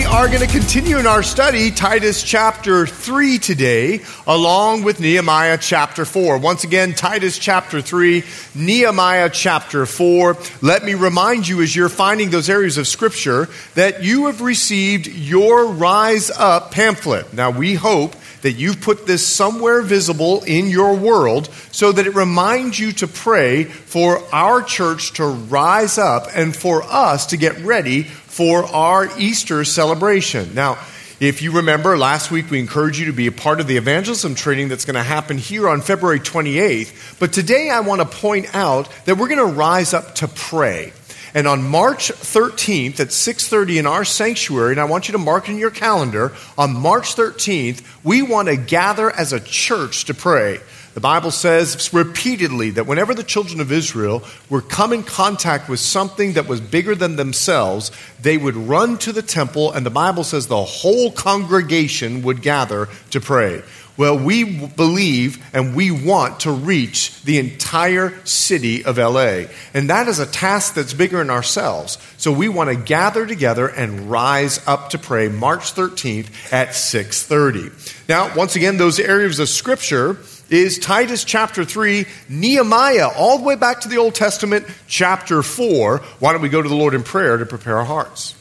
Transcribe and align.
We 0.00 0.06
are 0.06 0.28
going 0.28 0.40
to 0.40 0.46
continue 0.46 0.96
in 0.96 1.06
our 1.06 1.22
study, 1.22 1.70
Titus 1.70 2.22
chapter 2.22 2.86
3 2.86 3.36
today, 3.36 4.00
along 4.26 4.82
with 4.82 4.98
Nehemiah 4.98 5.58
chapter 5.60 6.06
4. 6.06 6.38
Once 6.38 6.64
again, 6.64 6.94
Titus 6.94 7.38
chapter 7.38 7.82
3, 7.82 8.24
Nehemiah 8.54 9.28
chapter 9.28 9.84
4. 9.84 10.38
Let 10.62 10.84
me 10.84 10.94
remind 10.94 11.46
you 11.46 11.60
as 11.60 11.76
you're 11.76 11.90
finding 11.90 12.30
those 12.30 12.48
areas 12.48 12.78
of 12.78 12.88
scripture 12.88 13.50
that 13.74 14.02
you 14.02 14.24
have 14.24 14.40
received 14.40 15.06
your 15.06 15.66
Rise 15.66 16.30
Up 16.30 16.70
pamphlet. 16.70 17.34
Now, 17.34 17.50
we 17.50 17.74
hope 17.74 18.16
that 18.42 18.52
you've 18.52 18.80
put 18.80 19.06
this 19.06 19.26
somewhere 19.26 19.82
visible 19.82 20.42
in 20.44 20.68
your 20.68 20.96
world 20.96 21.50
so 21.72 21.92
that 21.92 22.06
it 22.06 22.14
reminds 22.14 22.78
you 22.78 22.92
to 22.92 23.06
pray 23.06 23.64
for 23.64 24.22
our 24.34 24.62
church 24.62 25.12
to 25.14 25.26
rise 25.26 25.98
up 25.98 26.26
and 26.34 26.56
for 26.56 26.82
us 26.84 27.26
to 27.26 27.36
get 27.36 27.58
ready 27.58 28.04
for 28.40 28.64
our 28.64 29.06
Easter 29.18 29.64
celebration. 29.64 30.54
Now, 30.54 30.78
if 31.20 31.42
you 31.42 31.52
remember, 31.52 31.98
last 31.98 32.30
week 32.30 32.50
we 32.50 32.58
encouraged 32.58 32.98
you 32.98 33.04
to 33.04 33.12
be 33.12 33.26
a 33.26 33.32
part 33.32 33.60
of 33.60 33.66
the 33.66 33.76
evangelism 33.76 34.34
training 34.34 34.68
that's 34.68 34.86
going 34.86 34.94
to 34.94 35.02
happen 35.02 35.36
here 35.36 35.68
on 35.68 35.82
February 35.82 36.20
28th. 36.20 37.18
But 37.20 37.34
today 37.34 37.68
I 37.68 37.80
want 37.80 38.00
to 38.00 38.06
point 38.06 38.54
out 38.54 38.88
that 39.04 39.18
we're 39.18 39.28
going 39.28 39.46
to 39.46 39.54
rise 39.54 39.92
up 39.92 40.14
to 40.14 40.28
pray. 40.28 40.94
And 41.34 41.46
on 41.46 41.62
March 41.62 42.12
13th 42.12 42.98
at 42.98 43.08
6:30 43.08 43.78
in 43.78 43.86
our 43.86 44.06
sanctuary, 44.06 44.72
and 44.72 44.80
I 44.80 44.84
want 44.84 45.08
you 45.08 45.12
to 45.12 45.18
mark 45.18 45.50
in 45.50 45.58
your 45.58 45.70
calendar, 45.70 46.32
on 46.56 46.72
March 46.72 47.14
13th, 47.16 47.82
we 48.02 48.22
want 48.22 48.48
to 48.48 48.56
gather 48.56 49.10
as 49.10 49.34
a 49.34 49.40
church 49.40 50.06
to 50.06 50.14
pray. 50.14 50.60
The 51.00 51.08
Bible 51.08 51.30
says 51.30 51.94
repeatedly 51.94 52.72
that 52.72 52.86
whenever 52.86 53.14
the 53.14 53.22
children 53.22 53.62
of 53.62 53.72
Israel 53.72 54.22
were 54.50 54.60
come 54.60 54.92
in 54.92 55.02
contact 55.02 55.66
with 55.66 55.80
something 55.80 56.34
that 56.34 56.46
was 56.46 56.60
bigger 56.60 56.94
than 56.94 57.16
themselves, 57.16 57.90
they 58.20 58.36
would 58.36 58.54
run 58.54 58.98
to 58.98 59.10
the 59.10 59.22
temple, 59.22 59.72
and 59.72 59.86
the 59.86 59.88
Bible 59.88 60.24
says 60.24 60.46
the 60.46 60.62
whole 60.62 61.10
congregation 61.10 62.20
would 62.20 62.42
gather 62.42 62.90
to 63.12 63.18
pray. 63.18 63.62
Well, 63.96 64.18
we 64.18 64.44
believe 64.68 65.42
and 65.54 65.74
we 65.74 65.90
want 65.90 66.40
to 66.40 66.50
reach 66.50 67.22
the 67.22 67.38
entire 67.38 68.14
city 68.26 68.84
of 68.84 68.98
LA. 68.98 69.46
And 69.72 69.88
that 69.88 70.06
is 70.06 70.18
a 70.18 70.26
task 70.26 70.74
that's 70.74 70.92
bigger 70.92 71.16
than 71.16 71.30
ourselves. 71.30 71.96
So 72.18 72.30
we 72.30 72.50
want 72.50 72.68
to 72.68 72.76
gather 72.76 73.26
together 73.26 73.68
and 73.68 74.10
rise 74.10 74.60
up 74.66 74.90
to 74.90 74.98
pray 74.98 75.28
March 75.28 75.74
13th 75.74 76.52
at 76.52 76.74
6:30. 76.74 77.72
Now, 78.06 78.34
once 78.34 78.54
again, 78.54 78.76
those 78.76 79.00
areas 79.00 79.38
of 79.38 79.48
scripture 79.48 80.18
is 80.50 80.78
Titus 80.78 81.24
chapter 81.24 81.64
3, 81.64 82.04
Nehemiah, 82.28 83.08
all 83.16 83.38
the 83.38 83.44
way 83.44 83.54
back 83.54 83.80
to 83.82 83.88
the 83.88 83.98
Old 83.98 84.14
Testament, 84.14 84.66
chapter 84.88 85.42
4. 85.42 85.98
Why 86.18 86.32
don't 86.32 86.42
we 86.42 86.48
go 86.48 86.60
to 86.60 86.68
the 86.68 86.74
Lord 86.74 86.92
in 86.92 87.04
prayer 87.04 87.36
to 87.36 87.46
prepare 87.46 87.78
our 87.78 87.84
hearts? 87.84 88.34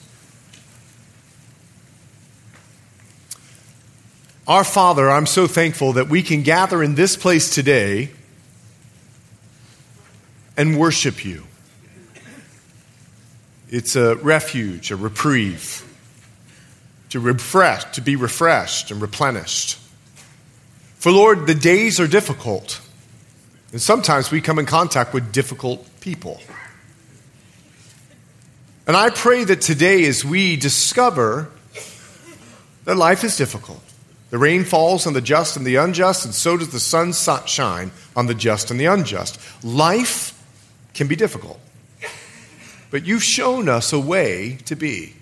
Our 4.48 4.64
Father, 4.64 5.08
I'm 5.08 5.28
so 5.28 5.46
thankful 5.46 5.94
that 5.94 6.10
we 6.10 6.24
can 6.24 6.42
gather 6.42 6.82
in 6.82 6.96
this 6.96 7.16
place 7.16 7.54
today 7.54 8.10
and 10.58 10.80
worship 10.80 11.24
you. 11.24 11.44
It's 13.70 13.96
a 13.96 14.16
refuge, 14.16 14.90
a 14.90 14.96
reprieve, 14.96 15.86
to 17.12 17.20
refresh, 17.20 17.84
to 17.92 18.02
be 18.02 18.16
refreshed 18.16 18.90
and 18.90 19.00
replenished. 19.00 19.78
For 21.00 21.12
Lord, 21.14 21.48
the 21.48 21.56
days 21.56 22.00
are 22.00 22.08
difficult. 22.08 22.82
And 23.72 23.82
sometimes 23.82 24.32
we 24.32 24.42
come 24.42 24.60
in 24.60 24.66
contact 24.66 25.14
with 25.14 25.32
difficult 25.32 25.88
people. 26.02 26.42
And 28.86 28.98
I 28.98 29.10
pray 29.10 29.46
that 29.46 29.62
today, 29.62 30.06
as 30.06 30.26
we 30.26 30.58
discover 30.58 31.50
that 32.84 32.98
life 32.98 33.24
is 33.24 33.38
difficult, 33.38 33.82
the 34.30 34.38
rain 34.38 34.66
falls 34.66 35.08
on 35.08 35.14
the 35.14 35.22
just 35.22 35.56
and 35.56 35.66
the 35.66 35.78
unjust, 35.78 36.26
and 36.26 36.34
so 36.34 36.58
does 36.58 36.70
the 36.70 36.80
sun 36.80 37.14
shine 37.48 37.92
on 38.16 38.28
the 38.28 38.36
just 38.36 38.70
and 38.70 38.80
the 38.80 38.88
unjust. 38.88 39.40
Life 39.64 40.34
can 40.94 41.08
be 41.08 41.16
difficult. 41.16 41.60
But 42.92 43.06
you've 43.06 43.24
shown 43.24 43.70
us 43.70 43.94
a 43.94 44.00
way 44.00 44.58
to 44.66 44.76
be. 44.76 45.14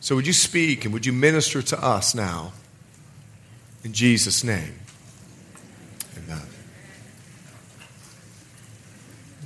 So 0.00 0.14
would 0.14 0.26
you 0.26 0.32
speak 0.32 0.84
and 0.84 0.94
would 0.94 1.04
you 1.04 1.12
minister 1.12 1.60
to 1.60 1.84
us 1.84 2.14
now? 2.14 2.52
In 3.84 3.92
Jesus' 3.92 4.44
name. 4.44 4.74
Amen. 6.16 6.42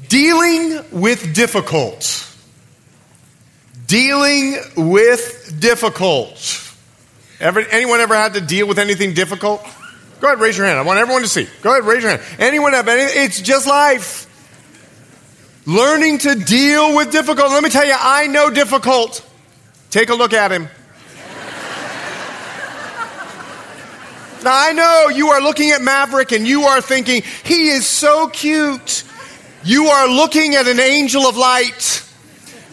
Dealing 0.08 0.84
with 0.90 1.34
difficult. 1.34 2.28
Dealing 3.86 4.56
with 4.76 5.56
difficult. 5.60 6.58
Ever, 7.40 7.60
anyone 7.60 8.00
ever 8.00 8.14
had 8.14 8.34
to 8.34 8.40
deal 8.40 8.66
with 8.66 8.78
anything 8.78 9.14
difficult? 9.14 9.62
Go 10.20 10.28
ahead, 10.28 10.38
raise 10.38 10.56
your 10.56 10.66
hand. 10.66 10.78
I 10.78 10.82
want 10.82 10.98
everyone 10.98 11.22
to 11.22 11.28
see. 11.28 11.48
Go 11.62 11.72
ahead, 11.72 11.84
raise 11.84 12.02
your 12.02 12.16
hand. 12.16 12.22
Anyone 12.38 12.72
have 12.74 12.86
anything? 12.88 13.24
It's 13.24 13.40
just 13.40 13.66
life. 13.66 14.28
Learning 15.66 16.18
to 16.18 16.34
deal 16.34 16.96
with 16.96 17.10
difficult. 17.12 17.50
Let 17.50 17.62
me 17.62 17.70
tell 17.70 17.84
you, 17.84 17.94
I 17.98 18.26
know 18.28 18.50
difficult. 18.50 19.24
Take 19.90 20.08
a 20.08 20.14
look 20.14 20.32
at 20.32 20.50
him. 20.50 20.68
Now, 24.42 24.50
I 24.54 24.72
know 24.72 25.08
you 25.08 25.28
are 25.28 25.40
looking 25.40 25.70
at 25.70 25.82
Maverick 25.82 26.32
and 26.32 26.46
you 26.46 26.62
are 26.62 26.80
thinking, 26.80 27.22
he 27.44 27.68
is 27.68 27.86
so 27.86 28.26
cute. 28.26 29.04
You 29.64 29.86
are 29.86 30.08
looking 30.08 30.56
at 30.56 30.66
an 30.66 30.80
angel 30.80 31.22
of 31.22 31.36
light. 31.36 32.04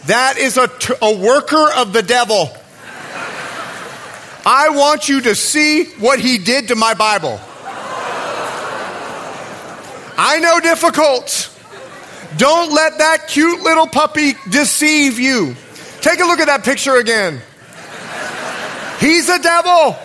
That 0.06 0.36
is 0.36 0.56
a, 0.56 0.66
t- 0.66 0.94
a 1.00 1.16
worker 1.16 1.70
of 1.76 1.92
the 1.92 2.02
devil. 2.02 2.48
I 4.44 4.70
want 4.70 5.08
you 5.08 5.20
to 5.20 5.34
see 5.36 5.84
what 6.00 6.18
he 6.18 6.38
did 6.38 6.68
to 6.68 6.74
my 6.74 6.94
Bible. 6.94 7.38
I 10.18 10.40
know 10.40 10.58
difficult. 10.60 11.56
Don't 12.36 12.72
let 12.72 12.98
that 12.98 13.28
cute 13.28 13.62
little 13.62 13.86
puppy 13.86 14.32
deceive 14.48 15.20
you. 15.20 15.54
Take 16.00 16.20
a 16.20 16.24
look 16.24 16.40
at 16.40 16.46
that 16.46 16.64
picture 16.64 16.96
again. 16.96 17.40
He's 18.98 19.28
a 19.28 19.38
devil. 19.38 19.96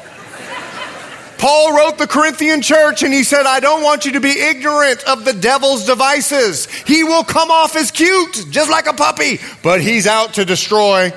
Paul 1.46 1.78
wrote 1.78 2.00
the 2.00 2.08
Corinthian 2.08 2.64
church 2.64 3.04
and 3.04 3.14
he 3.14 3.24
said, 3.24 3.46
I 3.46 3.60
don't 3.60 3.84
want 3.84 4.06
you 4.06 4.14
to 4.14 4.20
be 4.20 4.32
ignorant 4.32 5.04
of 5.04 5.26
the 5.26 5.34
devil's 5.34 5.86
devices. 5.86 6.66
He 6.66 7.04
will 7.04 7.24
come 7.24 7.52
off 7.52 7.76
as 7.76 7.92
cute, 7.92 8.48
just 8.50 8.72
like 8.72 8.88
a 8.88 8.94
puppy, 8.94 9.40
but 9.62 9.80
he's 9.80 10.08
out 10.08 10.34
to 10.34 10.46
destroy. 10.46 11.14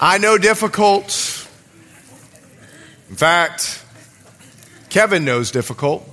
I 0.00 0.16
know 0.16 0.38
difficult. 0.38 1.08
In 3.10 3.16
fact, 3.16 3.84
Kevin 4.88 5.26
knows 5.26 5.50
difficult. 5.50 6.08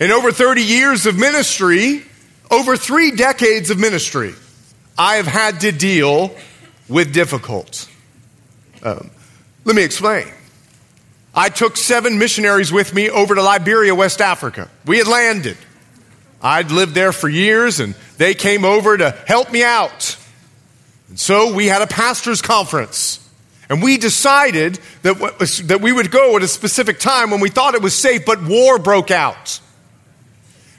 In 0.00 0.10
over 0.10 0.32
30 0.32 0.62
years 0.62 1.04
of 1.04 1.18
ministry, 1.18 2.02
over 2.50 2.78
three 2.78 3.10
decades 3.10 3.68
of 3.68 3.78
ministry, 3.78 4.32
I 4.96 5.16
have 5.16 5.26
had 5.26 5.60
to 5.60 5.72
deal 5.72 6.34
with 6.88 7.12
difficult. 7.12 7.86
Um, 8.82 9.10
let 9.66 9.76
me 9.76 9.82
explain. 9.82 10.28
I 11.34 11.50
took 11.50 11.76
seven 11.76 12.18
missionaries 12.18 12.72
with 12.72 12.94
me 12.94 13.10
over 13.10 13.34
to 13.34 13.42
Liberia, 13.42 13.94
West 13.94 14.22
Africa. 14.22 14.70
We 14.86 14.96
had 14.96 15.08
landed. 15.08 15.58
I'd 16.40 16.70
lived 16.70 16.94
there 16.94 17.12
for 17.12 17.28
years, 17.28 17.80
and 17.80 17.94
they 18.16 18.32
came 18.32 18.64
over 18.64 18.96
to 18.96 19.10
help 19.26 19.52
me 19.52 19.62
out. 19.62 20.16
And 21.08 21.18
so 21.18 21.52
we 21.52 21.66
had 21.66 21.82
a 21.82 21.86
pastor's 21.86 22.40
conference. 22.40 23.20
And 23.68 23.82
we 23.82 23.96
decided 23.98 24.78
that, 25.02 25.18
that 25.64 25.80
we 25.80 25.90
would 25.90 26.12
go 26.12 26.36
at 26.36 26.42
a 26.42 26.48
specific 26.48 27.00
time 27.00 27.32
when 27.32 27.40
we 27.40 27.50
thought 27.50 27.74
it 27.74 27.82
was 27.82 27.98
safe, 27.98 28.24
but 28.24 28.42
war 28.44 28.78
broke 28.78 29.10
out. 29.10 29.60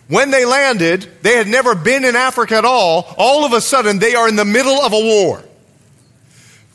When 0.08 0.32
they 0.32 0.46
landed, 0.46 1.10
they 1.22 1.36
had 1.36 1.48
never 1.48 1.76
been 1.76 2.06
in 2.06 2.16
Africa 2.16 2.56
at 2.56 2.64
all. 2.64 3.14
All 3.18 3.44
of 3.44 3.52
a 3.52 3.60
sudden, 3.60 4.00
they 4.00 4.16
are 4.16 4.30
in 4.30 4.38
the 4.38 4.46
middle 4.46 4.80
of 4.80 4.94
a 4.94 5.00
war. 5.00 5.44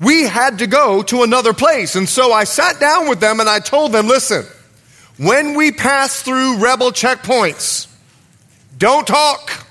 We 0.03 0.25
had 0.25 0.59
to 0.59 0.67
go 0.67 1.03
to 1.05 1.23
another 1.23 1.53
place. 1.53 1.95
And 1.95 2.09
so 2.09 2.33
I 2.33 2.45
sat 2.45 2.81
down 2.81 3.09
with 3.09 3.21
them 3.21 3.41
and 3.41 3.49
I 3.49 3.61
told 3.61 3.93
them 3.93 4.09
listen, 4.09 4.45
when 5.17 5.55
we 5.55 5.71
pass 5.71 6.23
through 6.23 6.59
rebel 6.59 6.91
checkpoints, 6.91 7.87
don't 8.77 9.07
talk. 9.07 9.67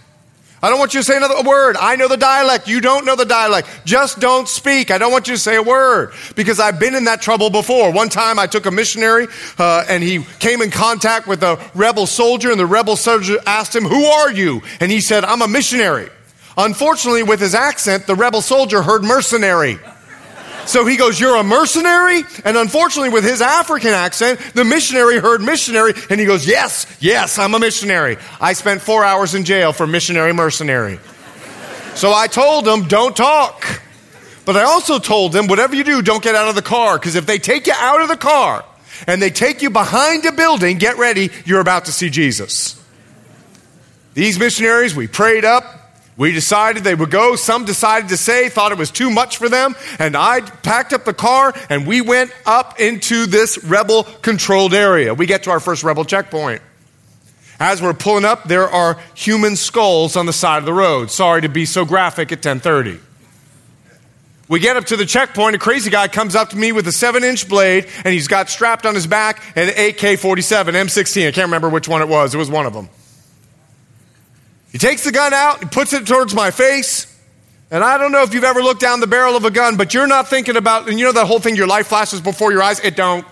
I 0.64 0.70
don't 0.70 0.78
want 0.78 0.94
you 0.94 1.00
to 1.00 1.04
say 1.04 1.18
another 1.18 1.42
word. 1.42 1.76
I 1.76 1.96
know 1.96 2.08
the 2.08 2.18
dialect. 2.18 2.68
You 2.68 2.82
don't 2.82 3.04
know 3.04 3.16
the 3.16 3.26
dialect. 3.26 3.68
Just 3.84 4.20
don't 4.20 4.48
speak. 4.48 4.92
I 4.92 5.00
don't 5.00 5.12
want 5.12 5.28
you 5.28 5.34
to 5.34 5.40
say 5.40 5.56
a 5.56 5.64
word 5.64 6.14
because 6.36 6.60
I've 6.60 6.80
been 6.80 6.94
in 6.94 7.06
that 7.06 7.20
trouble 7.20 7.50
before. 7.50 7.92
One 7.92 8.10
time 8.10 8.38
I 8.38 8.46
took 8.46 8.68
a 8.68 8.72
missionary 8.72 9.28
uh, 9.58 9.86
and 9.90 10.04
he 10.04 10.24
came 10.40 10.62
in 10.62 10.70
contact 10.70 11.28
with 11.28 11.42
a 11.42 11.60
rebel 11.74 12.06
soldier 12.06 12.52
and 12.52 12.60
the 12.60 12.66
rebel 12.68 12.96
soldier 12.96 13.40
asked 13.48 13.76
him, 13.76 13.86
Who 13.86 14.06
are 14.06 14.32
you? 14.32 14.62
And 14.80 14.92
he 14.92 15.02
said, 15.02 15.26
I'm 15.26 15.42
a 15.42 15.48
missionary. 15.48 16.10
Unfortunately, 16.58 17.24
with 17.24 17.40
his 17.40 17.56
accent, 17.56 18.06
the 18.06 18.16
rebel 18.16 18.42
soldier 18.42 18.84
heard 18.84 19.04
mercenary. 19.04 19.80
So 20.66 20.86
he 20.86 20.98
goes, 20.98 21.20
You're 21.20 21.36
a 21.36 21.44
mercenary? 21.44 22.24
And 22.46 22.58
unfortunately, 22.58 23.10
with 23.10 23.24
his 23.24 23.42
African 23.42 23.92
accent, 23.92 24.40
the 24.54 24.64
missionary 24.64 25.20
heard 25.20 25.42
missionary 25.42 25.94
and 26.10 26.20
he 26.20 26.26
goes, 26.26 26.48
Yes, 26.48 26.86
yes, 27.00 27.40
I'm 27.40 27.54
a 27.54 27.60
missionary. 27.60 28.18
I 28.40 28.54
spent 28.54 28.82
four 28.82 29.04
hours 29.04 29.36
in 29.36 29.44
jail 29.44 29.74
for 29.74 29.88
missionary 29.88 30.34
mercenary. 30.34 31.00
So 31.96 32.14
I 32.14 32.28
told 32.28 32.68
him, 32.68 32.88
Don't 32.88 33.16
talk. 33.16 33.82
But 34.46 34.58
I 34.58 34.64
also 34.64 35.00
told 35.00 35.34
them, 35.34 35.48
Whatever 35.48 35.76
you 35.76 35.84
do, 35.84 36.02
don't 36.02 36.24
get 36.24 36.36
out 36.36 36.48
of 36.48 36.56
the 36.56 36.62
car 36.62 36.98
because 36.98 37.16
if 37.16 37.26
they 37.26 37.40
take 37.40 37.68
you 37.68 37.74
out 37.76 38.02
of 38.02 38.08
the 38.08 38.18
car 38.18 38.64
and 39.08 39.22
they 39.22 39.30
take 39.30 39.62
you 39.62 39.70
behind 39.70 40.26
a 40.26 40.32
building, 40.32 40.78
get 40.78 40.98
ready, 40.98 41.30
you're 41.46 41.60
about 41.60 41.86
to 41.86 41.92
see 41.92 42.10
Jesus. 42.10 42.82
These 44.14 44.40
missionaries, 44.40 44.96
we 44.96 45.08
prayed 45.08 45.46
up, 45.46 45.81
we 46.22 46.32
decided 46.32 46.84
they 46.84 46.94
would 46.94 47.10
go. 47.10 47.36
Some 47.36 47.66
decided 47.66 48.10
to 48.10 48.16
say, 48.16 48.48
thought 48.48 48.72
it 48.72 48.78
was 48.78 48.92
too 48.92 49.10
much 49.10 49.38
for 49.38 49.50
them. 49.50 49.76
And 49.98 50.16
I 50.16 50.42
packed 50.42 50.94
up 50.94 51.04
the 51.04 51.16
car 51.16 51.52
and 51.68 51.88
we 51.88 52.02
went 52.02 52.32
up 52.46 52.80
into 52.80 53.26
this 53.26 53.58
rebel 53.64 54.04
controlled 54.04 54.76
area. 54.76 55.16
We 55.16 55.26
get 55.26 55.42
to 55.46 55.50
our 55.50 55.60
first 55.60 55.84
rebel 55.84 56.06
checkpoint. 56.06 56.62
As 57.60 57.82
we're 57.82 57.96
pulling 57.96 58.24
up, 58.24 58.44
there 58.44 58.70
are 58.70 59.00
human 59.16 59.56
skulls 59.56 60.16
on 60.16 60.28
the 60.28 60.32
side 60.32 60.60
of 60.60 60.66
the 60.66 60.74
road. 60.74 61.10
Sorry 61.10 61.42
to 61.42 61.50
be 61.50 61.66
so 61.66 61.86
graphic 61.86 62.32
at 62.32 62.46
1030. 62.46 63.00
We 64.48 64.60
get 64.60 64.78
up 64.78 64.86
to 64.86 64.98
the 64.98 65.08
checkpoint. 65.08 65.56
A 65.56 65.58
crazy 65.58 65.90
guy 65.90 66.08
comes 66.08 66.36
up 66.36 66.52
to 66.52 66.56
me 66.56 66.72
with 66.72 66.88
a 66.88 66.92
seven 66.92 67.24
inch 67.24 67.50
blade, 67.50 67.88
and 68.06 68.14
he's 68.14 68.28
got 68.28 68.48
strapped 68.48 68.86
on 68.86 68.94
his 68.94 69.08
back 69.08 69.42
an 69.56 69.70
AK 69.70 70.20
47, 70.20 70.76
M16. 70.76 71.30
I 71.30 71.32
can't 71.32 71.48
remember 71.48 71.70
which 71.70 71.88
one 71.88 72.04
it 72.04 72.08
was. 72.08 72.36
It 72.36 72.38
was 72.38 72.52
one 72.52 72.68
of 72.68 72.74
them. 72.74 72.90
He 74.72 74.78
takes 74.78 75.04
the 75.04 75.12
gun 75.12 75.34
out, 75.34 75.60
he 75.60 75.66
puts 75.66 75.94
it 75.94 76.08
towards 76.08 76.34
my 76.34 76.52
face. 76.52 77.08
And 77.70 77.84
I 77.84 77.98
don't 77.98 78.12
know 78.12 78.24
if 78.24 78.34
you've 78.34 78.44
ever 78.44 78.62
looked 78.62 78.82
down 78.82 79.00
the 79.00 79.08
barrel 79.08 79.38
of 79.38 79.46
a 79.46 79.52
gun, 79.52 79.78
but 79.78 79.94
you're 79.94 80.08
not 80.08 80.28
thinking 80.28 80.58
about, 80.58 80.90
and 80.90 81.00
you 81.00 81.06
know 81.06 81.14
that 81.14 81.26
whole 81.26 81.40
thing, 81.40 81.56
your 81.56 81.68
life 81.68 81.88
flashes 81.88 82.20
before 82.20 82.52
your 82.52 82.62
eyes? 82.62 82.80
It 82.82 82.98
don't. 82.98 83.26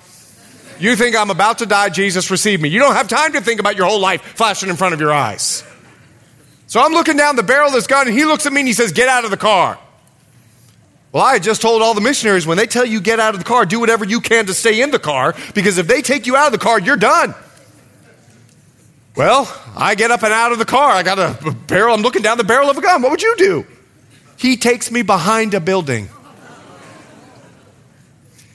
You 0.79 0.95
think 0.95 1.15
I'm 1.15 1.29
about 1.29 1.57
to 1.57 1.65
die, 1.65 1.89
Jesus, 1.89 2.31
receive 2.31 2.61
me. 2.61 2.69
You 2.69 2.79
don't 2.79 2.95
have 2.95 3.09
time 3.09 3.33
to 3.33 3.41
think 3.41 3.59
about 3.59 3.75
your 3.75 3.85
whole 3.85 3.99
life 3.99 4.21
flashing 4.21 4.69
in 4.69 4.77
front 4.77 4.93
of 4.93 5.01
your 5.01 5.11
eyes. 5.11 5.63
So 6.67 6.79
I'm 6.79 6.93
looking 6.93 7.17
down 7.17 7.35
the 7.35 7.43
barrel 7.43 7.67
of 7.67 7.73
this 7.73 7.87
gun, 7.87 8.07
and 8.07 8.17
he 8.17 8.23
looks 8.23 8.45
at 8.45 8.53
me 8.53 8.61
and 8.61 8.67
he 8.67 8.73
says, 8.73 8.93
Get 8.93 9.09
out 9.09 9.25
of 9.25 9.31
the 9.31 9.37
car. 9.37 9.77
Well, 11.11 11.23
I 11.23 11.33
had 11.33 11.43
just 11.43 11.61
told 11.61 11.81
all 11.81 11.93
the 11.93 12.01
missionaries 12.01 12.45
when 12.45 12.57
they 12.57 12.67
tell 12.67 12.85
you 12.85 13.01
get 13.01 13.19
out 13.19 13.33
of 13.33 13.39
the 13.39 13.45
car, 13.45 13.65
do 13.65 13.79
whatever 13.79 14.05
you 14.05 14.21
can 14.21 14.45
to 14.45 14.53
stay 14.53 14.81
in 14.81 14.91
the 14.91 14.99
car, 14.99 15.35
because 15.55 15.79
if 15.79 15.87
they 15.87 16.01
take 16.01 16.27
you 16.27 16.35
out 16.35 16.45
of 16.45 16.51
the 16.51 16.59
car, 16.59 16.79
you're 16.79 16.97
done. 16.97 17.33
Well, 19.19 19.53
I 19.75 19.95
get 19.95 20.11
up 20.11 20.23
and 20.23 20.31
out 20.31 20.53
of 20.53 20.59
the 20.59 20.65
car. 20.65 20.91
I 20.91 21.03
got 21.03 21.19
a 21.19 21.51
barrel. 21.67 21.93
I'm 21.93 22.01
looking 22.01 22.21
down 22.21 22.37
the 22.37 22.45
barrel 22.45 22.69
of 22.69 22.77
a 22.77 22.81
gun. 22.81 23.01
What 23.01 23.11
would 23.11 23.21
you 23.21 23.35
do? 23.35 23.67
He 24.37 24.55
takes 24.55 24.91
me 24.91 25.01
behind 25.01 25.53
a 25.53 25.59
building. 25.59 26.07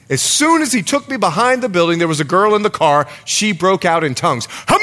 As 0.09 0.23
soon 0.23 0.63
as 0.63 0.73
he 0.73 0.81
took 0.81 1.07
me 1.07 1.17
behind 1.17 1.61
the 1.61 1.69
building, 1.69 1.99
there 1.99 2.07
was 2.07 2.19
a 2.19 2.23
girl 2.23 2.55
in 2.55 2.63
the 2.63 2.71
car. 2.71 3.07
She 3.25 3.51
broke 3.51 3.85
out 3.85 4.03
in 4.03 4.15
tongues. 4.15 4.47
And 4.67 4.79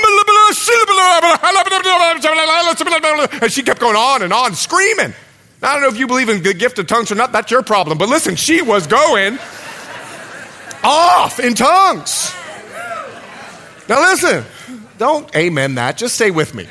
she 3.51 3.65
kept 3.65 3.81
going 3.81 3.97
on 3.97 4.23
and 4.23 4.33
on, 4.33 4.55
screaming. 4.55 5.15
I 5.65 5.73
don't 5.73 5.83
know 5.83 5.89
if 5.89 5.99
you 5.99 6.07
believe 6.07 6.29
in 6.29 6.45
the 6.45 6.55
gift 6.55 6.79
of 6.79 6.87
tongues 6.87 7.11
or 7.11 7.17
not. 7.17 7.33
That's 7.33 7.51
your 7.51 7.65
problem. 7.65 7.99
But 7.99 8.09
listen, 8.09 8.37
she 8.37 8.63
was 8.63 8.87
going 8.87 9.37
off 10.85 11.41
in 11.41 11.55
tongues. 11.55 12.33
Now, 13.89 14.01
listen. 14.01 14.45
Don't 15.03 15.35
amen 15.35 15.75
that. 15.75 15.97
Just 15.97 16.15
stay 16.15 16.31
with 16.31 16.55
me. 16.55 16.63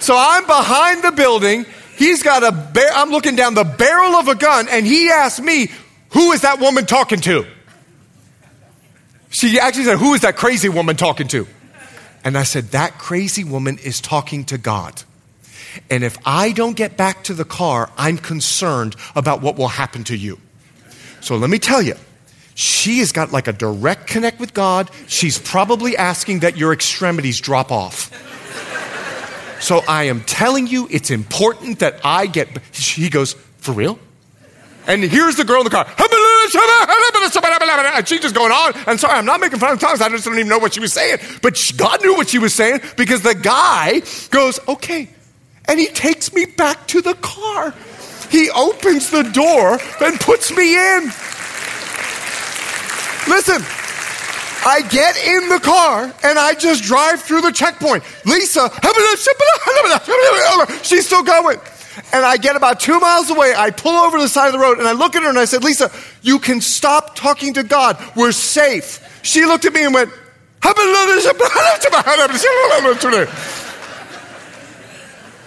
so 0.00 0.16
I'm 0.18 0.44
behind 0.44 1.04
the 1.04 1.12
building. 1.12 1.66
He's 1.96 2.24
got 2.24 2.42
a 2.42 2.50
bar- 2.50 2.90
I'm 2.92 3.10
looking 3.10 3.36
down 3.36 3.54
the 3.54 3.62
barrel 3.62 4.16
of 4.16 4.26
a 4.26 4.34
gun, 4.34 4.66
and 4.68 4.84
he 4.84 5.08
asked 5.08 5.40
me, 5.40 5.70
Who 6.10 6.32
is 6.32 6.40
that 6.40 6.58
woman 6.58 6.84
talking 6.84 7.20
to? 7.20 7.46
She 9.30 9.60
actually 9.60 9.84
said, 9.84 9.98
Who 9.98 10.14
is 10.14 10.22
that 10.22 10.36
crazy 10.36 10.68
woman 10.68 10.96
talking 10.96 11.28
to? 11.28 11.46
And 12.24 12.36
I 12.36 12.42
said, 12.42 12.72
That 12.72 12.98
crazy 12.98 13.44
woman 13.44 13.78
is 13.78 14.00
talking 14.00 14.46
to 14.46 14.58
God. 14.58 15.00
And 15.88 16.02
if 16.02 16.18
I 16.26 16.50
don't 16.50 16.76
get 16.76 16.96
back 16.96 17.22
to 17.22 17.34
the 17.34 17.44
car, 17.44 17.88
I'm 17.96 18.18
concerned 18.18 18.96
about 19.14 19.42
what 19.42 19.54
will 19.54 19.68
happen 19.68 20.02
to 20.10 20.16
you. 20.16 20.40
So 21.20 21.36
let 21.36 21.50
me 21.50 21.60
tell 21.60 21.82
you, 21.82 21.94
she 22.56 23.00
has 23.00 23.12
got 23.12 23.32
like 23.32 23.48
a 23.48 23.52
direct 23.52 24.06
connect 24.06 24.40
with 24.40 24.54
God. 24.54 24.90
She's 25.08 25.38
probably 25.38 25.94
asking 25.94 26.40
that 26.40 26.56
your 26.56 26.72
extremities 26.72 27.38
drop 27.38 27.70
off. 27.70 28.10
So 29.60 29.82
I 29.86 30.04
am 30.04 30.22
telling 30.22 30.66
you, 30.66 30.88
it's 30.90 31.10
important 31.10 31.80
that 31.80 32.00
I 32.02 32.24
get. 32.26 32.48
He 32.74 33.10
goes, 33.10 33.34
For 33.58 33.72
real? 33.72 33.98
And 34.86 35.04
here's 35.04 35.36
the 35.36 35.44
girl 35.44 35.60
in 35.60 35.64
the 35.64 35.70
car. 35.70 35.84
She's 38.06 38.20
just 38.20 38.34
going 38.34 38.52
on. 38.52 38.72
And 38.86 38.98
sorry, 38.98 39.18
I'm 39.18 39.26
not 39.26 39.40
making 39.40 39.58
fun 39.58 39.72
of 39.72 39.80
tongues. 39.80 40.00
I 40.00 40.08
just 40.08 40.24
don't 40.24 40.34
even 40.34 40.48
know 40.48 40.58
what 40.58 40.72
she 40.72 40.80
was 40.80 40.94
saying. 40.94 41.18
But 41.42 41.60
God 41.76 42.02
knew 42.02 42.14
what 42.16 42.30
she 42.30 42.38
was 42.38 42.54
saying 42.54 42.80
because 42.96 43.20
the 43.20 43.34
guy 43.34 44.00
goes, 44.30 44.60
Okay. 44.66 45.10
And 45.68 45.78
he 45.78 45.88
takes 45.88 46.32
me 46.32 46.46
back 46.46 46.86
to 46.88 47.02
the 47.02 47.14
car. 47.14 47.74
He 48.30 48.48
opens 48.50 49.10
the 49.10 49.24
door 49.24 49.78
and 50.00 50.18
puts 50.20 50.56
me 50.56 50.74
in. 50.74 51.12
Listen, 53.28 53.62
I 54.66 54.82
get 54.90 55.16
in 55.16 55.48
the 55.48 55.60
car 55.60 56.04
and 56.24 56.38
I 56.38 56.54
just 56.54 56.82
drive 56.82 57.22
through 57.22 57.42
the 57.42 57.52
checkpoint. 57.52 58.02
Lisa, 58.24 58.68
she's 60.82 61.06
still 61.06 61.22
going. 61.22 61.58
And 62.12 62.24
I 62.24 62.36
get 62.36 62.56
about 62.56 62.78
two 62.80 62.98
miles 63.00 63.30
away. 63.30 63.54
I 63.56 63.70
pull 63.70 63.92
over 63.92 64.18
to 64.18 64.22
the 64.22 64.28
side 64.28 64.48
of 64.48 64.52
the 64.52 64.58
road 64.58 64.78
and 64.78 64.86
I 64.86 64.92
look 64.92 65.16
at 65.16 65.22
her 65.22 65.28
and 65.28 65.38
I 65.38 65.44
said, 65.44 65.64
Lisa, 65.64 65.90
you 66.22 66.38
can 66.38 66.60
stop 66.60 67.16
talking 67.16 67.54
to 67.54 67.62
God. 67.62 67.96
We're 68.14 68.32
safe. 68.32 69.20
She 69.22 69.44
looked 69.46 69.64
at 69.64 69.72
me 69.72 69.84
and 69.84 69.94
went, 69.94 70.10
Let 70.62 70.76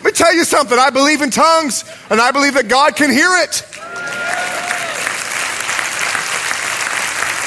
me 0.06 0.12
tell 0.12 0.34
you 0.34 0.44
something. 0.46 0.80
I 0.80 0.90
believe 0.92 1.22
in 1.22 1.30
tongues 1.30 1.84
and 2.10 2.22
I 2.22 2.32
believe 2.32 2.54
that 2.54 2.68
God 2.70 2.96
can 2.96 3.12
hear 3.12 3.30
it. 3.44 3.64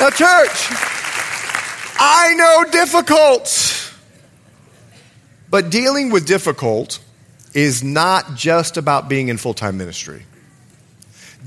Now, 0.02 0.10
church, 0.10 0.66
I 1.96 2.34
know 2.36 2.64
difficult, 2.72 3.94
but 5.48 5.70
dealing 5.70 6.10
with 6.10 6.26
difficult 6.26 6.98
is 7.54 7.84
not 7.84 8.34
just 8.34 8.76
about 8.76 9.08
being 9.08 9.28
in 9.28 9.36
full 9.36 9.54
time 9.54 9.78
ministry. 9.78 10.24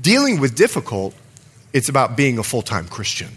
Dealing 0.00 0.40
with 0.40 0.56
difficult, 0.56 1.14
it's 1.74 1.90
about 1.90 2.16
being 2.16 2.38
a 2.38 2.42
full 2.42 2.62
time 2.62 2.88
Christian. 2.88 3.28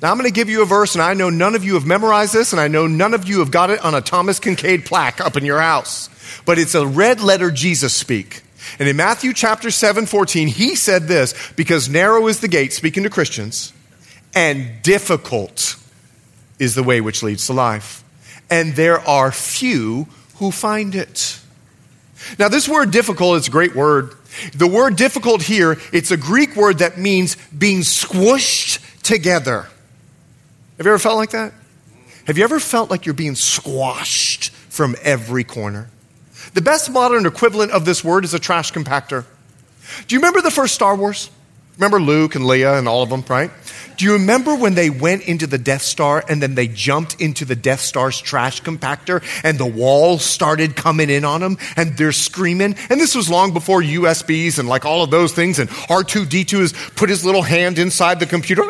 Now, 0.00 0.12
I'm 0.12 0.16
going 0.16 0.30
to 0.30 0.32
give 0.32 0.48
you 0.48 0.62
a 0.62 0.64
verse, 0.64 0.94
and 0.94 1.02
I 1.02 1.14
know 1.14 1.28
none 1.28 1.56
of 1.56 1.64
you 1.64 1.74
have 1.74 1.84
memorized 1.84 2.32
this, 2.32 2.52
and 2.52 2.60
I 2.60 2.68
know 2.68 2.86
none 2.86 3.14
of 3.14 3.28
you 3.28 3.40
have 3.40 3.50
got 3.50 3.70
it 3.70 3.84
on 3.84 3.96
a 3.96 4.00
Thomas 4.00 4.38
Kinkade 4.38 4.84
plaque 4.84 5.20
up 5.20 5.36
in 5.36 5.44
your 5.44 5.60
house, 5.60 6.08
but 6.46 6.56
it's 6.56 6.76
a 6.76 6.86
red 6.86 7.20
letter 7.20 7.50
Jesus 7.50 7.92
speak. 7.92 8.44
And 8.78 8.88
in 8.88 8.94
Matthew 8.94 9.32
chapter 9.32 9.72
7, 9.72 10.06
14, 10.06 10.46
he 10.46 10.76
said 10.76 11.08
this 11.08 11.34
because 11.56 11.88
narrow 11.88 12.28
is 12.28 12.38
the 12.38 12.46
gate, 12.46 12.72
speaking 12.72 13.02
to 13.02 13.10
Christians, 13.10 13.72
and 14.34 14.82
difficult 14.82 15.76
is 16.58 16.74
the 16.74 16.82
way 16.82 17.00
which 17.00 17.22
leads 17.22 17.46
to 17.46 17.52
life. 17.52 18.02
And 18.50 18.74
there 18.74 19.00
are 19.00 19.32
few 19.32 20.06
who 20.36 20.50
find 20.50 20.94
it. 20.94 21.40
Now, 22.38 22.48
this 22.48 22.68
word 22.68 22.90
difficult 22.90 23.38
is 23.38 23.48
a 23.48 23.50
great 23.50 23.74
word. 23.74 24.14
The 24.54 24.66
word 24.66 24.96
difficult 24.96 25.42
here, 25.42 25.78
it's 25.92 26.10
a 26.10 26.16
Greek 26.16 26.56
word 26.56 26.78
that 26.78 26.98
means 26.98 27.36
being 27.56 27.80
squished 27.80 28.80
together. 29.02 29.68
Have 30.76 30.86
you 30.86 30.92
ever 30.92 30.98
felt 30.98 31.16
like 31.16 31.30
that? 31.30 31.52
Have 32.26 32.38
you 32.38 32.44
ever 32.44 32.58
felt 32.58 32.90
like 32.90 33.06
you're 33.06 33.14
being 33.14 33.34
squashed 33.36 34.50
from 34.50 34.96
every 35.02 35.44
corner? 35.44 35.88
The 36.54 36.62
best 36.62 36.90
modern 36.90 37.26
equivalent 37.26 37.72
of 37.72 37.84
this 37.84 38.02
word 38.02 38.24
is 38.24 38.34
a 38.34 38.38
trash 38.38 38.72
compactor. 38.72 39.24
Do 40.08 40.14
you 40.14 40.20
remember 40.20 40.40
the 40.40 40.50
first 40.50 40.74
Star 40.74 40.96
Wars? 40.96 41.30
Remember 41.76 42.00
Luke 42.00 42.34
and 42.34 42.44
Leia 42.44 42.78
and 42.78 42.88
all 42.88 43.02
of 43.02 43.10
them, 43.10 43.24
right? 43.28 43.50
Do 43.96 44.04
you 44.04 44.14
remember 44.14 44.54
when 44.54 44.74
they 44.74 44.90
went 44.90 45.22
into 45.22 45.46
the 45.46 45.58
Death 45.58 45.82
Star 45.82 46.24
and 46.28 46.42
then 46.42 46.54
they 46.54 46.68
jumped 46.68 47.20
into 47.20 47.44
the 47.44 47.56
Death 47.56 47.80
Star's 47.80 48.20
trash 48.20 48.62
compactor 48.62 49.22
and 49.44 49.58
the 49.58 49.66
walls 49.66 50.24
started 50.24 50.76
coming 50.76 51.10
in 51.10 51.24
on 51.24 51.40
them 51.40 51.58
and 51.76 51.96
they're 51.96 52.12
screaming? 52.12 52.76
And 52.90 53.00
this 53.00 53.14
was 53.14 53.30
long 53.30 53.52
before 53.52 53.82
USBs 53.82 54.58
and 54.58 54.68
like 54.68 54.84
all 54.84 55.02
of 55.02 55.10
those 55.10 55.32
things. 55.32 55.58
And 55.58 55.70
R2D2 55.70 56.60
has 56.60 56.72
put 56.96 57.08
his 57.08 57.24
little 57.24 57.42
hand 57.42 57.78
inside 57.78 58.20
the 58.20 58.26
computer. 58.26 58.62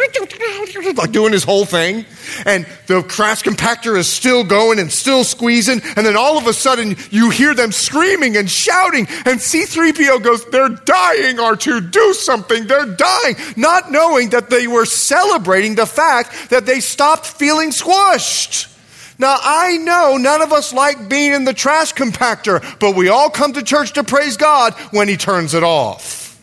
like 0.97 1.13
doing 1.13 1.33
his 1.33 1.45
whole 1.45 1.65
thing. 1.65 2.05
And 2.47 2.67
the 2.87 3.03
trash 3.03 3.43
compactor 3.43 3.97
is 3.97 4.09
still 4.09 4.45
going 4.45 4.79
and 4.79 4.91
still 4.91 5.25
squeezing. 5.25 5.81
And 5.97 6.07
then 6.07 6.17
all 6.17 6.39
of 6.39 6.47
a 6.47 6.53
sudden 6.53 6.97
you 7.11 7.31
hear 7.31 7.55
them 7.55 7.73
screaming 7.73 8.37
and 8.37 8.51
shouting. 8.51 9.07
And 9.25 9.41
C3PO 9.41 10.23
goes, 10.23 10.45
they're 10.47 10.69
dying, 10.69 11.37
R2. 11.37 11.91
Do 11.91 12.15
something. 12.15 12.67
They're 12.67 12.87
dying. 12.87 13.37
Not 13.57 13.91
knowing 13.91 14.31
that 14.31 14.51
they 14.51 14.67
were 14.67 14.85
celebrating 15.15 15.77
the 15.77 15.87
fact 15.87 16.51
that 16.51 16.67
they 16.67 16.81
stopped 16.81 17.27
feeling 17.27 17.71
squashed. 17.71 18.69
Now, 19.17 19.37
I 19.41 19.77
know 19.77 20.17
none 20.17 20.43
of 20.43 20.53
us 20.53 20.73
like 20.73 21.09
being 21.09 21.33
in 21.33 21.45
the 21.45 21.55
trash 21.55 21.95
compactor, 21.95 22.61
but 22.81 22.97
we 22.97 23.09
all 23.09 23.31
come 23.31 23.53
to 23.53 23.63
church 23.63 23.93
to 23.93 24.03
praise 24.03 24.37
God 24.37 24.75
when 24.91 25.07
He 25.07 25.17
turns 25.17 25.55
it 25.55 25.63
off. 25.63 26.41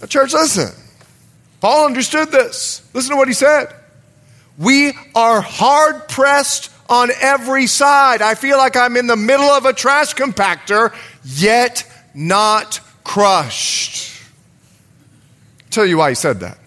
Now, 0.00 0.08
church, 0.08 0.32
listen. 0.32 0.70
Paul 1.60 1.86
understood 1.86 2.32
this. 2.32 2.82
Listen 2.92 3.12
to 3.12 3.16
what 3.16 3.28
he 3.28 3.34
said. 3.34 3.72
We 4.58 4.94
are 5.14 5.40
hard 5.40 6.08
pressed 6.08 6.72
on 6.88 7.10
every 7.20 7.68
side. 7.68 8.20
I 8.20 8.34
feel 8.34 8.58
like 8.58 8.76
I'm 8.76 8.96
in 8.96 9.06
the 9.06 9.16
middle 9.16 9.46
of 9.46 9.64
a 9.64 9.72
trash 9.72 10.14
compactor, 10.14 10.92
yet 11.24 11.88
not 12.14 12.80
crushed. 13.04 14.11
Tell 15.72 15.86
you 15.86 15.96
why 15.96 16.10
he 16.10 16.14
said 16.14 16.40
that. 16.40 16.58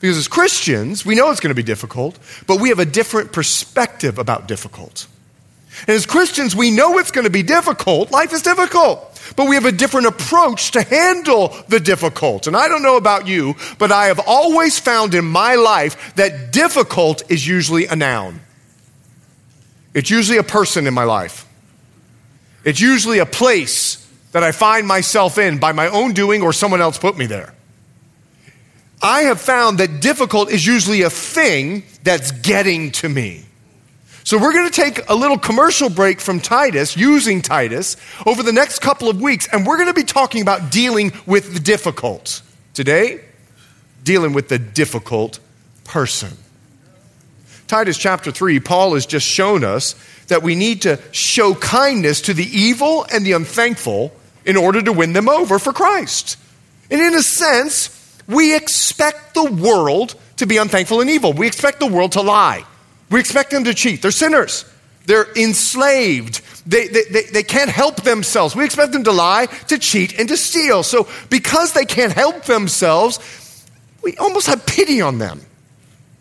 Because 0.00 0.16
as 0.16 0.28
Christians, 0.28 1.04
we 1.04 1.16
know 1.16 1.30
it's 1.30 1.40
going 1.40 1.50
to 1.50 1.56
be 1.56 1.64
difficult, 1.64 2.18
but 2.46 2.60
we 2.60 2.68
have 2.68 2.78
a 2.78 2.86
different 2.86 3.32
perspective 3.32 4.18
about 4.18 4.46
difficult. 4.46 5.08
And 5.80 5.90
as 5.90 6.06
Christians, 6.06 6.54
we 6.54 6.70
know 6.70 6.98
it's 6.98 7.10
going 7.10 7.24
to 7.24 7.30
be 7.30 7.42
difficult. 7.42 8.10
Life 8.12 8.32
is 8.32 8.42
difficult. 8.42 9.04
But 9.36 9.48
we 9.48 9.56
have 9.56 9.64
a 9.64 9.72
different 9.72 10.06
approach 10.06 10.70
to 10.72 10.82
handle 10.82 11.54
the 11.68 11.80
difficult. 11.80 12.46
And 12.46 12.56
I 12.56 12.68
don't 12.68 12.82
know 12.82 12.96
about 12.96 13.26
you, 13.26 13.56
but 13.78 13.90
I 13.92 14.06
have 14.06 14.20
always 14.24 14.78
found 14.78 15.14
in 15.14 15.24
my 15.24 15.56
life 15.56 16.14
that 16.14 16.52
difficult 16.52 17.28
is 17.30 17.46
usually 17.46 17.86
a 17.86 17.96
noun. 17.96 18.40
It's 19.92 20.10
usually 20.10 20.38
a 20.38 20.44
person 20.44 20.86
in 20.86 20.94
my 20.94 21.04
life. 21.04 21.46
It's 22.64 22.80
usually 22.80 23.18
a 23.18 23.26
place 23.26 24.04
that 24.32 24.44
I 24.44 24.52
find 24.52 24.86
myself 24.86 25.38
in 25.38 25.58
by 25.58 25.72
my 25.72 25.88
own 25.88 26.12
doing 26.12 26.42
or 26.42 26.52
someone 26.52 26.80
else 26.80 26.98
put 26.98 27.18
me 27.18 27.26
there. 27.26 27.54
I 29.00 29.22
have 29.22 29.40
found 29.40 29.78
that 29.78 30.00
difficult 30.00 30.50
is 30.50 30.66
usually 30.66 31.02
a 31.02 31.10
thing 31.10 31.84
that's 32.02 32.32
getting 32.32 32.90
to 32.92 33.08
me. 33.08 33.44
So 34.24 34.36
we're 34.36 34.52
going 34.52 34.70
to 34.70 34.74
take 34.74 35.08
a 35.08 35.14
little 35.14 35.38
commercial 35.38 35.88
break 35.88 36.20
from 36.20 36.40
Titus, 36.40 36.96
using 36.96 37.40
Titus, 37.40 37.96
over 38.26 38.42
the 38.42 38.52
next 38.52 38.80
couple 38.80 39.08
of 39.08 39.22
weeks, 39.22 39.48
and 39.50 39.66
we're 39.66 39.76
going 39.76 39.88
to 39.88 39.94
be 39.94 40.02
talking 40.02 40.42
about 40.42 40.70
dealing 40.70 41.12
with 41.24 41.54
the 41.54 41.60
difficult. 41.60 42.42
Today, 42.74 43.20
dealing 44.04 44.34
with 44.34 44.48
the 44.48 44.58
difficult 44.58 45.38
person. 45.84 46.36
Titus 47.68 47.96
chapter 47.96 48.30
3, 48.30 48.60
Paul 48.60 48.94
has 48.94 49.06
just 49.06 49.26
shown 49.26 49.64
us 49.64 49.94
that 50.26 50.42
we 50.42 50.54
need 50.54 50.82
to 50.82 51.00
show 51.12 51.54
kindness 51.54 52.20
to 52.22 52.34
the 52.34 52.44
evil 52.44 53.06
and 53.12 53.24
the 53.24 53.32
unthankful 53.32 54.12
in 54.44 54.56
order 54.56 54.82
to 54.82 54.92
win 54.92 55.12
them 55.12 55.28
over 55.28 55.58
for 55.58 55.72
Christ. 55.72 56.36
And 56.90 57.00
in 57.00 57.14
a 57.14 57.22
sense, 57.22 57.97
we 58.28 58.54
expect 58.54 59.34
the 59.34 59.50
world 59.50 60.14
to 60.36 60.46
be 60.46 60.58
unthankful 60.58 61.00
and 61.00 61.10
evil. 61.10 61.32
We 61.32 61.46
expect 61.46 61.80
the 61.80 61.86
world 61.86 62.12
to 62.12 62.20
lie. 62.20 62.64
We 63.10 63.18
expect 63.18 63.50
them 63.50 63.64
to 63.64 63.74
cheat. 63.74 64.02
They're 64.02 64.10
sinners. 64.10 64.64
They're 65.06 65.26
enslaved. 65.34 66.42
They, 66.66 66.86
they, 66.88 67.04
they, 67.04 67.22
they, 67.22 67.42
can't 67.42 67.70
help 67.70 68.02
themselves. 68.02 68.54
We 68.54 68.66
expect 68.66 68.92
them 68.92 69.04
to 69.04 69.12
lie, 69.12 69.46
to 69.68 69.78
cheat, 69.78 70.18
and 70.18 70.28
to 70.28 70.36
steal. 70.36 70.82
So, 70.82 71.08
because 71.30 71.72
they 71.72 71.86
can't 71.86 72.12
help 72.12 72.44
themselves, 72.44 73.18
we 74.02 74.14
almost 74.18 74.46
have 74.48 74.66
pity 74.66 75.00
on 75.00 75.16
them. 75.18 75.40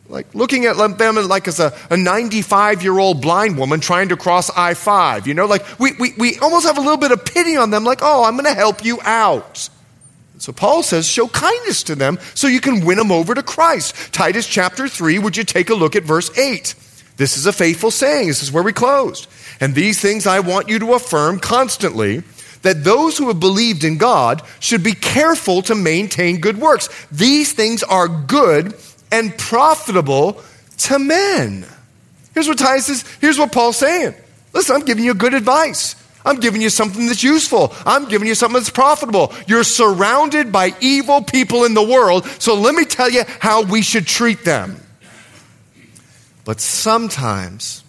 Like 0.07 0.33
looking 0.33 0.65
at 0.65 0.77
them 0.77 1.15
like 1.27 1.49
as 1.49 1.59
a 1.59 1.73
95 1.91 2.81
year 2.81 2.97
old 2.97 3.21
blind 3.21 3.57
woman 3.57 3.81
trying 3.81 4.07
to 4.09 4.15
cross 4.15 4.49
I 4.55 4.73
5. 4.73 5.27
You 5.27 5.33
know, 5.33 5.45
like 5.45 5.65
we, 5.79 5.91
we, 5.99 6.13
we 6.17 6.37
almost 6.39 6.65
have 6.65 6.77
a 6.77 6.81
little 6.81 6.95
bit 6.95 7.11
of 7.11 7.25
pity 7.25 7.57
on 7.57 7.71
them, 7.71 7.83
like, 7.83 7.99
oh, 8.01 8.23
I'm 8.23 8.35
going 8.35 8.45
to 8.45 8.53
help 8.53 8.85
you 8.85 8.99
out. 9.01 9.69
So 10.39 10.51
Paul 10.53 10.84
says, 10.84 11.08
show 11.08 11.27
kindness 11.27 11.84
to 11.84 11.96
them 11.96 12.20
so 12.36 12.48
you 12.48 12.62
can 12.62 12.86
win 12.86 12.98
them 12.98 13.12
over 13.12 13.34
to 13.34 13.44
Christ. 13.44 14.13
Titus 14.13 14.48
chapter 14.48 14.88
3, 14.88 15.20
would 15.20 15.36
you 15.36 15.44
take 15.44 15.70
a 15.70 15.75
look 15.75 15.96
at 15.96 16.03
verse 16.03 16.36
8? 16.38 16.75
This 17.17 17.38
is 17.38 17.48
a 17.48 17.53
faithful 17.53 17.89
saying. 17.89 18.27
This 18.27 18.44
is 18.44 18.51
where 18.51 18.63
we 18.63 18.74
closed. 18.74 19.27
And 19.60 19.74
these 19.74 20.00
things 20.00 20.27
I 20.27 20.39
want 20.39 20.70
you 20.70 20.79
to 20.79 20.94
affirm 20.94 21.39
constantly 21.39 22.24
that 22.62 22.84
those 22.84 23.17
who 23.17 23.27
have 23.27 23.39
believed 23.39 23.84
in 23.84 23.98
God 23.98 24.41
should 24.60 24.84
be 24.84 24.94
careful 24.94 25.62
to 25.63 25.75
maintain 25.75 26.39
good 26.39 26.60
works. 26.60 26.89
These 27.12 27.53
things 27.53 27.82
are 27.84 28.08
good 28.08 28.75
and 29.12 29.36
profitable 29.38 30.41
to 30.79 31.00
men. 31.00 31.65
Here's 32.34 32.48
what 32.48 32.60
Titus 32.60 32.89
is, 32.89 33.17
here's 33.20 33.39
what 33.39 33.51
Paul's 33.51 33.77
saying. 33.77 34.13
Listen, 34.53 34.75
I'm 34.75 34.86
giving 34.86 35.03
you 35.03 35.13
good 35.13 35.34
advice. 35.34 35.96
I'm 36.27 36.41
giving 36.41 36.62
you 36.62 36.69
something 36.69 37.07
that's 37.07 37.24
useful. 37.24 37.74
I'm 37.86 38.10
giving 38.10 38.27
you 38.27 38.36
something 38.36 38.60
that's 38.60 38.69
profitable. 38.69 39.34
You're 39.48 39.63
surrounded 39.63 40.51
by 40.51 40.75
evil 40.81 41.22
people 41.22 41.63
in 41.63 41.74
the 41.74 41.81
world, 41.81 42.25
so 42.38 42.53
let 42.53 42.75
me 42.75 42.84
tell 42.84 43.10
you 43.10 43.24
how 43.39 43.63
we 43.63 43.81
should 43.81 44.05
treat 44.05 44.43
them. 44.43 44.75
But 46.43 46.60
sometimes, 46.60 47.81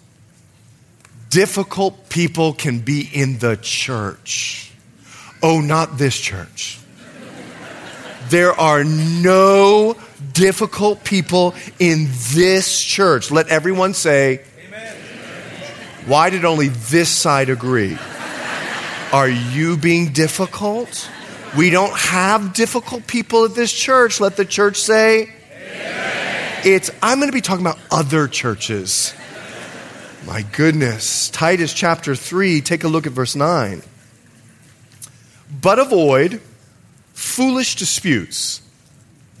difficult 1.29 2.07
people 2.07 2.53
can 2.53 2.79
be 2.79 3.09
in 3.11 3.39
the 3.39 3.57
church. 3.57 4.71
Oh, 5.43 5.59
not 5.59 5.97
this 5.97 6.17
church. 6.17 6.79
There 8.29 8.53
are 8.53 8.85
no 8.85 9.97
difficult 10.31 11.03
people 11.03 11.55
in 11.77 12.07
this 12.31 12.81
church. 12.81 13.31
Let 13.31 13.49
everyone 13.49 13.93
say, 13.93 14.43
Amen. 14.65 14.95
Why 16.05 16.29
did 16.29 16.45
only 16.45 16.69
this 16.69 17.09
side 17.09 17.49
agree? 17.49 17.97
Are 19.11 19.27
you 19.27 19.75
being 19.75 20.13
difficult? 20.13 21.09
We 21.57 21.71
don't 21.71 21.97
have 21.97 22.53
difficult 22.53 23.07
people 23.07 23.45
at 23.45 23.55
this 23.55 23.73
church. 23.73 24.19
Let 24.19 24.37
the 24.37 24.45
church 24.45 24.77
say, 24.77 25.33
Amen. 25.51 26.61
It's, 26.63 26.91
I'm 27.01 27.17
going 27.17 27.27
to 27.27 27.33
be 27.33 27.41
talking 27.41 27.65
about 27.65 27.79
other 27.89 28.27
churches. 28.27 29.15
My 30.27 30.43
goodness. 30.43 31.31
Titus 31.31 31.73
chapter 31.73 32.13
3, 32.13 32.61
take 32.61 32.83
a 32.83 32.87
look 32.87 33.07
at 33.07 33.13
verse 33.13 33.35
9. 33.35 33.81
But 35.59 35.79
avoid 35.79 36.39
foolish 37.13 37.77
disputes, 37.77 38.61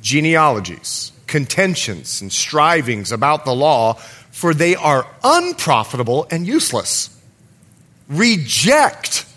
genealogies, 0.01 1.11
contentions, 1.27 2.21
and 2.21 2.33
strivings 2.33 3.11
about 3.11 3.45
the 3.45 3.53
law, 3.53 3.93
for 4.31 4.55
they 4.55 4.75
are 4.75 5.05
unprofitable 5.23 6.27
and 6.31 6.47
useless. 6.47 7.15
Reject 8.07 9.27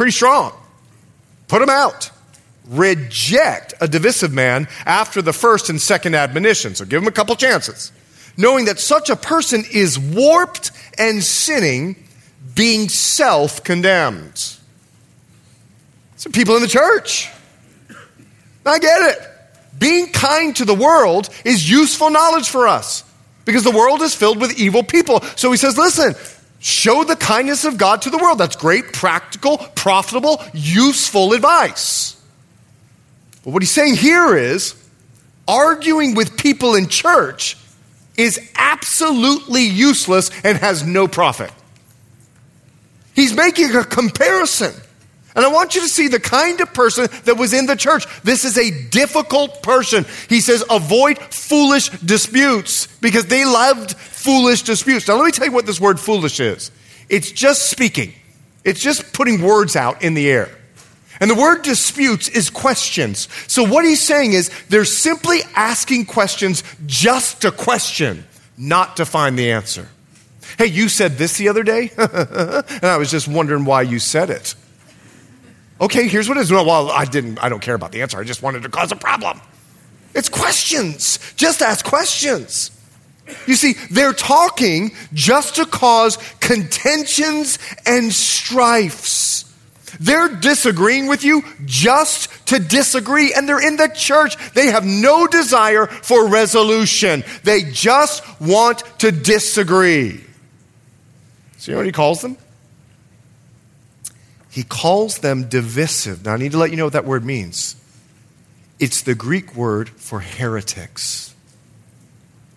pretty 0.00 0.12
strong. 0.12 0.50
Put 1.46 1.60
him 1.60 1.68
out. 1.68 2.10
Reject 2.68 3.74
a 3.82 3.86
divisive 3.86 4.32
man 4.32 4.66
after 4.86 5.20
the 5.20 5.34
first 5.34 5.68
and 5.68 5.78
second 5.78 6.14
admonition. 6.14 6.74
So 6.74 6.86
give 6.86 7.02
him 7.02 7.06
a 7.06 7.12
couple 7.12 7.36
chances. 7.36 7.92
Knowing 8.34 8.64
that 8.64 8.78
such 8.78 9.10
a 9.10 9.16
person 9.16 9.62
is 9.70 9.98
warped 9.98 10.70
and 10.96 11.22
sinning, 11.22 12.02
being 12.54 12.88
self 12.88 13.62
condemned. 13.62 14.56
Some 16.16 16.32
people 16.32 16.56
in 16.56 16.62
the 16.62 16.68
church. 16.68 17.28
I 18.64 18.78
get 18.78 19.02
it. 19.02 19.18
Being 19.78 20.12
kind 20.12 20.56
to 20.56 20.64
the 20.64 20.74
world 20.74 21.28
is 21.44 21.70
useful 21.70 22.08
knowledge 22.08 22.48
for 22.48 22.68
us 22.68 23.04
because 23.44 23.64
the 23.64 23.70
world 23.70 24.00
is 24.00 24.14
filled 24.14 24.40
with 24.40 24.58
evil 24.58 24.82
people. 24.82 25.20
So 25.36 25.50
he 25.50 25.58
says, 25.58 25.76
listen, 25.76 26.14
Show 26.60 27.04
the 27.04 27.16
kindness 27.16 27.64
of 27.64 27.78
God 27.78 28.02
to 28.02 28.10
the 28.10 28.18
world. 28.18 28.38
That's 28.38 28.54
great, 28.54 28.92
practical, 28.92 29.56
profitable, 29.56 30.42
useful 30.52 31.32
advice. 31.32 32.22
But 33.42 33.54
what 33.54 33.62
he's 33.62 33.70
saying 33.70 33.96
here 33.96 34.36
is 34.36 34.74
arguing 35.48 36.14
with 36.14 36.36
people 36.36 36.74
in 36.74 36.88
church 36.88 37.56
is 38.18 38.38
absolutely 38.54 39.62
useless 39.62 40.30
and 40.44 40.58
has 40.58 40.86
no 40.86 41.08
profit. 41.08 41.50
He's 43.14 43.32
making 43.34 43.74
a 43.74 43.82
comparison. 43.82 44.74
And 45.34 45.44
I 45.44 45.48
want 45.48 45.74
you 45.74 45.80
to 45.82 45.88
see 45.88 46.08
the 46.08 46.18
kind 46.18 46.60
of 46.60 46.74
person 46.74 47.06
that 47.24 47.36
was 47.36 47.52
in 47.52 47.66
the 47.66 47.76
church. 47.76 48.04
This 48.22 48.44
is 48.44 48.58
a 48.58 48.70
difficult 48.88 49.62
person. 49.62 50.04
He 50.28 50.40
says, 50.40 50.64
avoid 50.68 51.18
foolish 51.18 51.90
disputes 51.90 52.88
because 53.00 53.26
they 53.26 53.44
loved 53.44 53.96
foolish 53.96 54.62
disputes. 54.62 55.06
Now, 55.06 55.16
let 55.16 55.26
me 55.26 55.30
tell 55.30 55.46
you 55.46 55.52
what 55.52 55.66
this 55.66 55.80
word 55.80 56.00
foolish 56.00 56.40
is 56.40 56.70
it's 57.08 57.30
just 57.30 57.70
speaking, 57.70 58.12
it's 58.64 58.80
just 58.80 59.12
putting 59.12 59.42
words 59.42 59.76
out 59.76 60.02
in 60.02 60.14
the 60.14 60.30
air. 60.30 60.48
And 61.20 61.30
the 61.30 61.34
word 61.34 61.62
disputes 61.62 62.28
is 62.28 62.48
questions. 62.48 63.28
So, 63.46 63.62
what 63.62 63.84
he's 63.84 64.00
saying 64.00 64.32
is 64.32 64.50
they're 64.68 64.86
simply 64.86 65.40
asking 65.54 66.06
questions 66.06 66.64
just 66.86 67.42
to 67.42 67.52
question, 67.52 68.24
not 68.56 68.96
to 68.96 69.04
find 69.04 69.38
the 69.38 69.52
answer. 69.52 69.86
Hey, 70.56 70.66
you 70.66 70.88
said 70.88 71.18
this 71.18 71.36
the 71.36 71.48
other 71.48 71.62
day? 71.62 71.90
and 71.98 72.84
I 72.84 72.96
was 72.96 73.10
just 73.10 73.28
wondering 73.28 73.64
why 73.66 73.82
you 73.82 73.98
said 73.98 74.30
it. 74.30 74.54
Okay, 75.80 76.08
here's 76.08 76.28
what 76.28 76.36
it 76.36 76.42
is. 76.42 76.52
Well, 76.52 76.90
I 76.90 77.04
didn't, 77.04 77.42
I 77.42 77.48
don't 77.48 77.62
care 77.62 77.74
about 77.74 77.92
the 77.92 78.02
answer. 78.02 78.18
I 78.18 78.24
just 78.24 78.42
wanted 78.42 78.62
to 78.64 78.68
cause 78.68 78.92
a 78.92 78.96
problem. 78.96 79.40
It's 80.14 80.28
questions. 80.28 81.18
Just 81.36 81.62
ask 81.62 81.84
questions. 81.84 82.70
You 83.46 83.54
see, 83.54 83.74
they're 83.90 84.12
talking 84.12 84.90
just 85.14 85.56
to 85.56 85.64
cause 85.64 86.18
contentions 86.40 87.58
and 87.86 88.12
strifes. 88.12 89.46
They're 89.98 90.28
disagreeing 90.28 91.06
with 91.06 91.24
you 91.24 91.42
just 91.64 92.46
to 92.48 92.58
disagree, 92.58 93.32
and 93.34 93.48
they're 93.48 93.66
in 93.66 93.76
the 93.76 93.88
church. 93.88 94.36
They 94.52 94.66
have 94.66 94.84
no 94.84 95.26
desire 95.26 95.86
for 95.86 96.28
resolution. 96.28 97.24
They 97.42 97.62
just 97.62 98.22
want 98.40 98.82
to 98.98 99.10
disagree. 99.12 100.24
See 101.58 101.74
what 101.74 101.86
he 101.86 101.92
calls 101.92 102.20
them? 102.22 102.36
He 104.60 104.64
calls 104.64 105.20
them 105.20 105.48
divisive. 105.48 106.26
Now, 106.26 106.34
I 106.34 106.36
need 106.36 106.52
to 106.52 106.58
let 106.58 106.70
you 106.70 106.76
know 106.76 106.84
what 106.84 106.92
that 106.92 107.06
word 107.06 107.24
means. 107.24 107.76
It's 108.78 109.00
the 109.00 109.14
Greek 109.14 109.56
word 109.56 109.88
for 109.88 110.20
heretics. 110.20 111.34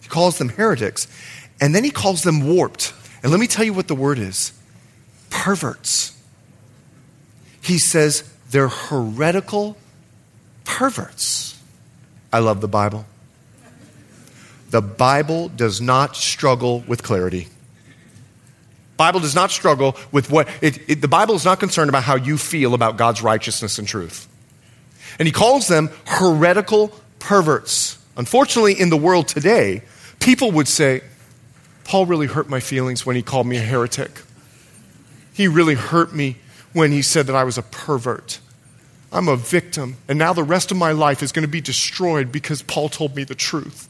He 0.01 0.09
calls 0.09 0.37
them 0.37 0.49
heretics, 0.49 1.07
and 1.61 1.73
then 1.73 1.85
he 1.85 1.91
calls 1.91 2.23
them 2.23 2.45
warped. 2.45 2.93
And 3.23 3.31
let 3.31 3.39
me 3.39 3.47
tell 3.47 3.63
you 3.63 3.71
what 3.71 3.87
the 3.87 3.95
word 3.95 4.19
is 4.19 4.51
perverts. 5.29 6.21
He 7.61 7.77
says 7.77 8.29
they're 8.51 8.67
heretical 8.67 9.77
perverts. 10.65 11.57
I 12.33 12.39
love 12.39 12.59
the 12.59 12.67
Bible. 12.67 13.05
The 14.71 14.81
Bible 14.81 15.47
does 15.47 15.79
not 15.79 16.17
struggle 16.17 16.81
with 16.81 17.01
clarity. 17.01 17.47
Bible 19.03 19.19
does 19.19 19.35
not 19.35 19.51
struggle 19.51 19.97
with 20.13 20.31
what 20.31 20.47
it, 20.61 20.79
it, 20.89 21.01
the 21.01 21.09
Bible 21.09 21.35
is 21.35 21.43
not 21.43 21.59
concerned 21.59 21.89
about 21.89 22.03
how 22.03 22.15
you 22.15 22.37
feel 22.37 22.73
about 22.73 22.95
God's 22.95 23.21
righteousness 23.21 23.77
and 23.77 23.85
truth. 23.85 24.29
And 25.19 25.27
he 25.27 25.33
calls 25.33 25.67
them 25.67 25.89
heretical 26.05 26.93
perverts. 27.19 27.97
Unfortunately, 28.15 28.79
in 28.79 28.89
the 28.89 28.95
world 28.95 29.27
today, 29.27 29.83
people 30.19 30.51
would 30.51 30.69
say, 30.69 31.01
Paul 31.83 32.05
really 32.05 32.27
hurt 32.27 32.47
my 32.47 32.61
feelings 32.61 33.05
when 33.05 33.17
he 33.17 33.21
called 33.21 33.45
me 33.45 33.57
a 33.57 33.61
heretic. 33.61 34.21
He 35.33 35.49
really 35.49 35.75
hurt 35.75 36.15
me 36.15 36.37
when 36.71 36.93
he 36.93 37.01
said 37.01 37.27
that 37.27 37.35
I 37.35 37.43
was 37.43 37.57
a 37.57 37.61
pervert. 37.61 38.39
I'm 39.11 39.27
a 39.27 39.35
victim, 39.35 39.97
and 40.07 40.17
now 40.17 40.31
the 40.31 40.43
rest 40.43 40.71
of 40.71 40.77
my 40.77 40.93
life 40.93 41.21
is 41.21 41.33
going 41.33 41.43
to 41.43 41.51
be 41.51 41.59
destroyed 41.59 42.31
because 42.31 42.61
Paul 42.61 42.87
told 42.87 43.17
me 43.17 43.25
the 43.25 43.35
truth. 43.35 43.89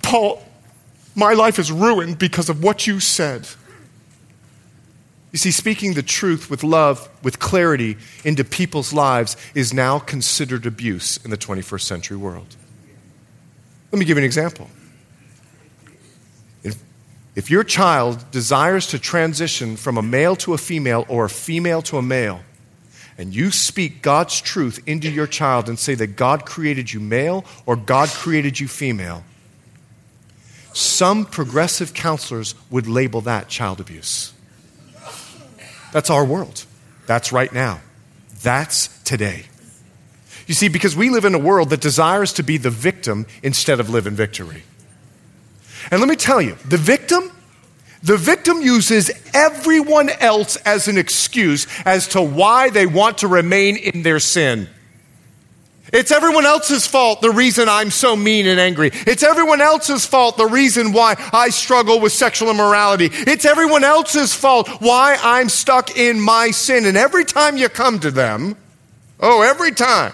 Paul, 0.00 0.42
my 1.14 1.32
life 1.32 1.58
is 1.58 1.70
ruined 1.70 2.18
because 2.18 2.48
of 2.48 2.62
what 2.62 2.86
you 2.86 3.00
said. 3.00 3.48
You 5.34 5.38
see, 5.38 5.50
speaking 5.50 5.94
the 5.94 6.02
truth 6.02 6.48
with 6.48 6.62
love, 6.62 7.08
with 7.24 7.40
clarity 7.40 7.96
into 8.24 8.44
people's 8.44 8.92
lives 8.92 9.36
is 9.54 9.74
now 9.74 9.98
considered 9.98 10.64
abuse 10.64 11.16
in 11.24 11.30
the 11.30 11.36
21st 11.36 11.80
century 11.80 12.16
world. 12.16 12.54
Let 13.90 13.98
me 13.98 14.04
give 14.04 14.16
you 14.16 14.22
an 14.22 14.26
example. 14.26 14.70
If, 16.62 16.80
if 17.34 17.50
your 17.50 17.64
child 17.64 18.30
desires 18.30 18.86
to 18.88 18.98
transition 18.98 19.76
from 19.76 19.98
a 19.98 20.02
male 20.02 20.36
to 20.36 20.54
a 20.54 20.58
female 20.58 21.04
or 21.08 21.24
a 21.24 21.30
female 21.30 21.82
to 21.82 21.98
a 21.98 22.02
male, 22.02 22.40
and 23.18 23.34
you 23.34 23.50
speak 23.50 24.02
God's 24.02 24.40
truth 24.40 24.82
into 24.86 25.10
your 25.10 25.26
child 25.26 25.68
and 25.68 25.78
say 25.78 25.94
that 25.96 26.16
God 26.16 26.46
created 26.46 26.92
you 26.92 27.00
male 27.00 27.44
or 27.66 27.76
God 27.76 28.08
created 28.08 28.58
you 28.58 28.68
female, 28.68 29.24
some 30.74 31.24
progressive 31.24 31.94
counselors 31.94 32.56
would 32.68 32.88
label 32.88 33.20
that 33.22 33.48
child 33.48 33.80
abuse. 33.80 34.32
That's 35.92 36.10
our 36.10 36.24
world. 36.24 36.64
That's 37.06 37.32
right 37.32 37.52
now. 37.52 37.80
That's 38.42 38.88
today. 39.04 39.44
You 40.48 40.54
see, 40.54 40.68
because 40.68 40.96
we 40.96 41.10
live 41.10 41.24
in 41.24 41.34
a 41.34 41.38
world 41.38 41.70
that 41.70 41.80
desires 41.80 42.32
to 42.34 42.42
be 42.42 42.56
the 42.56 42.70
victim 42.70 43.26
instead 43.42 43.78
of 43.78 43.88
live 43.88 44.08
in 44.08 44.14
victory. 44.14 44.64
And 45.92 46.00
let 46.00 46.08
me 46.08 46.16
tell 46.16 46.42
you, 46.42 46.56
the 46.68 46.76
victim, 46.76 47.30
the 48.02 48.16
victim 48.16 48.60
uses 48.60 49.12
everyone 49.32 50.10
else 50.10 50.56
as 50.56 50.88
an 50.88 50.98
excuse 50.98 51.68
as 51.84 52.08
to 52.08 52.20
why 52.20 52.70
they 52.70 52.86
want 52.86 53.18
to 53.18 53.28
remain 53.28 53.76
in 53.76 54.02
their 54.02 54.18
sin. 54.18 54.68
It's 55.94 56.10
everyone 56.10 56.44
else's 56.44 56.88
fault 56.88 57.20
the 57.20 57.30
reason 57.30 57.68
I'm 57.68 57.92
so 57.92 58.16
mean 58.16 58.48
and 58.48 58.58
angry. 58.58 58.90
It's 58.92 59.22
everyone 59.22 59.60
else's 59.60 60.04
fault 60.04 60.36
the 60.36 60.44
reason 60.44 60.90
why 60.92 61.14
I 61.32 61.50
struggle 61.50 62.00
with 62.00 62.10
sexual 62.12 62.50
immorality. 62.50 63.10
It's 63.12 63.44
everyone 63.44 63.84
else's 63.84 64.34
fault 64.34 64.68
why 64.80 65.16
I'm 65.22 65.48
stuck 65.48 65.96
in 65.96 66.20
my 66.20 66.50
sin. 66.50 66.84
And 66.86 66.96
every 66.96 67.24
time 67.24 67.56
you 67.56 67.68
come 67.68 68.00
to 68.00 68.10
them, 68.10 68.56
oh, 69.20 69.42
every 69.42 69.70
time, 69.70 70.12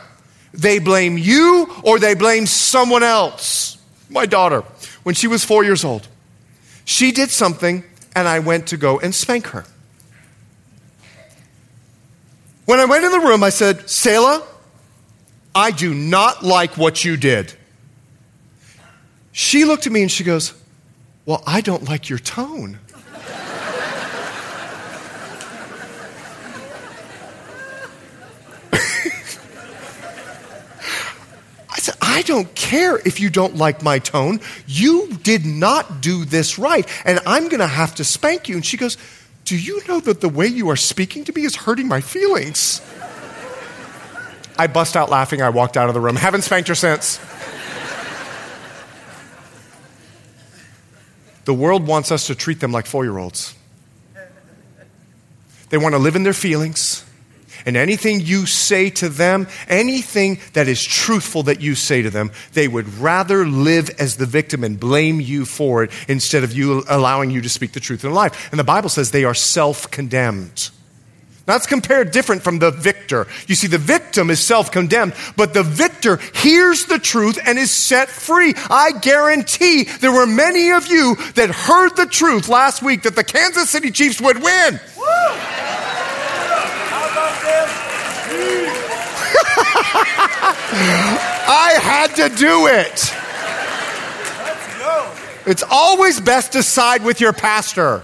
they 0.52 0.80
blame 0.80 1.16
you 1.16 1.74
or 1.82 1.98
they 1.98 2.14
blame 2.14 2.44
someone 2.44 3.02
else. 3.02 3.78
My 4.10 4.26
daughter, 4.26 4.64
when 5.02 5.14
she 5.14 5.28
was 5.28 5.46
four 5.46 5.64
years 5.64 5.82
old, 5.82 6.08
she 6.84 7.10
did 7.10 7.30
something 7.30 7.84
and 8.14 8.28
I 8.28 8.40
went 8.40 8.66
to 8.66 8.76
go 8.76 9.00
and 9.00 9.14
spank 9.14 9.46
her. 9.46 9.64
When 12.66 12.80
I 12.80 12.84
went 12.84 13.02
in 13.02 13.12
the 13.12 13.20
room, 13.20 13.42
I 13.42 13.48
said, 13.48 13.88
Selah, 13.88 14.46
I 15.54 15.72
do 15.72 15.92
not 15.92 16.44
like 16.44 16.76
what 16.76 17.04
you 17.04 17.16
did. 17.16 17.52
She 19.32 19.64
looked 19.64 19.86
at 19.86 19.92
me 19.92 20.02
and 20.02 20.10
she 20.10 20.24
goes, 20.24 20.54
Well, 21.26 21.42
I 21.46 21.60
don't 21.60 21.84
like 21.84 22.08
your 22.08 22.18
tone. 22.18 22.78
I 31.72 31.78
said, 31.78 31.96
I 32.00 32.22
don't 32.22 32.52
care 32.54 32.98
if 32.98 33.20
you 33.20 33.30
don't 33.30 33.56
like 33.56 33.82
my 33.82 33.98
tone. 33.98 34.40
You 34.66 35.08
did 35.22 35.44
not 35.44 36.00
do 36.00 36.24
this 36.24 36.58
right, 36.58 36.86
and 37.04 37.20
I'm 37.26 37.48
going 37.48 37.60
to 37.60 37.66
have 37.66 37.94
to 37.96 38.04
spank 38.04 38.48
you. 38.48 38.56
And 38.56 38.64
she 38.64 38.76
goes, 38.76 38.96
Do 39.44 39.56
you 39.56 39.82
know 39.88 40.00
that 40.00 40.20
the 40.20 40.28
way 40.28 40.46
you 40.46 40.70
are 40.70 40.76
speaking 40.76 41.24
to 41.24 41.32
me 41.32 41.42
is 41.42 41.56
hurting 41.56 41.88
my 41.88 42.00
feelings? 42.00 42.80
I 44.60 44.66
bust 44.66 44.94
out 44.94 45.08
laughing. 45.08 45.40
I 45.40 45.48
walked 45.48 45.78
out 45.78 45.88
of 45.88 45.94
the 45.94 46.00
room. 46.00 46.16
Haven't 46.16 46.42
spanked 46.42 46.68
her 46.68 46.74
since. 46.74 47.18
the 51.46 51.54
world 51.54 51.86
wants 51.86 52.12
us 52.12 52.26
to 52.26 52.34
treat 52.34 52.60
them 52.60 52.70
like 52.70 52.84
four 52.84 53.04
year 53.04 53.16
olds. 53.16 53.54
They 55.70 55.78
want 55.78 55.94
to 55.94 55.98
live 55.98 56.14
in 56.14 56.24
their 56.24 56.34
feelings. 56.34 57.06
And 57.64 57.74
anything 57.74 58.20
you 58.20 58.44
say 58.44 58.90
to 58.90 59.08
them, 59.08 59.48
anything 59.66 60.38
that 60.52 60.68
is 60.68 60.84
truthful 60.84 61.44
that 61.44 61.62
you 61.62 61.74
say 61.74 62.02
to 62.02 62.10
them, 62.10 62.30
they 62.52 62.68
would 62.68 62.98
rather 62.98 63.46
live 63.46 63.88
as 63.98 64.18
the 64.18 64.26
victim 64.26 64.62
and 64.62 64.78
blame 64.78 65.22
you 65.22 65.46
for 65.46 65.84
it 65.84 65.90
instead 66.06 66.44
of 66.44 66.52
you 66.52 66.84
allowing 66.86 67.30
you 67.30 67.40
to 67.40 67.48
speak 67.48 67.72
the 67.72 67.80
truth 67.80 68.04
in 68.04 68.12
life. 68.12 68.52
And 68.52 68.60
the 68.60 68.64
Bible 68.64 68.90
says 68.90 69.10
they 69.10 69.24
are 69.24 69.32
self 69.32 69.90
condemned. 69.90 70.68
That's 71.46 71.66
compared 71.66 72.10
different 72.12 72.42
from 72.42 72.58
the 72.58 72.70
victor. 72.70 73.26
You 73.46 73.54
see, 73.54 73.66
the 73.66 73.78
victim 73.78 74.30
is 74.30 74.40
self 74.40 74.70
condemned, 74.70 75.14
but 75.36 75.54
the 75.54 75.62
victor 75.62 76.18
hears 76.34 76.84
the 76.84 76.98
truth 76.98 77.38
and 77.44 77.58
is 77.58 77.70
set 77.70 78.08
free. 78.08 78.54
I 78.68 78.92
guarantee 79.00 79.84
there 79.84 80.12
were 80.12 80.26
many 80.26 80.72
of 80.72 80.86
you 80.88 81.16
that 81.34 81.50
heard 81.50 81.96
the 81.96 82.06
truth 82.06 82.48
last 82.48 82.82
week 82.82 83.02
that 83.02 83.16
the 83.16 83.24
Kansas 83.24 83.70
City 83.70 83.90
Chiefs 83.90 84.20
would 84.20 84.42
win. 84.42 84.80
I 90.72 91.78
had 91.82 92.14
to 92.16 92.28
do 92.36 92.66
it. 92.68 93.12
It's 95.46 95.64
always 95.68 96.20
best 96.20 96.52
to 96.52 96.62
side 96.62 97.02
with 97.02 97.20
your 97.20 97.32
pastor. 97.32 98.02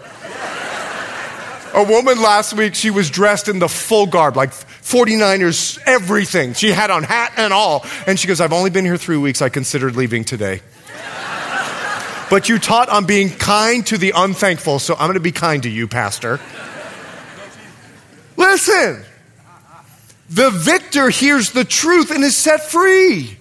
A 1.76 1.82
woman 1.82 2.22
last 2.22 2.54
week, 2.54 2.74
she 2.74 2.88
was 2.88 3.10
dressed 3.10 3.48
in 3.48 3.58
the 3.58 3.68
full 3.68 4.06
garb, 4.06 4.34
like 4.34 4.50
49ers, 4.50 5.78
everything. 5.84 6.54
She 6.54 6.70
had 6.70 6.90
on 6.90 7.02
hat 7.02 7.34
and 7.36 7.52
all. 7.52 7.84
And 8.06 8.18
she 8.18 8.26
goes, 8.26 8.40
I've 8.40 8.54
only 8.54 8.70
been 8.70 8.86
here 8.86 8.96
three 8.96 9.18
weeks. 9.18 9.42
I 9.42 9.50
considered 9.50 9.94
leaving 9.94 10.24
today. 10.24 10.62
but 12.30 12.48
you 12.48 12.58
taught 12.58 12.88
on 12.88 13.04
being 13.04 13.28
kind 13.28 13.86
to 13.88 13.98
the 13.98 14.14
unthankful, 14.16 14.78
so 14.78 14.94
I'm 14.94 15.00
going 15.00 15.14
to 15.14 15.20
be 15.20 15.32
kind 15.32 15.64
to 15.64 15.68
you, 15.68 15.86
Pastor. 15.86 16.40
Listen, 18.38 19.04
the 20.30 20.48
victor 20.48 21.10
hears 21.10 21.50
the 21.50 21.64
truth 21.64 22.10
and 22.10 22.24
is 22.24 22.34
set 22.34 22.70
free. 22.70 23.36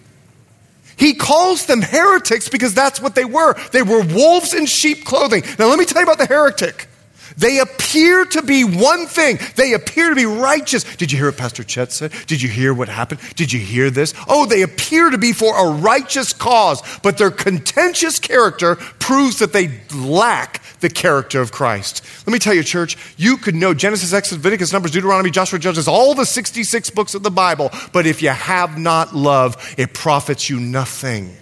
He 0.97 1.13
calls 1.13 1.67
them 1.67 1.81
heretics 1.81 2.49
because 2.49 2.73
that's 2.73 2.99
what 2.99 3.15
they 3.15 3.25
were. 3.25 3.55
They 3.71 3.81
were 3.81 4.03
wolves 4.03 4.53
in 4.53 4.65
sheep 4.65 5.05
clothing. 5.05 5.43
Now, 5.57 5.69
let 5.69 5.79
me 5.79 5.85
tell 5.85 6.01
you 6.01 6.05
about 6.05 6.17
the 6.17 6.25
heretic. 6.25 6.89
They 7.37 7.59
appear 7.59 8.25
to 8.25 8.41
be 8.41 8.63
one 8.63 9.07
thing. 9.07 9.39
They 9.55 9.73
appear 9.73 10.09
to 10.09 10.15
be 10.15 10.25
righteous. 10.25 10.83
Did 10.95 11.11
you 11.11 11.17
hear 11.17 11.27
what 11.27 11.37
Pastor 11.37 11.63
Chet 11.63 11.91
said? 11.91 12.11
Did 12.27 12.41
you 12.41 12.49
hear 12.49 12.73
what 12.73 12.89
happened? 12.89 13.19
Did 13.35 13.51
you 13.51 13.59
hear 13.59 13.89
this? 13.89 14.13
Oh, 14.27 14.45
they 14.45 14.61
appear 14.61 15.09
to 15.09 15.17
be 15.17 15.33
for 15.33 15.57
a 15.57 15.71
righteous 15.71 16.33
cause, 16.33 16.81
but 16.99 17.17
their 17.17 17.31
contentious 17.31 18.19
character 18.19 18.75
proves 18.75 19.39
that 19.39 19.53
they 19.53 19.81
lack 19.93 20.61
the 20.79 20.89
character 20.89 21.41
of 21.41 21.51
Christ. 21.51 22.03
Let 22.25 22.33
me 22.33 22.39
tell 22.39 22.53
you, 22.53 22.63
church, 22.63 22.97
you 23.17 23.37
could 23.37 23.55
know 23.55 23.73
Genesis, 23.73 24.13
Exodus, 24.13 24.43
Leviticus, 24.43 24.71
Numbers, 24.71 24.91
Deuteronomy, 24.91 25.31
Joshua, 25.31 25.59
Judges, 25.59 25.87
all 25.87 26.13
the 26.13 26.25
66 26.25 26.89
books 26.91 27.15
of 27.15 27.23
the 27.23 27.31
Bible, 27.31 27.71
but 27.91 28.05
if 28.05 28.21
you 28.21 28.29
have 28.29 28.77
not 28.77 29.15
love, 29.15 29.75
it 29.77 29.93
profits 29.93 30.49
you 30.49 30.59
nothing. 30.59 31.35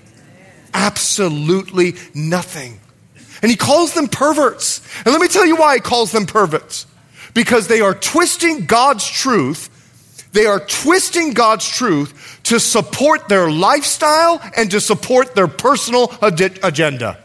Absolutely 0.74 1.96
nothing. 2.14 2.80
And 3.44 3.52
he 3.52 3.58
calls 3.58 3.94
them 3.94 4.08
perverts. 4.08 4.82
And 5.06 5.08
let 5.08 5.22
me 5.22 5.28
tell 5.28 5.46
you 5.46 5.58
why 5.58 5.76
he 5.76 5.82
calls 5.82 6.12
them 6.12 6.26
perverts. 6.26 6.88
Because 7.34 7.68
they 7.68 7.82
are 7.82 7.94
twisting 7.94 8.66
God's 8.66 9.06
truth. 9.06 9.70
They 10.32 10.46
are 10.46 10.62
twisting 10.62 11.34
God's 11.34 11.68
truth 11.68 12.40
to 12.44 12.60
support 12.60 13.28
their 13.28 13.52
lifestyle 13.52 14.42
and 14.56 14.72
to 14.72 14.80
support 14.80 15.36
their 15.36 15.48
personal 15.48 16.12
ad- 16.22 16.60
agenda. 16.64 17.20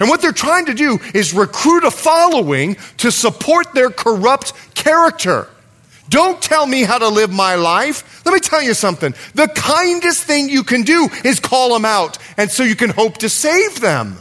And 0.00 0.08
what 0.08 0.22
they're 0.22 0.32
trying 0.32 0.66
to 0.66 0.74
do 0.74 0.98
is 1.14 1.34
recruit 1.34 1.84
a 1.84 1.90
following 1.90 2.76
to 2.98 3.12
support 3.12 3.74
their 3.74 3.90
corrupt 3.90 4.54
character. 4.74 5.48
Don't 6.08 6.40
tell 6.40 6.66
me 6.66 6.82
how 6.82 6.98
to 6.98 7.08
live 7.08 7.30
my 7.30 7.56
life. 7.56 8.24
Let 8.24 8.32
me 8.32 8.40
tell 8.40 8.62
you 8.62 8.74
something. 8.74 9.14
The 9.34 9.48
kindest 9.48 10.24
thing 10.24 10.48
you 10.48 10.64
can 10.64 10.82
do 10.82 11.08
is 11.24 11.40
call 11.40 11.74
them 11.74 11.84
out, 11.84 12.18
and 12.36 12.50
so 12.50 12.62
you 12.62 12.76
can 12.76 12.90
hope 12.90 13.18
to 13.18 13.28
save 13.28 13.80
them. 13.80 14.16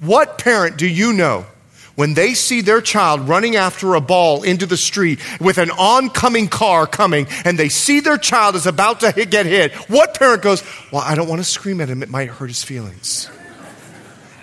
What 0.00 0.38
parent 0.38 0.76
do 0.76 0.86
you 0.86 1.12
know 1.12 1.46
when 1.94 2.14
they 2.14 2.34
see 2.34 2.60
their 2.60 2.82
child 2.82 3.28
running 3.28 3.56
after 3.56 3.94
a 3.94 4.00
ball 4.00 4.42
into 4.42 4.66
the 4.66 4.76
street 4.76 5.18
with 5.40 5.58
an 5.58 5.70
oncoming 5.70 6.48
car 6.48 6.86
coming 6.86 7.26
and 7.44 7.58
they 7.58 7.70
see 7.70 8.00
their 8.00 8.18
child 8.18 8.54
is 8.54 8.66
about 8.66 9.00
to 9.00 9.10
hit, 9.10 9.30
get 9.30 9.46
hit? 9.46 9.72
What 9.88 10.18
parent 10.18 10.42
goes, 10.42 10.62
Well, 10.92 11.02
I 11.02 11.14
don't 11.14 11.28
want 11.28 11.40
to 11.40 11.44
scream 11.44 11.80
at 11.80 11.88
him, 11.88 12.02
it 12.02 12.10
might 12.10 12.28
hurt 12.28 12.48
his 12.48 12.62
feelings? 12.62 13.30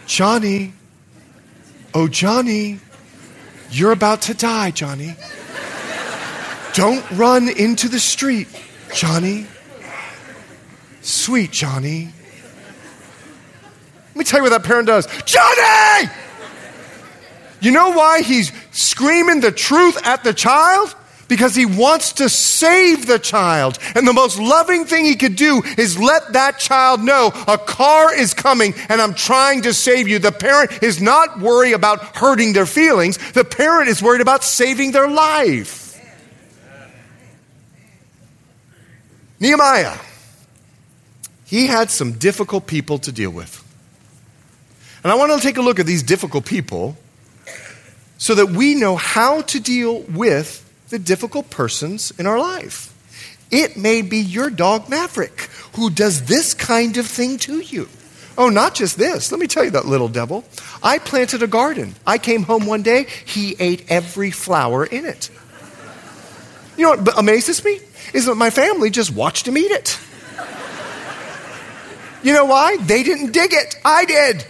Johnny, 0.07 0.73
oh, 1.93 2.07
Johnny, 2.07 2.79
you're 3.71 3.91
about 3.91 4.23
to 4.23 4.33
die, 4.33 4.71
Johnny. 4.71 5.15
Don't 6.73 7.09
run 7.11 7.49
into 7.49 7.87
the 7.87 7.99
street, 7.99 8.47
Johnny. 8.93 9.47
Sweet 11.01 11.51
Johnny. 11.51 12.09
Let 14.13 14.17
me 14.17 14.25
tell 14.25 14.39
you 14.39 14.43
what 14.43 14.49
that 14.51 14.63
parent 14.63 14.87
does. 14.87 15.07
Johnny! 15.23 16.11
You 17.61 17.71
know 17.71 17.91
why 17.91 18.21
he's 18.21 18.51
screaming 18.71 19.39
the 19.39 19.51
truth 19.51 19.97
at 20.05 20.23
the 20.23 20.33
child? 20.33 20.93
Because 21.29 21.55
he 21.55 21.65
wants 21.65 22.13
to 22.13 22.29
save 22.29 23.07
the 23.07 23.17
child. 23.17 23.79
And 23.95 24.07
the 24.07 24.13
most 24.13 24.37
loving 24.37 24.85
thing 24.85 25.05
he 25.05 25.15
could 25.15 25.35
do 25.35 25.63
is 25.77 25.97
let 25.97 26.33
that 26.33 26.59
child 26.59 27.01
know 27.01 27.31
a 27.47 27.57
car 27.57 28.13
is 28.13 28.33
coming 28.33 28.75
and 28.89 29.01
I'm 29.01 29.15
trying 29.15 29.61
to 29.63 29.73
save 29.73 30.07
you. 30.09 30.19
The 30.19 30.33
parent 30.33 30.83
is 30.83 31.01
not 31.01 31.39
worried 31.39 31.71
about 31.71 32.17
hurting 32.17 32.53
their 32.53 32.65
feelings, 32.65 33.17
the 33.31 33.45
parent 33.45 33.89
is 33.89 34.03
worried 34.03 34.21
about 34.21 34.43
saving 34.43 34.91
their 34.91 35.07
life. 35.07 35.81
Nehemiah, 39.39 39.97
he 41.45 41.67
had 41.67 41.89
some 41.89 42.11
difficult 42.13 42.67
people 42.67 42.99
to 42.99 43.11
deal 43.11 43.31
with. 43.31 43.62
And 45.03 45.11
I 45.11 45.15
want 45.15 45.33
to 45.33 45.39
take 45.39 45.57
a 45.57 45.61
look 45.61 45.79
at 45.79 45.85
these 45.85 46.03
difficult 46.03 46.45
people 46.45 46.97
so 48.17 48.35
that 48.35 48.47
we 48.47 48.73
know 48.75 48.95
how 48.95 49.41
to 49.41 49.59
deal 49.59 49.99
with 50.01 50.61
the 50.89 50.99
difficult 50.99 51.49
persons 51.49 52.11
in 52.17 52.25
our 52.25 52.39
life. 52.39 52.89
It 53.51 53.75
may 53.75 54.01
be 54.01 54.17
your 54.17 54.49
dog 54.49 54.89
Maverick 54.89 55.49
who 55.75 55.89
does 55.89 56.23
this 56.23 56.53
kind 56.53 56.97
of 56.97 57.05
thing 57.05 57.37
to 57.39 57.59
you. 57.59 57.89
Oh, 58.37 58.49
not 58.49 58.73
just 58.75 58.97
this. 58.97 59.31
Let 59.31 59.39
me 59.39 59.47
tell 59.47 59.63
you 59.63 59.71
that 59.71 59.85
little 59.85 60.07
devil. 60.07 60.43
I 60.81 60.97
planted 60.97 61.43
a 61.43 61.47
garden. 61.47 61.95
I 62.07 62.17
came 62.17 62.43
home 62.43 62.65
one 62.65 62.81
day, 62.81 63.07
he 63.25 63.55
ate 63.59 63.91
every 63.91 64.31
flower 64.31 64.85
in 64.85 65.05
it. 65.05 65.29
You 66.77 66.83
know 66.83 67.01
what 67.01 67.19
amazes 67.19 67.63
me? 67.63 67.79
Is 68.13 68.25
that 68.25 68.35
my 68.35 68.49
family 68.49 68.89
just 68.89 69.13
watched 69.13 69.47
him 69.47 69.57
eat 69.57 69.69
it. 69.69 69.99
You 72.23 72.33
know 72.33 72.45
why? 72.45 72.77
They 72.77 73.03
didn't 73.03 73.33
dig 73.33 73.53
it. 73.53 73.75
I 73.83 74.05
did. 74.05 74.45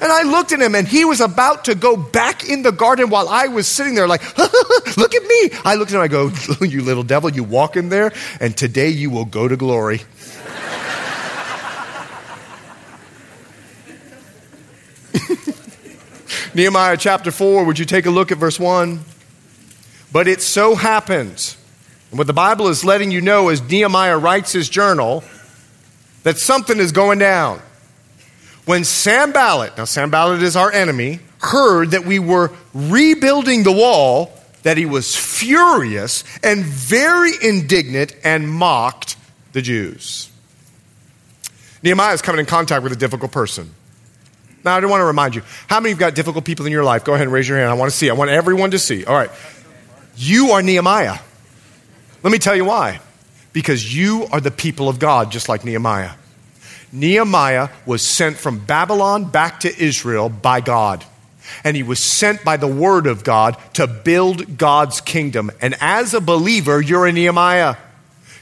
And 0.00 0.12
I 0.12 0.22
looked 0.22 0.52
at 0.52 0.60
him 0.60 0.74
and 0.74 0.86
he 0.86 1.04
was 1.04 1.20
about 1.20 1.64
to 1.64 1.74
go 1.74 1.96
back 1.96 2.48
in 2.48 2.62
the 2.62 2.70
garden 2.70 3.10
while 3.10 3.28
I 3.28 3.48
was 3.48 3.66
sitting 3.66 3.94
there 3.94 4.06
like, 4.06 4.22
look 4.96 5.14
at 5.14 5.22
me. 5.22 5.50
I 5.64 5.74
looked 5.74 5.92
at 5.92 5.96
him 5.96 6.02
I 6.02 6.08
go, 6.08 6.30
you 6.60 6.82
little 6.82 7.02
devil, 7.02 7.30
you 7.30 7.42
walk 7.42 7.76
in 7.76 7.88
there 7.88 8.12
and 8.40 8.56
today 8.56 8.90
you 8.90 9.10
will 9.10 9.24
go 9.24 9.48
to 9.48 9.56
glory. 9.56 9.98
Nehemiah 16.54 16.96
chapter 16.96 17.30
4, 17.30 17.64
would 17.64 17.78
you 17.78 17.84
take 17.84 18.06
a 18.06 18.10
look 18.10 18.32
at 18.32 18.38
verse 18.38 18.58
1? 18.58 19.00
But 20.12 20.28
it 20.28 20.40
so 20.40 20.74
happened, 20.74 21.56
and 22.10 22.18
what 22.18 22.26
the 22.26 22.32
Bible 22.32 22.68
is 22.68 22.84
letting 22.84 23.10
you 23.10 23.20
know 23.20 23.48
as 23.48 23.60
Nehemiah 23.60 24.16
writes 24.16 24.52
his 24.52 24.70
journal, 24.70 25.22
that 26.22 26.38
something 26.38 26.78
is 26.78 26.92
going 26.92 27.18
down. 27.18 27.60
When 28.68 28.84
Sanballat, 28.84 29.78
now 29.78 29.86
Sanballat 29.86 30.42
is 30.42 30.54
our 30.54 30.70
enemy, 30.70 31.20
heard 31.38 31.92
that 31.92 32.04
we 32.04 32.18
were 32.18 32.52
rebuilding 32.74 33.62
the 33.62 33.72
wall, 33.72 34.30
that 34.62 34.76
he 34.76 34.84
was 34.84 35.16
furious 35.16 36.22
and 36.42 36.66
very 36.66 37.30
indignant 37.42 38.14
and 38.24 38.46
mocked 38.46 39.16
the 39.54 39.62
Jews. 39.62 40.30
Nehemiah 41.82 42.12
is 42.12 42.20
coming 42.20 42.40
in 42.40 42.44
contact 42.44 42.82
with 42.82 42.92
a 42.92 42.96
difficult 42.96 43.32
person. 43.32 43.72
Now, 44.62 44.76
I 44.76 44.80
do 44.80 44.88
want 44.90 45.00
to 45.00 45.06
remind 45.06 45.34
you 45.34 45.40
how 45.66 45.80
many 45.80 45.92
of 45.92 45.96
you 45.96 46.00
got 46.00 46.14
difficult 46.14 46.44
people 46.44 46.66
in 46.66 46.72
your 46.72 46.84
life? 46.84 47.04
Go 47.04 47.14
ahead 47.14 47.26
and 47.26 47.32
raise 47.32 47.48
your 47.48 47.56
hand. 47.56 47.70
I 47.70 47.74
want 47.74 47.90
to 47.90 47.96
see. 47.96 48.10
I 48.10 48.12
want 48.12 48.28
everyone 48.28 48.72
to 48.72 48.78
see. 48.78 49.02
All 49.06 49.14
right. 49.14 49.30
You 50.14 50.50
are 50.50 50.60
Nehemiah. 50.60 51.16
Let 52.22 52.30
me 52.30 52.38
tell 52.38 52.54
you 52.54 52.66
why. 52.66 53.00
Because 53.54 53.96
you 53.96 54.26
are 54.30 54.42
the 54.42 54.50
people 54.50 54.90
of 54.90 54.98
God, 54.98 55.32
just 55.32 55.48
like 55.48 55.64
Nehemiah. 55.64 56.10
Nehemiah 56.92 57.68
was 57.86 58.02
sent 58.02 58.36
from 58.36 58.58
Babylon 58.58 59.24
back 59.24 59.60
to 59.60 59.82
Israel 59.82 60.28
by 60.28 60.60
God. 60.60 61.04
And 61.64 61.76
he 61.76 61.82
was 61.82 61.98
sent 61.98 62.44
by 62.44 62.56
the 62.56 62.66
word 62.66 63.06
of 63.06 63.24
God 63.24 63.56
to 63.74 63.86
build 63.86 64.58
God's 64.58 65.00
kingdom. 65.00 65.50
And 65.60 65.74
as 65.80 66.14
a 66.14 66.20
believer, 66.20 66.80
you're 66.80 67.06
a 67.06 67.12
Nehemiah. 67.12 67.76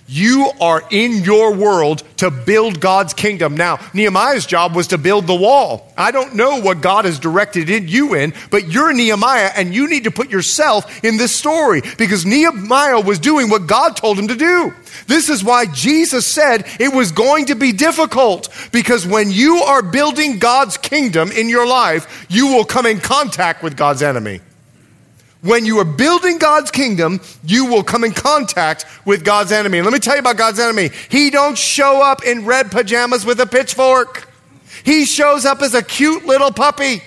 You 0.08 0.50
are 0.60 0.82
in 0.90 1.24
your 1.24 1.54
world 1.54 2.04
to 2.18 2.30
build 2.30 2.80
God's 2.80 3.12
kingdom. 3.12 3.56
Now, 3.56 3.78
Nehemiah's 3.92 4.46
job 4.46 4.74
was 4.74 4.88
to 4.88 4.98
build 4.98 5.26
the 5.26 5.34
wall. 5.34 5.92
I 5.96 6.12
don't 6.12 6.36
know 6.36 6.60
what 6.60 6.80
God 6.80 7.06
has 7.06 7.18
directed 7.18 7.68
you 7.68 8.14
in, 8.14 8.32
but 8.50 8.68
you're 8.68 8.92
Nehemiah 8.92 9.50
and 9.56 9.74
you 9.74 9.88
need 9.88 10.04
to 10.04 10.12
put 10.12 10.30
yourself 10.30 11.04
in 11.04 11.16
this 11.16 11.34
story 11.34 11.82
because 11.98 12.24
Nehemiah 12.24 13.00
was 13.00 13.18
doing 13.18 13.50
what 13.50 13.66
God 13.66 13.96
told 13.96 14.18
him 14.18 14.28
to 14.28 14.36
do. 14.36 14.72
This 15.08 15.28
is 15.28 15.42
why 15.42 15.66
Jesus 15.66 16.24
said 16.24 16.66
it 16.78 16.94
was 16.94 17.10
going 17.10 17.46
to 17.46 17.56
be 17.56 17.72
difficult 17.72 18.48
because 18.70 19.06
when 19.06 19.30
you 19.30 19.56
are 19.58 19.82
building 19.82 20.38
God's 20.38 20.76
kingdom 20.76 21.32
in 21.32 21.48
your 21.48 21.66
life, 21.66 22.26
you 22.28 22.48
will 22.48 22.64
come 22.64 22.86
in 22.86 23.00
contact 23.00 23.62
with 23.62 23.76
God's 23.76 24.02
enemy. 24.02 24.40
When 25.46 25.64
you 25.64 25.78
are 25.78 25.84
building 25.84 26.38
God's 26.38 26.72
kingdom, 26.72 27.20
you 27.44 27.66
will 27.66 27.84
come 27.84 28.02
in 28.02 28.12
contact 28.12 28.84
with 29.04 29.24
God's 29.24 29.52
enemy. 29.52 29.78
And 29.78 29.84
let 29.84 29.92
me 29.92 30.00
tell 30.00 30.14
you 30.14 30.20
about 30.20 30.36
God's 30.36 30.58
enemy. 30.58 30.90
He 31.08 31.30
don't 31.30 31.56
show 31.56 32.02
up 32.02 32.24
in 32.24 32.44
red 32.44 32.72
pajamas 32.72 33.24
with 33.24 33.40
a 33.40 33.46
pitchfork. 33.46 34.28
He 34.84 35.04
shows 35.04 35.44
up 35.44 35.62
as 35.62 35.74
a 35.74 35.82
cute 35.82 36.26
little 36.26 36.50
puppy. 36.50 37.00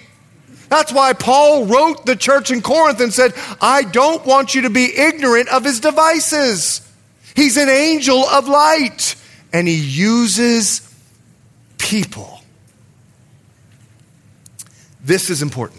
That's 0.70 0.94
why 0.94 1.14
Paul 1.14 1.66
wrote 1.66 2.06
the 2.06 2.16
church 2.16 2.50
in 2.50 2.62
Corinth 2.62 3.02
and 3.02 3.14
said, 3.14 3.34
I 3.60 3.84
don't 3.84 4.26
want 4.26 4.56
you 4.56 4.62
to 4.62 4.70
be 4.70 4.98
ignorant 4.98 5.50
of 5.50 5.66
his 5.66 5.80
devices. 5.80 6.82
He's 7.36 7.58
an 7.58 7.70
angel 7.70 8.24
of 8.26 8.48
light 8.48 9.16
and 9.52 9.68
he 9.68 9.76
uses 9.76 10.82
people. 11.78 12.42
This 15.04 15.30
is 15.30 15.42
important 15.42 15.79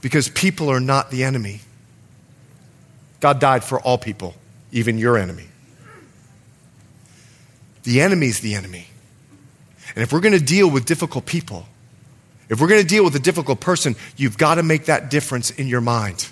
because 0.00 0.28
people 0.28 0.70
are 0.70 0.80
not 0.80 1.10
the 1.10 1.24
enemy. 1.24 1.60
God 3.20 3.38
died 3.38 3.64
for 3.64 3.80
all 3.80 3.98
people, 3.98 4.34
even 4.72 4.98
your 4.98 5.18
enemy. 5.18 5.46
The 7.82 8.00
enemy's 8.00 8.40
the 8.40 8.54
enemy. 8.54 8.86
And 9.94 10.02
if 10.02 10.12
we're 10.12 10.20
going 10.20 10.38
to 10.38 10.44
deal 10.44 10.70
with 10.70 10.84
difficult 10.84 11.26
people, 11.26 11.66
if 12.48 12.60
we're 12.60 12.68
going 12.68 12.82
to 12.82 12.86
deal 12.86 13.04
with 13.04 13.14
a 13.14 13.20
difficult 13.20 13.60
person, 13.60 13.96
you've 14.16 14.38
got 14.38 14.56
to 14.56 14.62
make 14.62 14.86
that 14.86 15.10
difference 15.10 15.50
in 15.50 15.68
your 15.68 15.80
mind. 15.80 16.28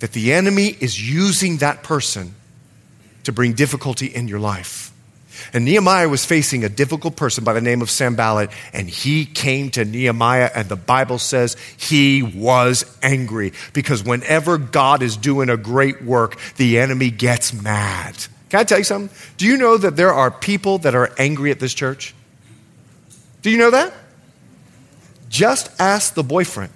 That 0.00 0.12
the 0.12 0.32
enemy 0.32 0.68
is 0.80 1.00
using 1.00 1.58
that 1.58 1.82
person 1.82 2.34
to 3.24 3.32
bring 3.32 3.52
difficulty 3.52 4.06
in 4.06 4.28
your 4.28 4.38
life. 4.38 4.89
And 5.52 5.64
Nehemiah 5.64 6.08
was 6.08 6.24
facing 6.24 6.64
a 6.64 6.68
difficult 6.68 7.16
person 7.16 7.44
by 7.44 7.52
the 7.52 7.60
name 7.60 7.82
of 7.82 7.90
Sanballat, 7.90 8.50
and 8.72 8.88
he 8.88 9.24
came 9.24 9.70
to 9.70 9.84
Nehemiah, 9.84 10.50
and 10.54 10.68
the 10.68 10.76
Bible 10.76 11.18
says 11.18 11.56
he 11.76 12.22
was 12.22 12.84
angry 13.02 13.52
because 13.72 14.04
whenever 14.04 14.58
God 14.58 15.02
is 15.02 15.16
doing 15.16 15.48
a 15.50 15.56
great 15.56 16.02
work, 16.02 16.38
the 16.56 16.78
enemy 16.78 17.10
gets 17.10 17.52
mad. 17.52 18.16
Can 18.48 18.60
I 18.60 18.64
tell 18.64 18.78
you 18.78 18.84
something? 18.84 19.16
Do 19.36 19.46
you 19.46 19.56
know 19.56 19.76
that 19.76 19.96
there 19.96 20.12
are 20.12 20.30
people 20.30 20.78
that 20.78 20.94
are 20.94 21.10
angry 21.18 21.50
at 21.50 21.60
this 21.60 21.72
church? 21.72 22.14
Do 23.42 23.50
you 23.50 23.58
know 23.58 23.70
that? 23.70 23.92
Just 25.28 25.70
ask 25.80 26.14
the 26.14 26.24
boyfriend 26.24 26.72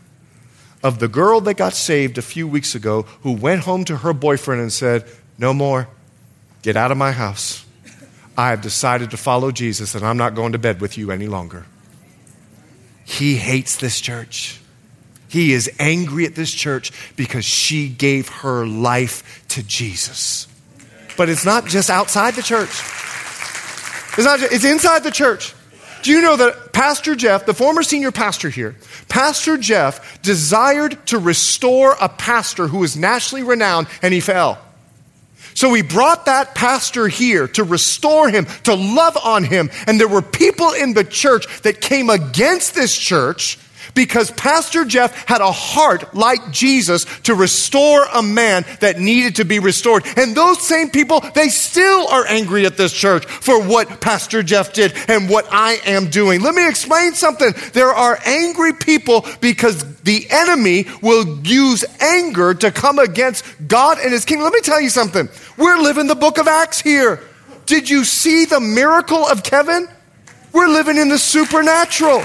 of 0.83 0.99
the 0.99 1.09
girl 1.09 1.41
that 1.41 1.55
got 1.55 1.73
saved 1.73 2.19
a 2.19 2.23
few 2.23 2.47
weeks 2.47 2.75
ago 2.75 3.03
who 3.23 3.33
went 3.33 3.63
home 3.63 3.85
to 3.87 3.97
her 3.99 4.13
boyfriend 4.13 4.61
and 4.61 4.73
said, 4.73 5.05
No 5.39 5.53
more. 5.53 5.89
Get 6.63 6.77
out 6.77 6.93
of 6.93 6.97
my 6.97 7.11
house. 7.11 7.64
I 8.37 8.51
have 8.51 8.61
decided 8.61 9.11
to 9.13 9.17
follow 9.17 9.53
Jesus 9.53 9.95
and 9.95 10.05
I'm 10.05 10.17
not 10.17 10.35
going 10.35 10.53
to 10.53 10.59
bed 10.59 10.81
with 10.81 10.99
you 10.99 11.11
any 11.11 11.27
longer. 11.27 11.67
He 13.05 13.37
hates 13.37 13.77
this 13.77 14.01
church. 14.01 14.61
He 15.29 15.53
is 15.53 15.71
angry 15.79 16.27
at 16.27 16.35
this 16.35 16.53
church 16.53 16.93
because 17.17 17.45
she 17.45 17.89
gave 17.89 18.29
her 18.29 18.67
life 18.67 19.45
to 19.49 19.63
Jesus. 19.63 20.49
But 21.17 21.29
it's 21.29 21.45
not 21.45 21.67
just 21.67 21.91
outside 21.91 22.35
the 22.35 22.43
church. 22.43 22.71
It's 24.17 24.25
not 24.25 24.39
just, 24.39 24.53
it's 24.53 24.65
inside 24.65 25.03
the 25.03 25.11
church. 25.11 25.55
Do 26.03 26.11
you 26.11 26.21
know 26.21 26.37
that 26.37 26.73
Pastor 26.73 27.15
Jeff, 27.15 27.47
the 27.47 27.55
former 27.55 27.83
senior 27.83 28.13
pastor 28.13 28.51
here, 28.51 28.77
Pastor 29.09 29.57
Jeff 29.57 30.21
desired 30.23 31.07
to 31.07 31.19
restore 31.19 31.97
a 32.01 32.09
pastor 32.09 32.67
who 32.67 32.79
was 32.79 32.97
nationally 32.97 33.43
renowned 33.43 33.87
and 34.03 34.13
he 34.13 34.21
fell. 34.21 34.59
So 35.55 35.71
we 35.71 35.83
brought 35.83 36.27
that 36.27 36.55
pastor 36.55 37.09
here 37.09 37.49
to 37.49 37.65
restore 37.65 38.29
him, 38.29 38.47
to 38.65 38.75
love 38.75 39.17
on 39.17 39.45
him. 39.45 39.71
And 39.87 39.99
there 40.01 40.09
were 40.09 40.23
people 40.23 40.73
in 40.73 40.95
the 40.95 41.05
church 41.05 41.47
that 41.63 41.81
came 41.81 42.11
against 42.11 42.75
this 42.75 42.97
church 42.97 43.59
because 43.95 44.31
Pastor 44.33 44.85
Jeff 44.85 45.27
had 45.27 45.41
a 45.41 45.53
heart 45.53 46.15
like 46.15 46.51
Jesus 46.51 47.05
to 47.23 47.35
restore 47.35 48.05
a 48.13 48.23
man 48.23 48.65
that 48.81 48.99
needed 48.99 49.37
to 49.37 49.45
be 49.45 49.59
restored. 49.59 50.05
And 50.17 50.37
those 50.37 50.67
same 50.67 50.91
people, 50.91 51.21
they 51.21 51.49
still 51.49 52.09
are 52.09 52.27
angry 52.27 52.67
at 52.67 52.77
this 52.77 52.93
church 52.93 53.25
for 53.27 53.63
what 53.63 54.01
Pastor 54.01 54.43
Jeff 54.43 54.73
did 54.73 54.93
and 55.09 55.29
what 55.29 55.47
I 55.51 55.75
am 55.87 56.11
doing. 56.11 56.43
Let 56.43 56.55
me 56.55 56.69
explain 56.69 57.15
something. 57.15 57.55
There 57.73 57.93
are 57.93 58.19
angry 58.25 58.73
people 58.73 59.27
because 59.41 59.85
the 60.03 60.27
enemy 60.31 60.87
will 61.01 61.39
use 61.41 61.85
anger 62.01 62.55
to 62.55 62.71
come 62.71 62.99
against 62.99 63.45
God 63.67 63.99
and 63.99 64.13
his 64.13 64.25
kingdom. 64.25 64.45
Let 64.45 64.53
me 64.53 64.61
tell 64.61 64.81
you 64.81 64.91
something. 64.91 65.29
We're 65.57 65.79
living 65.79 66.07
the 66.07 66.15
book 66.15 66.39
of 66.39 66.49
Acts 66.49 66.81
here. 66.81 67.21
Did 67.67 67.89
you 67.89 68.05
see 68.05 68.45
the 68.45 68.61
miracle 68.61 69.27
of 69.27 69.43
Kevin? 69.43 69.89
We're 70.53 70.69
living 70.69 70.99
in 70.99 71.09
the 71.09 71.19
supernatural. 71.19 72.23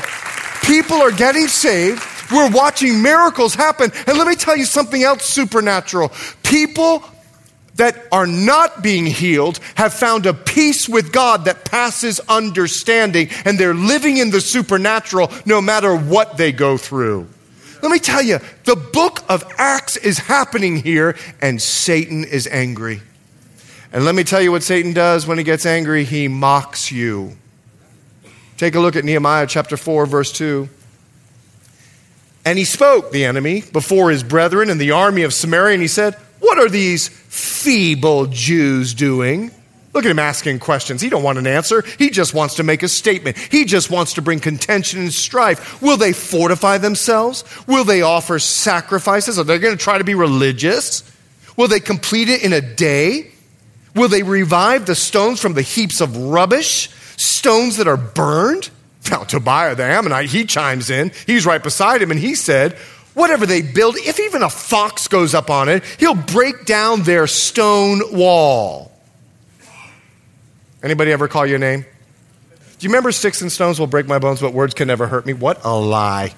People 0.70 0.98
are 0.98 1.12
getting 1.12 1.48
saved. 1.48 2.00
We're 2.32 2.52
watching 2.52 3.02
miracles 3.02 3.56
happen. 3.56 3.92
And 4.06 4.20
let 4.20 4.28
me 4.28 4.36
tell 4.36 4.56
you 4.56 4.66
something 4.66 5.02
else 5.02 5.26
supernatural. 5.26 6.12
People 6.44 7.04
that 7.78 8.06
are 8.12 8.28
not 8.28 8.84
being 8.84 9.08
healed 9.08 9.60
have 9.74 9.96
found 9.96 10.28
a 10.28 10.34
peace 10.36 10.88
with 10.88 11.12
God 11.12 11.46
that 11.46 11.66
passes 11.66 12.20
understanding, 12.30 13.30
and 13.46 13.58
they're 13.58 13.74
living 13.74 14.18
in 14.18 14.30
the 14.30 14.42
supernatural 14.42 15.32
no 15.44 15.60
matter 15.60 15.96
what 15.96 16.38
they 16.38 16.52
go 16.52 16.78
through. 16.78 17.28
Let 17.82 17.92
me 17.92 17.98
tell 17.98 18.22
you, 18.22 18.38
the 18.66 18.76
book 18.76 19.24
of 19.28 19.44
Acts 19.58 19.98
is 19.98 20.20
happening 20.20 20.78
here, 20.78 21.18
and 21.42 21.60
Satan 21.60 22.26
is 22.26 22.46
angry. 22.46 23.02
And 23.92 24.06
let 24.06 24.14
me 24.14 24.24
tell 24.24 24.42
you 24.42 24.52
what 24.52 24.62
Satan 24.62 24.94
does 24.94 25.26
when 25.26 25.40
he 25.40 25.44
gets 25.44 25.66
angry 25.66 26.04
he 26.04 26.28
mocks 26.28 26.92
you. 26.92 27.36
Take 28.60 28.76
a 28.76 28.82
look 28.82 28.98
at 28.98 29.06
Nehemiah 29.06 29.48
chapter 29.48 29.78
4, 29.78 30.06
verse 30.06 30.34
2. 30.34 30.68
And 32.44 32.60
he 32.60 32.66
spoke, 32.66 33.10
the 33.10 33.24
enemy, 33.24 33.62
before 33.62 34.12
his 34.12 34.22
brethren 34.22 34.70
and 34.70 34.82
the 34.82 34.92
army 34.92 35.22
of 35.22 35.34
Samaria, 35.34 35.76
and 35.76 35.82
he 35.82 35.88
said, 35.88 36.16
What 36.40 36.58
are 36.58 36.68
these 36.68 37.08
feeble 37.08 38.26
Jews 38.26 38.94
doing? 38.94 39.52
Look 39.94 40.04
at 40.04 40.12
him 40.12 40.20
asking 40.20 40.60
questions. 40.60 41.02
He 41.02 41.08
don't 41.08 41.24
want 41.24 41.38
an 41.38 41.48
answer. 41.48 41.84
He 41.98 42.10
just 42.10 42.34
wants 42.34 42.56
to 42.56 42.64
make 42.64 42.84
a 42.84 42.90
statement. 42.90 43.38
He 43.38 43.64
just 43.64 43.90
wants 43.90 44.16
to 44.16 44.22
bring 44.22 44.42
contention 44.42 45.00
and 45.00 45.14
strife. 45.14 45.82
Will 45.82 45.96
they 45.96 46.12
fortify 46.12 46.80
themselves? 46.80 47.46
Will 47.66 47.86
they 47.86 48.02
offer 48.02 48.40
sacrifices? 48.40 49.40
Are 49.40 49.46
they 49.46 49.58
going 49.58 49.78
to 49.78 49.82
try 49.82 50.00
to 50.00 50.04
be 50.04 50.16
religious? 50.16 51.10
Will 51.56 51.70
they 51.70 51.80
complete 51.80 52.28
it 52.28 52.44
in 52.44 52.52
a 52.52 52.60
day? 52.60 53.32
Will 53.96 54.10
they 54.10 54.22
revive 54.22 54.86
the 54.86 54.96
stones 54.96 55.40
from 55.42 55.54
the 55.54 55.62
heaps 55.62 56.02
of 56.02 56.18
rubbish? 56.18 56.90
Stones 57.20 57.78
that 57.78 57.88
are 57.88 57.98
burned? 57.98 58.70
Now, 59.12 59.24
Tobiah 59.24 59.76
the 59.76 59.84
Ammonite, 59.84 60.30
he 60.30 60.46
chimes 60.46 60.90
in. 60.90 61.12
He's 61.26 61.46
right 61.46 61.62
beside 61.62 62.02
him, 62.02 62.12
and 62.12 62.20
he 62.20 62.36
said, 62.36 62.74
Whatever 63.14 63.46
they 63.46 63.62
build, 63.62 63.98
if 63.98 64.20
even 64.20 64.44
a 64.44 64.50
fox 64.50 65.08
goes 65.08 65.34
up 65.34 65.50
on 65.50 65.68
it, 65.68 65.84
he'll 66.00 66.16
break 66.16 66.66
down 66.66 67.04
their 67.04 67.28
stone 67.28 68.02
wall. 68.16 68.92
Anybody 70.82 71.12
ever 71.12 71.28
call 71.28 71.46
you 71.46 71.56
a 71.56 71.60
name? 71.60 71.82
Do 71.82 72.86
you 72.86 72.90
remember 72.90 73.12
sticks 73.12 73.42
and 73.42 73.52
stones 73.52 73.80
will 73.80 73.88
break 73.88 74.08
my 74.08 74.20
bones, 74.20 74.40
but 74.40 74.54
words 74.54 74.74
can 74.74 74.88
never 74.88 75.08
hurt 75.08 75.26
me? 75.26 75.34
What 75.34 75.60
a 75.66 75.76
lie. 75.76 76.34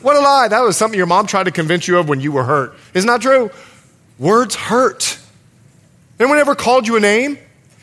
What 0.00 0.16
a 0.16 0.20
lie. 0.20 0.48
That 0.48 0.60
was 0.62 0.76
something 0.76 0.98
your 0.98 1.06
mom 1.06 1.28
tried 1.28 1.44
to 1.44 1.52
convince 1.52 1.86
you 1.86 1.98
of 1.98 2.08
when 2.08 2.20
you 2.20 2.32
were 2.32 2.42
hurt. 2.42 2.74
Isn't 2.92 3.06
that 3.06 3.20
true? 3.20 3.52
Words 4.18 4.56
hurt. 4.56 5.18
Anyone 6.18 6.38
ever 6.38 6.56
called 6.56 6.88
you 6.88 6.96
a 6.96 7.00
name? 7.00 7.38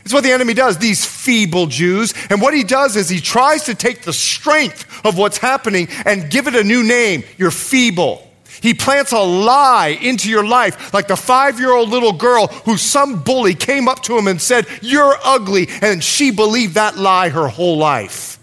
It's 0.09 0.13
what 0.15 0.23
the 0.23 0.31
enemy 0.31 0.55
does, 0.55 0.79
these 0.79 1.05
feeble 1.05 1.67
Jews. 1.67 2.15
And 2.31 2.41
what 2.41 2.55
he 2.55 2.63
does 2.63 2.95
is 2.95 3.09
he 3.09 3.19
tries 3.19 3.65
to 3.65 3.75
take 3.75 4.01
the 4.01 4.11
strength 4.11 5.05
of 5.05 5.19
what's 5.19 5.37
happening 5.37 5.87
and 6.03 6.31
give 6.31 6.47
it 6.47 6.55
a 6.55 6.63
new 6.63 6.83
name. 6.83 7.23
You're 7.37 7.51
feeble. 7.51 8.27
He 8.59 8.73
plants 8.73 9.11
a 9.11 9.19
lie 9.19 9.89
into 10.01 10.27
your 10.27 10.43
life, 10.43 10.95
like 10.95 11.07
the 11.07 11.15
five 11.15 11.59
year 11.59 11.71
old 11.71 11.89
little 11.89 12.13
girl 12.13 12.47
who 12.47 12.75
some 12.75 13.21
bully 13.21 13.53
came 13.53 13.87
up 13.87 14.01
to 14.05 14.17
him 14.17 14.25
and 14.25 14.41
said, 14.41 14.65
You're 14.81 15.15
ugly. 15.23 15.67
And 15.79 16.03
she 16.03 16.31
believed 16.31 16.73
that 16.73 16.97
lie 16.97 17.29
her 17.29 17.47
whole 17.47 17.77
life. 17.77 18.39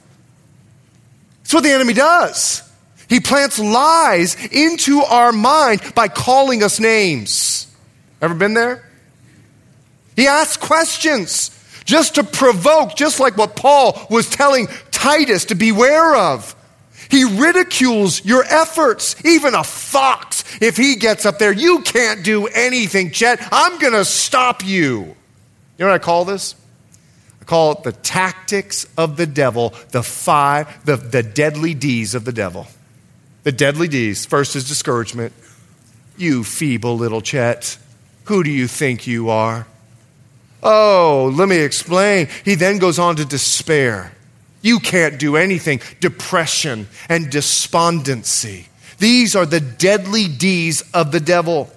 That's 1.42 1.54
what 1.54 1.64
the 1.64 1.72
enemy 1.72 1.94
does. 1.94 2.62
He 3.08 3.18
plants 3.18 3.58
lies 3.58 4.36
into 4.52 5.00
our 5.00 5.32
mind 5.32 5.82
by 5.96 6.06
calling 6.06 6.62
us 6.62 6.78
names. 6.78 7.66
Ever 8.22 8.34
been 8.34 8.54
there? 8.54 8.88
He 10.14 10.28
asks 10.28 10.56
questions 10.56 11.50
just 11.86 12.16
to 12.16 12.24
provoke, 12.24 12.94
just 12.94 13.18
like 13.18 13.38
what 13.38 13.56
Paul 13.56 14.06
was 14.10 14.28
telling 14.28 14.66
Titus 14.90 15.46
to 15.46 15.54
beware 15.54 16.14
of. 16.14 16.54
He 17.08 17.24
ridicules 17.24 18.24
your 18.24 18.44
efforts. 18.44 19.16
Even 19.24 19.54
a 19.54 19.64
fox, 19.64 20.44
if 20.60 20.76
he 20.76 20.96
gets 20.96 21.24
up 21.24 21.38
there, 21.38 21.52
you 21.52 21.80
can't 21.80 22.24
do 22.24 22.48
anything, 22.48 23.12
Chet. 23.12 23.38
I'm 23.52 23.78
going 23.78 23.92
to 23.92 24.04
stop 24.04 24.64
you. 24.64 25.14
You 25.78 25.84
know 25.84 25.86
what 25.86 25.94
I 25.94 25.98
call 25.98 26.24
this? 26.24 26.56
I 27.40 27.44
call 27.44 27.72
it 27.72 27.84
the 27.84 27.92
tactics 27.92 28.86
of 28.98 29.16
the 29.16 29.26
devil, 29.26 29.72
the 29.92 30.02
five, 30.02 30.84
the, 30.84 30.96
the 30.96 31.22
deadly 31.22 31.74
D's 31.74 32.14
of 32.14 32.24
the 32.24 32.32
devil. 32.32 32.66
The 33.44 33.52
deadly 33.52 33.86
D's. 33.86 34.26
First 34.26 34.56
is 34.56 34.66
discouragement. 34.66 35.32
You 36.16 36.42
feeble 36.42 36.96
little 36.96 37.20
Chet. 37.20 37.78
Who 38.24 38.42
do 38.42 38.50
you 38.50 38.66
think 38.66 39.06
you 39.06 39.30
are? 39.30 39.68
Oh, 40.62 41.32
let 41.34 41.48
me 41.48 41.58
explain. 41.58 42.28
He 42.44 42.54
then 42.54 42.78
goes 42.78 42.98
on 42.98 43.16
to 43.16 43.24
despair. 43.24 44.12
You 44.62 44.80
can't 44.80 45.18
do 45.18 45.36
anything. 45.36 45.80
Depression 46.00 46.88
and 47.08 47.30
despondency. 47.30 48.66
These 48.98 49.36
are 49.36 49.46
the 49.46 49.60
deadly 49.60 50.26
D's 50.26 50.82
of 50.92 51.12
the 51.12 51.20
devil. 51.20 51.70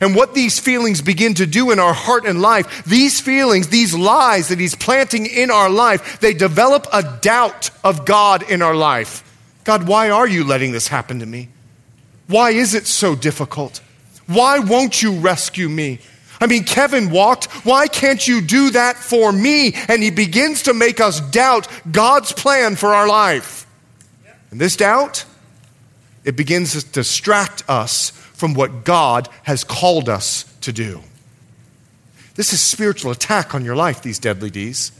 And 0.00 0.16
what 0.16 0.34
these 0.34 0.58
feelings 0.58 1.02
begin 1.02 1.34
to 1.34 1.46
do 1.46 1.70
in 1.70 1.78
our 1.78 1.92
heart 1.92 2.24
and 2.26 2.40
life, 2.40 2.84
these 2.84 3.20
feelings, 3.20 3.68
these 3.68 3.94
lies 3.94 4.48
that 4.48 4.58
he's 4.58 4.74
planting 4.74 5.26
in 5.26 5.50
our 5.50 5.70
life, 5.70 6.18
they 6.20 6.34
develop 6.34 6.86
a 6.92 7.18
doubt 7.20 7.70
of 7.84 8.04
God 8.04 8.42
in 8.50 8.62
our 8.62 8.74
life. 8.74 9.22
God, 9.62 9.86
why 9.86 10.10
are 10.10 10.26
you 10.26 10.44
letting 10.44 10.72
this 10.72 10.88
happen 10.88 11.20
to 11.20 11.26
me? 11.26 11.48
Why 12.26 12.50
is 12.50 12.74
it 12.74 12.86
so 12.86 13.14
difficult? 13.14 13.80
Why 14.26 14.58
won't 14.58 15.02
you 15.02 15.12
rescue 15.20 15.68
me? 15.68 16.00
I 16.44 16.46
mean, 16.46 16.64
Kevin 16.64 17.08
walked. 17.08 17.46
Why 17.64 17.86
can't 17.86 18.28
you 18.28 18.42
do 18.42 18.68
that 18.72 18.98
for 18.98 19.32
me? 19.32 19.72
And 19.88 20.02
he 20.02 20.10
begins 20.10 20.64
to 20.64 20.74
make 20.74 21.00
us 21.00 21.20
doubt 21.20 21.66
God's 21.90 22.32
plan 22.32 22.76
for 22.76 22.92
our 22.92 23.08
life. 23.08 23.66
And 24.50 24.60
this 24.60 24.76
doubt, 24.76 25.24
it 26.22 26.36
begins 26.36 26.72
to 26.72 26.92
distract 26.92 27.64
us 27.66 28.10
from 28.10 28.52
what 28.52 28.84
God 28.84 29.30
has 29.44 29.64
called 29.64 30.10
us 30.10 30.44
to 30.60 30.70
do. 30.70 31.00
This 32.34 32.52
is 32.52 32.60
spiritual 32.60 33.10
attack 33.10 33.54
on 33.54 33.64
your 33.64 33.74
life, 33.74 34.02
these 34.02 34.18
deadly 34.18 34.50
D's. 34.50 34.92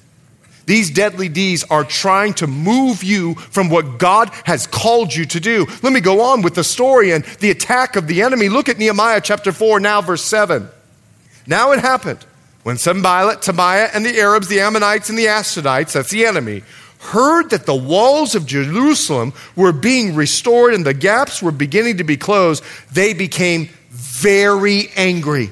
These 0.65 0.93
deadly 0.93 1.29
D's 1.29 1.63
are 1.65 1.85
trying 1.85 2.33
to 2.35 2.47
move 2.47 3.05
you 3.05 3.35
from 3.35 3.69
what 3.69 3.99
God 3.99 4.31
has 4.45 4.67
called 4.67 5.15
you 5.15 5.27
to 5.27 5.41
do. 5.41 5.67
Let 5.83 5.93
me 5.93 6.01
go 6.01 6.23
on 6.23 6.41
with 6.41 6.55
the 6.55 6.65
story 6.65 7.13
and 7.13 7.23
the 7.41 7.51
attack 7.51 7.97
of 7.97 8.07
the 8.07 8.23
enemy. 8.23 8.49
Look 8.49 8.71
at 8.71 8.79
Nehemiah 8.79 9.21
chapter 9.21 9.53
4, 9.53 9.79
now 9.79 10.01
verse 10.01 10.23
7. 10.23 10.71
Now 11.47 11.73
it 11.73 11.81
happened 11.81 12.25
When 12.63 12.79
Sanballat, 12.79 13.43
Tobiah, 13.43 13.91
and 13.93 14.05
the 14.05 14.19
Arabs, 14.19 14.49
the 14.49 14.61
Ammonites, 14.61 15.11
and 15.11 15.19
the 15.19 15.27
Ashdodites, 15.27 15.93
that's 15.93 16.11
the 16.11 16.25
enemy, 16.25 16.63
heard 16.99 17.51
that 17.51 17.67
the 17.67 17.75
walls 17.75 18.35
of 18.35 18.47
Jerusalem 18.47 19.35
were 19.55 19.73
being 19.73 20.15
restored 20.15 20.73
and 20.73 20.87
the 20.87 20.95
gaps 20.95 21.43
were 21.43 21.53
beginning 21.53 21.99
to 21.99 22.05
be 22.05 22.17
closed, 22.17 22.65
they 22.93 23.13
became 23.13 23.69
very 23.91 24.89
angry. 24.97 25.51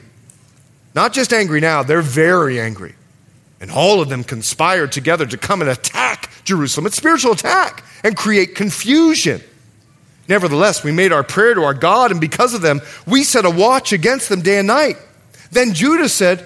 Not 0.94 1.12
just 1.12 1.32
angry 1.32 1.60
now, 1.60 1.82
they're 1.82 2.02
very 2.02 2.58
angry. 2.60 2.94
And 3.60 3.70
all 3.70 4.00
of 4.00 4.08
them 4.08 4.24
conspired 4.24 4.92
together 4.92 5.26
to 5.26 5.36
come 5.36 5.60
and 5.60 5.70
attack 5.70 6.30
Jerusalem. 6.44 6.86
It's 6.86 6.96
spiritual 6.96 7.32
attack 7.32 7.84
and 8.02 8.16
create 8.16 8.54
confusion. 8.54 9.40
Nevertheless, 10.28 10.82
we 10.82 10.92
made 10.92 11.12
our 11.12 11.22
prayer 11.22 11.54
to 11.54 11.62
our 11.62 11.74
God, 11.74 12.10
and 12.10 12.20
because 12.20 12.54
of 12.54 12.62
them, 12.62 12.80
we 13.06 13.22
set 13.22 13.44
a 13.44 13.50
watch 13.50 13.92
against 13.92 14.28
them 14.28 14.40
day 14.40 14.58
and 14.58 14.66
night. 14.66 14.96
Then 15.52 15.74
Judah 15.74 16.08
said, 16.08 16.44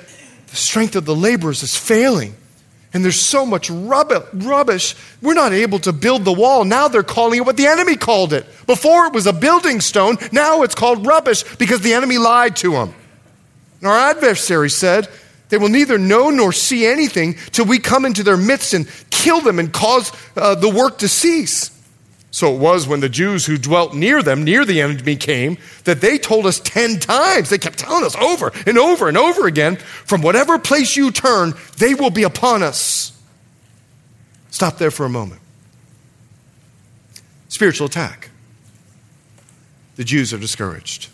The 0.49 0.57
strength 0.57 0.97
of 0.97 1.07
the 1.07 1.15
laborers 1.15 1.63
is 1.63 1.77
failing, 1.77 2.35
and 2.93 3.05
there's 3.05 3.21
so 3.21 3.47
much 3.47 3.71
rubbish. 3.71 4.95
We're 5.23 5.35
not 5.35 5.53
able 5.53 5.79
to 5.81 5.93
build 5.93 6.25
the 6.25 6.33
wall. 6.33 6.65
Now 6.65 6.89
they're 6.89 7.05
calling 7.05 7.39
it 7.39 7.47
what 7.47 7.57
the 7.57 7.69
enemy 7.69 7.97
called 7.97 8.33
it. 8.33 8.47
Before 8.67 9.07
it 9.07 9.13
was 9.13 9.27
a 9.27 9.33
building 9.33 9.81
stone, 9.81 10.19
now 10.33 10.63
it's 10.63 10.75
called 10.75 11.07
rubbish 11.07 11.45
because 11.57 11.81
the 11.81 11.95
enemy 11.95 12.19
lied 12.19 12.57
to 12.57 12.73
them. 12.73 12.95
And 13.81 13.89
our 13.89 14.11
adversary 14.11 14.71
said, 14.71 15.09
They 15.51 15.59
will 15.59 15.69
neither 15.69 15.99
know 15.99 16.31
nor 16.31 16.53
see 16.53 16.85
anything 16.85 17.37
till 17.53 17.67
we 17.67 17.79
come 17.79 18.07
into 18.07 18.25
their 18.25 18.37
midst 18.37 18.75
and 18.75 18.91
kill 19.11 19.41
them 19.41 19.61
and 19.61 19.73
cause 19.73 20.11
uh, 20.37 20.57
the 20.57 20.69
work 20.69 20.99
to 20.99 21.09
cease. 21.09 21.76
So 22.31 22.55
it 22.55 22.59
was 22.59 22.87
when 22.87 23.01
the 23.01 23.09
Jews 23.09 23.47
who 23.47 23.57
dwelt 23.57 23.95
near 23.95 24.23
them, 24.23 24.45
near 24.45 24.65
the 24.65 24.83
enemy, 24.83 25.17
came, 25.17 25.57
that 25.85 26.01
they 26.01 26.19
told 26.19 26.45
us 26.45 26.61
ten 26.61 26.99
times. 26.99 27.49
They 27.49 27.59
kept 27.59 27.79
telling 27.79 28.05
us 28.05 28.15
over 28.17 28.53
and 28.67 28.77
over 28.77 29.09
and 29.09 29.17
over 29.17 29.47
again 29.47 29.77
from 29.77 30.21
whatever 30.21 30.59
place 30.59 30.97
you 30.97 31.11
turn, 31.11 31.55
they 31.79 31.95
will 31.95 32.11
be 32.11 32.25
upon 32.25 32.63
us. 32.63 33.13
Stop 34.51 34.79
there 34.79 34.91
for 34.91 35.07
a 35.07 35.09
moment. 35.09 35.41
Spiritual 37.49 37.87
attack. 37.87 38.31
The 39.97 40.05
Jews 40.05 40.35
are 40.35 40.39
discouraged. 40.39 41.09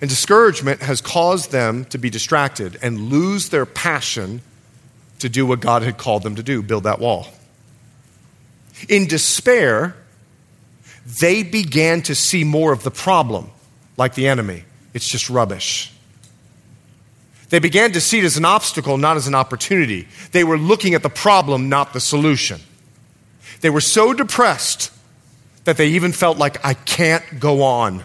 And 0.00 0.08
discouragement 0.08 0.82
has 0.82 1.00
caused 1.00 1.50
them 1.50 1.84
to 1.86 1.98
be 1.98 2.10
distracted 2.10 2.78
and 2.82 3.08
lose 3.08 3.48
their 3.48 3.66
passion 3.66 4.42
to 5.20 5.28
do 5.28 5.46
what 5.46 5.60
God 5.60 5.82
had 5.82 5.98
called 5.98 6.22
them 6.22 6.36
to 6.36 6.42
do 6.42 6.62
build 6.62 6.84
that 6.84 6.98
wall. 6.98 7.28
In 8.88 9.06
despair, 9.06 9.94
they 11.20 11.42
began 11.42 12.02
to 12.02 12.14
see 12.14 12.44
more 12.44 12.72
of 12.72 12.82
the 12.82 12.90
problem, 12.90 13.50
like 13.96 14.14
the 14.14 14.28
enemy. 14.28 14.64
It's 14.94 15.08
just 15.08 15.30
rubbish. 15.30 15.92
They 17.48 17.58
began 17.58 17.92
to 17.92 18.00
see 18.00 18.18
it 18.18 18.24
as 18.24 18.36
an 18.36 18.44
obstacle, 18.44 18.96
not 18.96 19.16
as 19.16 19.26
an 19.26 19.34
opportunity. 19.34 20.08
They 20.30 20.44
were 20.44 20.56
looking 20.56 20.94
at 20.94 21.02
the 21.02 21.10
problem, 21.10 21.68
not 21.68 21.92
the 21.92 22.00
solution. 22.00 22.60
They 23.60 23.70
were 23.70 23.82
so 23.82 24.14
depressed 24.14 24.90
that 25.64 25.76
they 25.76 25.88
even 25.88 26.12
felt 26.12 26.38
like, 26.38 26.64
I 26.64 26.74
can't 26.74 27.38
go 27.38 27.62
on. 27.62 28.04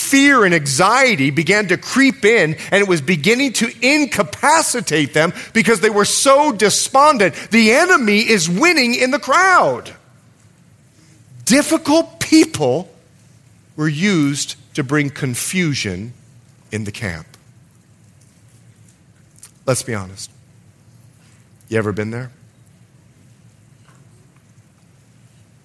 Fear 0.00 0.44
and 0.44 0.54
anxiety 0.54 1.30
began 1.30 1.68
to 1.68 1.76
creep 1.76 2.24
in, 2.24 2.56
and 2.72 2.82
it 2.82 2.88
was 2.88 3.00
beginning 3.00 3.52
to 3.54 3.70
incapacitate 3.80 5.14
them 5.14 5.32
because 5.52 5.80
they 5.80 5.90
were 5.90 6.04
so 6.04 6.50
despondent. 6.52 7.34
The 7.50 7.72
enemy 7.72 8.18
is 8.18 8.48
winning 8.48 8.94
in 8.94 9.12
the 9.12 9.18
crowd. 9.18 9.94
Difficult 11.44 12.18
people 12.18 12.92
were 13.76 13.88
used 13.88 14.56
to 14.74 14.82
bring 14.82 15.10
confusion 15.10 16.12
in 16.72 16.84
the 16.84 16.92
camp. 16.92 17.26
Let's 19.66 19.82
be 19.82 19.94
honest. 19.94 20.30
You 21.68 21.78
ever 21.78 21.92
been 21.92 22.10
there? 22.10 22.32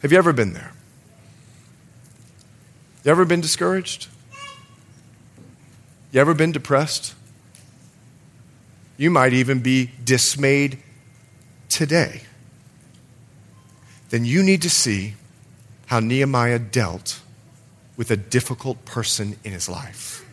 Have 0.02 0.12
you 0.12 0.18
ever 0.18 0.34
been 0.34 0.54
there? 0.54 0.74
You 3.04 3.12
ever 3.12 3.26
been 3.26 3.42
discouraged? 3.42 4.08
You 6.16 6.22
ever 6.22 6.34
been 6.34 6.54
depressed? 6.54 7.14
You 8.96 9.12
might 9.12 9.34
even 9.34 9.60
be 9.60 9.92
dismayed 10.02 10.78
today. 11.68 12.22
Then 14.12 14.24
you 14.24 14.42
need 14.42 14.62
to 14.62 14.70
see 14.70 15.16
how 15.88 16.00
Nehemiah 16.00 16.60
dealt 16.60 17.20
with 17.98 18.12
a 18.12 18.16
difficult 18.16 18.86
person 18.86 19.36
in 19.44 19.52
his 19.52 19.68
life. 19.68 20.26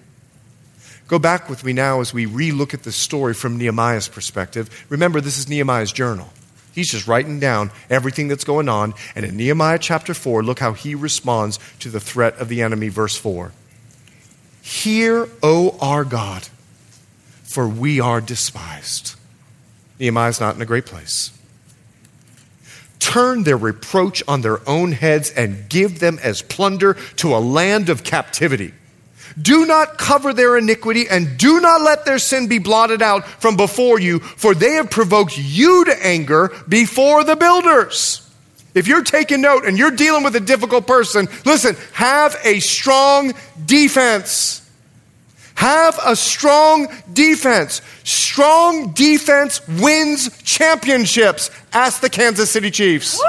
Go 1.08 1.18
back 1.18 1.50
with 1.50 1.64
me 1.64 1.72
now 1.72 2.00
as 2.00 2.14
we 2.14 2.26
relook 2.26 2.74
at 2.74 2.84
the 2.84 2.92
story 2.92 3.34
from 3.34 3.58
Nehemiah's 3.58 4.06
perspective. 4.06 4.86
Remember, 4.88 5.20
this 5.20 5.36
is 5.36 5.48
Nehemiah's 5.48 5.90
journal. 5.90 6.28
He's 6.72 6.92
just 6.92 7.08
writing 7.08 7.40
down 7.40 7.72
everything 7.90 8.28
that's 8.28 8.44
going 8.44 8.68
on. 8.68 8.94
And 9.16 9.24
in 9.24 9.36
Nehemiah 9.36 9.80
chapter 9.80 10.14
4, 10.14 10.44
look 10.44 10.60
how 10.60 10.74
he 10.74 10.94
responds 10.94 11.58
to 11.80 11.88
the 11.88 11.98
threat 11.98 12.36
of 12.36 12.48
the 12.48 12.62
enemy, 12.62 12.86
verse 12.86 13.16
4. 13.16 13.50
Hear, 14.62 15.28
O 15.42 15.76
our 15.80 16.04
God, 16.04 16.48
for 17.42 17.68
we 17.68 17.98
are 17.98 18.20
despised. 18.20 19.16
Nehemiah's 19.98 20.40
not 20.40 20.54
in 20.54 20.62
a 20.62 20.66
great 20.66 20.86
place. 20.86 21.36
Turn 23.00 23.42
their 23.42 23.56
reproach 23.56 24.22
on 24.28 24.42
their 24.42 24.66
own 24.68 24.92
heads 24.92 25.30
and 25.30 25.68
give 25.68 25.98
them 25.98 26.20
as 26.22 26.40
plunder 26.40 26.94
to 27.16 27.34
a 27.34 27.38
land 27.38 27.88
of 27.88 28.04
captivity. 28.04 28.72
Do 29.40 29.66
not 29.66 29.98
cover 29.98 30.32
their 30.32 30.56
iniquity 30.56 31.08
and 31.10 31.36
do 31.36 31.60
not 31.60 31.82
let 31.82 32.04
their 32.04 32.20
sin 32.20 32.46
be 32.46 32.58
blotted 32.58 33.02
out 33.02 33.26
from 33.26 33.56
before 33.56 33.98
you, 33.98 34.20
for 34.20 34.54
they 34.54 34.74
have 34.74 34.90
provoked 34.90 35.36
you 35.36 35.84
to 35.86 36.06
anger 36.06 36.52
before 36.68 37.24
the 37.24 37.36
builders. 37.36 38.21
If 38.74 38.86
you're 38.86 39.02
taking 39.02 39.42
note 39.42 39.66
and 39.66 39.76
you're 39.76 39.90
dealing 39.90 40.24
with 40.24 40.34
a 40.34 40.40
difficult 40.40 40.86
person, 40.86 41.28
listen, 41.44 41.76
have 41.92 42.36
a 42.42 42.60
strong 42.60 43.34
defense. 43.66 44.60
Have 45.54 45.98
a 46.04 46.16
strong 46.16 46.88
defense. 47.12 47.82
Strong 48.04 48.94
defense 48.94 49.60
wins 49.68 50.42
championships. 50.42 51.50
Ask 51.72 52.00
the 52.00 52.08
Kansas 52.08 52.50
City 52.50 52.70
Chiefs. 52.70 53.22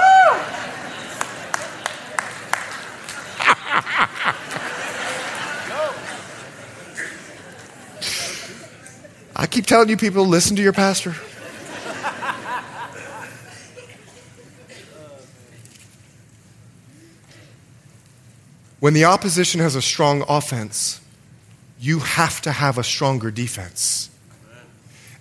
I 9.35 9.47
keep 9.47 9.65
telling 9.65 9.89
you 9.89 9.97
people, 9.97 10.25
listen 10.25 10.55
to 10.55 10.61
your 10.61 10.73
pastor. 10.73 11.15
When 18.83 18.93
the 18.93 19.05
opposition 19.05 19.61
has 19.61 19.77
a 19.77 19.81
strong 19.81 20.25
offense, 20.27 20.99
you 21.79 21.99
have 21.99 22.41
to 22.41 22.51
have 22.51 22.77
a 22.77 22.83
stronger 22.83 23.31
defense. 23.31 24.09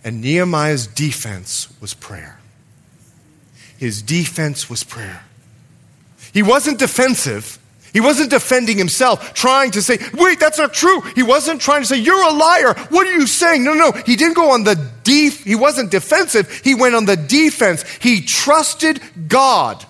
And 0.02 0.20
Nehemiah's 0.20 0.88
defense 0.88 1.72
was 1.80 1.94
prayer. 1.94 2.40
His 3.78 4.02
defense 4.02 4.68
was 4.68 4.82
prayer. 4.82 5.22
He 6.32 6.42
wasn't 6.42 6.80
defensive. 6.80 7.60
He 7.92 8.00
wasn't 8.00 8.30
defending 8.30 8.78
himself, 8.78 9.32
trying 9.32 9.70
to 9.70 9.80
say, 9.80 10.00
wait, 10.14 10.40
that's 10.40 10.58
not 10.58 10.74
true. 10.74 11.00
He 11.14 11.22
wasn't 11.22 11.60
trying 11.60 11.82
to 11.82 11.86
say, 11.86 11.98
you're 11.98 12.20
a 12.20 12.32
liar. 12.32 12.74
What 12.88 13.06
are 13.06 13.12
you 13.12 13.28
saying? 13.28 13.62
No, 13.62 13.74
no. 13.74 13.92
He 13.92 14.16
didn't 14.16 14.34
go 14.34 14.50
on 14.50 14.64
the 14.64 14.74
def, 15.04 15.44
he 15.44 15.54
wasn't 15.54 15.92
defensive. 15.92 16.50
He 16.64 16.74
went 16.74 16.96
on 16.96 17.04
the 17.04 17.16
defense. 17.16 17.84
He 18.00 18.22
trusted 18.22 19.00
God 19.28 19.84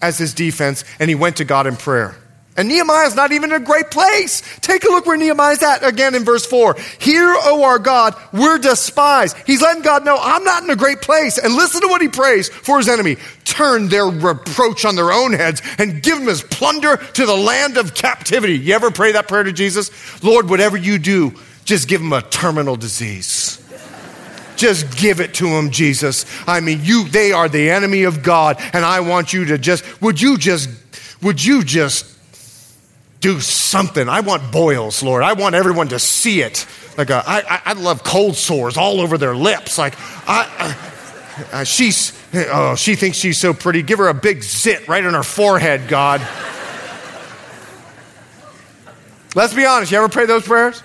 as 0.00 0.16
his 0.16 0.32
defense 0.32 0.84
and 0.98 1.10
he 1.10 1.14
went 1.14 1.36
to 1.36 1.44
God 1.44 1.66
in 1.66 1.76
prayer. 1.76 2.16
And 2.56 2.68
Nehemiah's 2.68 3.16
not 3.16 3.32
even 3.32 3.50
in 3.50 3.60
a 3.60 3.64
great 3.64 3.90
place. 3.90 4.42
Take 4.60 4.84
a 4.84 4.88
look 4.88 5.06
where 5.06 5.16
Nehemiah's 5.16 5.62
at 5.62 5.82
again 5.82 6.14
in 6.14 6.24
verse 6.24 6.46
4. 6.46 6.76
Hear, 7.00 7.34
O 7.36 7.64
our 7.64 7.80
God, 7.80 8.14
we're 8.32 8.58
despised. 8.58 9.36
He's 9.44 9.60
letting 9.60 9.82
God 9.82 10.04
know, 10.04 10.16
I'm 10.20 10.44
not 10.44 10.62
in 10.62 10.70
a 10.70 10.76
great 10.76 11.02
place. 11.02 11.36
And 11.36 11.54
listen 11.54 11.80
to 11.80 11.88
what 11.88 12.00
he 12.00 12.08
prays 12.08 12.48
for 12.48 12.78
his 12.78 12.88
enemy. 12.88 13.16
Turn 13.44 13.88
their 13.88 14.06
reproach 14.06 14.84
on 14.84 14.94
their 14.94 15.10
own 15.10 15.32
heads 15.32 15.62
and 15.78 16.00
give 16.00 16.18
them 16.18 16.28
as 16.28 16.42
plunder 16.42 16.96
to 16.96 17.26
the 17.26 17.34
land 17.34 17.76
of 17.76 17.94
captivity. 17.94 18.56
You 18.56 18.74
ever 18.74 18.92
pray 18.92 19.12
that 19.12 19.26
prayer 19.26 19.42
to 19.42 19.52
Jesus? 19.52 20.22
Lord, 20.22 20.48
whatever 20.48 20.76
you 20.76 20.98
do, 20.98 21.34
just 21.64 21.88
give 21.88 22.00
them 22.00 22.12
a 22.12 22.22
terminal 22.22 22.76
disease. 22.76 23.60
Just 24.54 24.96
give 24.96 25.20
it 25.20 25.34
to 25.34 25.48
them, 25.48 25.70
Jesus. 25.70 26.24
I 26.46 26.60
mean, 26.60 26.80
you, 26.84 27.08
they 27.08 27.32
are 27.32 27.48
the 27.48 27.70
enemy 27.70 28.04
of 28.04 28.22
God, 28.22 28.60
and 28.72 28.84
I 28.84 29.00
want 29.00 29.32
you 29.32 29.46
to 29.46 29.58
just, 29.58 30.00
would 30.00 30.20
you 30.20 30.38
just, 30.38 30.70
would 31.20 31.44
you 31.44 31.64
just 31.64 32.13
do 33.24 33.40
something. 33.40 34.06
I 34.06 34.20
want 34.20 34.52
boils, 34.52 35.02
Lord. 35.02 35.22
I 35.22 35.32
want 35.32 35.54
everyone 35.54 35.88
to 35.88 35.98
see 35.98 36.42
it. 36.42 36.66
Like 36.98 37.08
a, 37.08 37.24
I, 37.26 37.62
I 37.64 37.72
love 37.72 38.04
cold 38.04 38.36
sores 38.36 38.76
all 38.76 39.00
over 39.00 39.16
their 39.16 39.34
lips. 39.34 39.78
Like 39.78 39.94
I, 40.28 40.76
I, 41.50 41.60
uh, 41.60 41.64
she's 41.64 42.12
oh 42.34 42.76
she 42.76 42.96
thinks 42.96 43.16
she's 43.16 43.40
so 43.40 43.54
pretty. 43.54 43.82
Give 43.82 43.98
her 43.98 44.08
a 44.08 44.14
big 44.14 44.42
zit 44.42 44.88
right 44.88 45.02
on 45.02 45.14
her 45.14 45.22
forehead, 45.22 45.88
God. 45.88 46.20
Let's 49.34 49.54
be 49.54 49.64
honest. 49.64 49.90
You 49.90 49.96
ever 49.98 50.10
pray 50.10 50.26
those 50.26 50.44
prayers? 50.44 50.82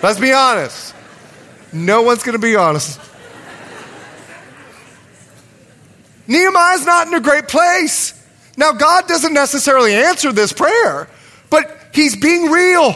Let's 0.00 0.20
be 0.20 0.32
honest. 0.32 0.94
No 1.72 2.02
one's 2.02 2.22
going 2.22 2.38
to 2.38 2.38
be 2.38 2.54
honest. 2.54 3.00
Nehemiah's 6.28 6.86
not 6.86 7.08
in 7.08 7.14
a 7.14 7.20
great 7.20 7.48
place. 7.48 8.14
Now, 8.56 8.72
God 8.72 9.08
doesn't 9.08 9.34
necessarily 9.34 9.94
answer 9.94 10.32
this 10.32 10.52
prayer, 10.52 11.08
he's 12.00 12.16
being 12.16 12.50
real. 12.50 12.94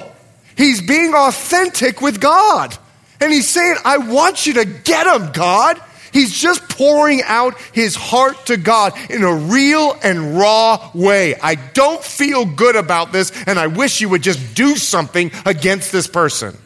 He's 0.56 0.80
being 0.80 1.14
authentic 1.14 2.00
with 2.00 2.20
God. 2.20 2.76
And 3.20 3.32
he's 3.32 3.48
saying, 3.48 3.76
I 3.84 3.98
want 3.98 4.46
you 4.46 4.54
to 4.54 4.64
get 4.64 5.06
him, 5.06 5.32
God. 5.32 5.80
He's 6.12 6.32
just 6.32 6.68
pouring 6.68 7.22
out 7.24 7.60
his 7.72 7.96
heart 7.96 8.46
to 8.46 8.56
God 8.56 8.92
in 9.10 9.24
a 9.24 9.34
real 9.34 9.96
and 10.02 10.38
raw 10.38 10.90
way. 10.94 11.34
I 11.34 11.56
don't 11.56 12.02
feel 12.02 12.44
good 12.44 12.76
about 12.76 13.10
this, 13.10 13.32
and 13.46 13.58
I 13.58 13.66
wish 13.66 14.00
you 14.00 14.08
would 14.10 14.22
just 14.22 14.54
do 14.54 14.76
something 14.76 15.32
against 15.44 15.90
this 15.90 16.06
person. 16.06 16.56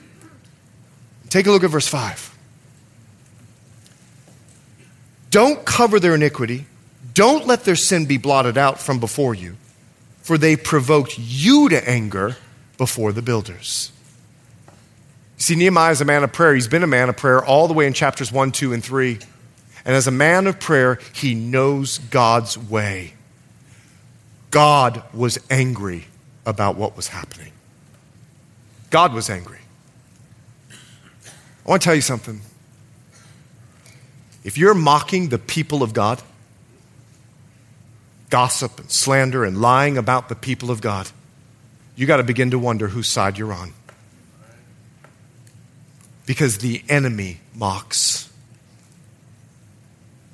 Take 1.30 1.46
a 1.46 1.50
look 1.50 1.64
at 1.64 1.70
verse 1.70 1.88
5. 1.88 2.36
Don't 5.30 5.64
cover 5.64 5.98
their 5.98 6.14
iniquity. 6.14 6.66
Don't 7.14 7.46
let 7.46 7.64
their 7.64 7.76
sin 7.76 8.04
be 8.04 8.18
blotted 8.18 8.58
out 8.58 8.78
from 8.78 9.00
before 9.00 9.34
you, 9.34 9.56
for 10.28 10.36
they 10.36 10.56
provoked 10.56 11.18
you 11.18 11.70
to 11.70 11.88
anger 11.88 12.36
before 12.76 13.12
the 13.14 13.22
builders. 13.22 13.90
You 15.38 15.42
see, 15.42 15.54
Nehemiah 15.56 15.92
is 15.92 16.02
a 16.02 16.04
man 16.04 16.22
of 16.22 16.34
prayer. 16.34 16.54
He's 16.54 16.68
been 16.68 16.82
a 16.82 16.86
man 16.86 17.08
of 17.08 17.16
prayer 17.16 17.42
all 17.42 17.66
the 17.66 17.72
way 17.72 17.86
in 17.86 17.94
chapters 17.94 18.30
1, 18.30 18.52
2, 18.52 18.74
and 18.74 18.84
3. 18.84 19.18
And 19.86 19.96
as 19.96 20.06
a 20.06 20.10
man 20.10 20.46
of 20.46 20.60
prayer, 20.60 20.98
he 21.14 21.34
knows 21.34 21.96
God's 21.96 22.58
way. 22.58 23.14
God 24.50 25.02
was 25.14 25.38
angry 25.48 26.04
about 26.44 26.76
what 26.76 26.94
was 26.94 27.08
happening. 27.08 27.52
God 28.90 29.14
was 29.14 29.30
angry. 29.30 29.60
I 30.70 31.70
want 31.70 31.80
to 31.80 31.86
tell 31.86 31.94
you 31.94 32.02
something. 32.02 32.42
If 34.44 34.58
you're 34.58 34.74
mocking 34.74 35.30
the 35.30 35.38
people 35.38 35.82
of 35.82 35.94
God, 35.94 36.22
gossip 38.30 38.78
and 38.80 38.90
slander 38.90 39.44
and 39.44 39.60
lying 39.60 39.98
about 39.98 40.28
the 40.28 40.34
people 40.34 40.70
of 40.70 40.80
God, 40.80 41.10
you 41.96 42.06
got 42.06 42.18
to 42.18 42.22
begin 42.22 42.50
to 42.50 42.58
wonder 42.58 42.88
whose 42.88 43.08
side 43.08 43.38
you're 43.38 43.52
on. 43.52 43.72
Because 46.26 46.58
the 46.58 46.82
enemy 46.88 47.40
mocks. 47.54 48.30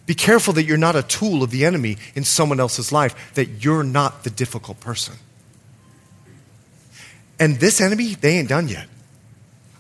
Be 0.07 0.15
careful 0.15 0.53
that 0.55 0.65
you're 0.65 0.77
not 0.77 0.97
a 0.97 1.03
tool 1.03 1.43
of 1.43 1.51
the 1.51 1.65
enemy 1.65 1.97
in 2.15 2.25
someone 2.25 2.61
else's 2.61 2.93
life, 2.93 3.35
that 3.35 3.65
you're 3.65 3.85
not 3.85 4.25
the 4.25 4.31
difficult 4.31 4.81
person. 4.81 5.15
And 7.39 7.59
this 7.59 7.81
enemy, 7.81 8.15
they 8.15 8.39
ain't 8.39 8.49
done 8.49 8.69
yet. 8.69 8.87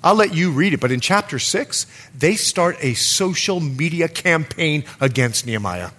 I'll 0.02 0.14
let 0.14 0.34
you 0.34 0.50
read 0.50 0.74
it, 0.74 0.80
but 0.80 0.92
in 0.92 1.00
chapter 1.00 1.38
6, 1.38 1.86
they 2.16 2.36
start 2.36 2.76
a 2.80 2.94
social 2.94 3.60
media 3.60 4.08
campaign 4.08 4.84
against 5.00 5.46
Nehemiah. 5.46 5.90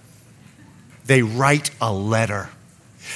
They 1.06 1.22
write 1.22 1.70
a 1.80 1.92
letter. 1.92 2.48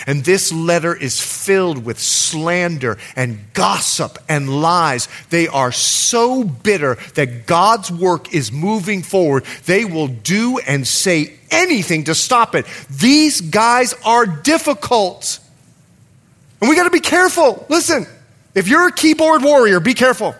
And 0.07 0.25
this 0.25 0.53
letter 0.53 0.95
is 0.95 1.21
filled 1.21 1.85
with 1.85 1.99
slander 1.99 2.97
and 3.17 3.41
gossip 3.53 4.19
and 4.29 4.63
lies. 4.63 5.09
They 5.31 5.49
are 5.49 5.73
so 5.73 6.45
bitter 6.45 6.97
that 7.15 7.47
God's 7.47 7.91
work 7.91 8.33
is 8.33 8.53
moving 8.53 9.03
forward. 9.03 9.45
They 9.67 9.85
will 9.85 10.09
do 10.09 10.59
and 10.59 10.87
say 10.87 11.35
anything 11.51 12.05
to 12.05 12.15
stop 12.15 12.55
it. 12.55 12.67
These 12.89 13.41
guys 13.41 13.95
are 14.05 14.27
difficult. 14.27 15.41
And 16.61 16.71
we 16.71 16.77
got 16.77 16.85
to 16.85 16.91
be 16.91 17.01
careful. 17.01 17.67
Listen, 17.69 18.07
if 18.55 18.69
you're 18.69 18.89
a 18.89 18.93
keyboard 18.93 19.43
warrior, 19.43 19.81
be 19.81 19.95
careful. 19.95 20.35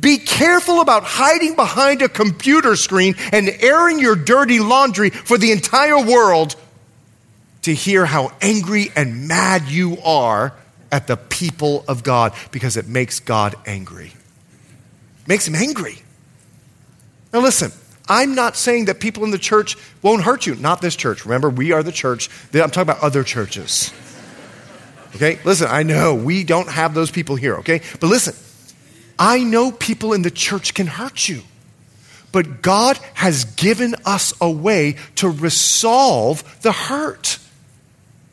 Be 0.00 0.18
careful 0.18 0.80
about 0.80 1.04
hiding 1.04 1.56
behind 1.56 2.02
a 2.02 2.08
computer 2.08 2.76
screen 2.76 3.14
and 3.32 3.48
airing 3.48 3.98
your 3.98 4.16
dirty 4.16 4.60
laundry 4.60 5.10
for 5.10 5.38
the 5.38 5.52
entire 5.52 6.04
world 6.04 6.56
to 7.62 7.74
hear 7.74 8.06
how 8.06 8.32
angry 8.40 8.90
and 8.94 9.26
mad 9.28 9.68
you 9.68 9.98
are 10.04 10.52
at 10.92 11.06
the 11.06 11.16
people 11.16 11.84
of 11.88 12.02
God 12.02 12.32
because 12.52 12.76
it 12.76 12.86
makes 12.86 13.20
God 13.20 13.54
angry. 13.66 14.12
It 15.22 15.28
makes 15.28 15.48
him 15.48 15.54
angry. 15.54 16.02
Now, 17.32 17.40
listen, 17.40 17.72
I'm 18.08 18.34
not 18.34 18.56
saying 18.56 18.84
that 18.84 19.00
people 19.00 19.24
in 19.24 19.30
the 19.30 19.38
church 19.38 19.76
won't 20.00 20.22
hurt 20.22 20.46
you. 20.46 20.54
Not 20.54 20.80
this 20.80 20.94
church. 20.94 21.24
Remember, 21.24 21.50
we 21.50 21.72
are 21.72 21.82
the 21.82 21.92
church. 21.92 22.30
I'm 22.54 22.70
talking 22.70 22.82
about 22.82 23.02
other 23.02 23.24
churches. 23.24 23.92
Okay? 25.16 25.38
Listen, 25.44 25.68
I 25.70 25.82
know 25.82 26.14
we 26.14 26.44
don't 26.44 26.68
have 26.68 26.94
those 26.94 27.10
people 27.10 27.36
here, 27.36 27.56
okay? 27.56 27.80
But 28.00 28.08
listen, 28.08 28.34
I 29.18 29.42
know 29.42 29.72
people 29.72 30.12
in 30.12 30.22
the 30.22 30.30
church 30.30 30.74
can 30.74 30.86
hurt 30.86 31.28
you. 31.28 31.42
But 32.32 32.60
God 32.60 32.98
has 33.14 33.44
given 33.44 33.94
us 34.04 34.34
a 34.40 34.50
way 34.50 34.96
to 35.16 35.28
resolve 35.28 36.60
the 36.60 36.72
hurt. 36.72 37.38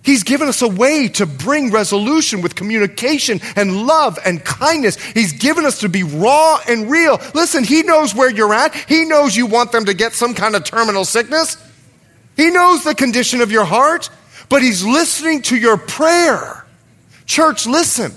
He's 0.03 0.23
given 0.23 0.49
us 0.49 0.61
a 0.61 0.67
way 0.67 1.07
to 1.07 1.25
bring 1.25 1.71
resolution 1.71 2.41
with 2.41 2.55
communication 2.55 3.39
and 3.55 3.87
love 3.87 4.19
and 4.25 4.43
kindness. 4.43 5.01
He's 5.01 5.31
given 5.31 5.65
us 5.65 5.79
to 5.79 5.89
be 5.89 6.03
raw 6.03 6.59
and 6.67 6.91
real. 6.91 7.21
Listen, 7.33 7.63
He 7.63 7.83
knows 7.83 8.13
where 8.13 8.29
you're 8.29 8.53
at. 8.53 8.75
He 8.75 9.05
knows 9.05 9.37
you 9.37 9.45
want 9.45 9.71
them 9.71 9.85
to 9.85 9.93
get 9.93 10.11
some 10.11 10.33
kind 10.33 10.55
of 10.57 10.65
terminal 10.65 11.05
sickness. 11.05 11.55
He 12.35 12.49
knows 12.49 12.83
the 12.83 12.95
condition 12.95 13.39
of 13.39 13.51
your 13.51 13.63
heart, 13.63 14.09
but 14.49 14.61
He's 14.61 14.83
listening 14.83 15.43
to 15.43 15.55
your 15.55 15.77
prayer. 15.77 16.65
Church, 17.25 17.65
listen. 17.65 18.11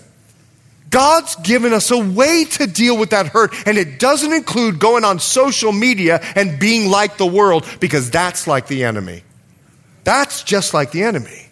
God's 0.90 1.34
given 1.36 1.72
us 1.72 1.90
a 1.90 1.98
way 1.98 2.44
to 2.52 2.66
deal 2.66 2.96
with 2.96 3.10
that 3.10 3.28
hurt, 3.28 3.52
and 3.66 3.76
it 3.76 3.98
doesn't 3.98 4.32
include 4.32 4.78
going 4.78 5.04
on 5.04 5.18
social 5.18 5.72
media 5.72 6.20
and 6.34 6.58
being 6.58 6.90
like 6.90 7.16
the 7.16 7.26
world 7.26 7.66
because 7.80 8.10
that's 8.10 8.46
like 8.46 8.66
the 8.66 8.84
enemy. 8.84 9.22
That's 10.04 10.42
just 10.44 10.72
like 10.72 10.92
the 10.92 11.02
enemy. 11.02 11.46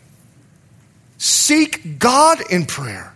Seek 1.18 1.98
God 1.98 2.40
in 2.50 2.66
prayer, 2.66 3.12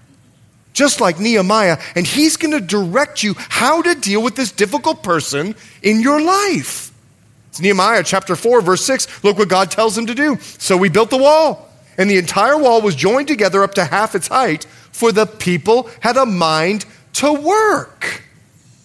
just 0.72 1.00
like 1.00 1.20
Nehemiah, 1.20 1.78
and 1.94 2.06
He's 2.06 2.36
going 2.36 2.52
to 2.52 2.60
direct 2.60 3.22
you 3.22 3.34
how 3.36 3.82
to 3.82 3.94
deal 3.94 4.22
with 4.22 4.34
this 4.34 4.50
difficult 4.50 5.02
person 5.02 5.54
in 5.82 6.00
your 6.00 6.20
life. 6.20 6.92
It's 7.48 7.60
Nehemiah 7.60 8.02
chapter 8.04 8.36
4, 8.36 8.60
verse 8.60 8.84
6. 8.84 9.24
Look 9.24 9.38
what 9.38 9.48
God 9.48 9.70
tells 9.70 9.96
him 9.96 10.06
to 10.06 10.14
do. 10.14 10.38
So 10.40 10.76
we 10.76 10.88
built 10.88 11.10
the 11.10 11.18
wall, 11.18 11.67
and 11.98 12.08
the 12.08 12.16
entire 12.16 12.56
wall 12.56 12.80
was 12.80 12.94
joined 12.94 13.28
together 13.28 13.62
up 13.62 13.74
to 13.74 13.84
half 13.84 14.14
its 14.14 14.28
height, 14.28 14.64
for 14.64 15.12
the 15.12 15.26
people 15.26 15.90
had 16.00 16.16
a 16.16 16.24
mind 16.24 16.86
to 17.14 17.32
work. 17.32 18.22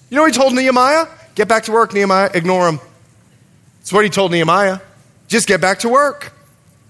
You 0.10 0.18
know 0.18 0.24
what 0.24 0.34
he 0.34 0.40
told 0.40 0.54
Nehemiah? 0.54 1.08
Get 1.36 1.48
back 1.48 1.64
to 1.64 1.72
work, 1.72 1.94
Nehemiah. 1.94 2.32
Ignore 2.34 2.68
him. 2.70 2.80
That's 3.80 3.94
what 3.94 4.04
he 4.04 4.10
told 4.10 4.32
Nehemiah. 4.32 4.80
Just 5.28 5.48
get 5.48 5.62
back 5.62 5.80
to 5.80 5.90
work. 5.90 6.34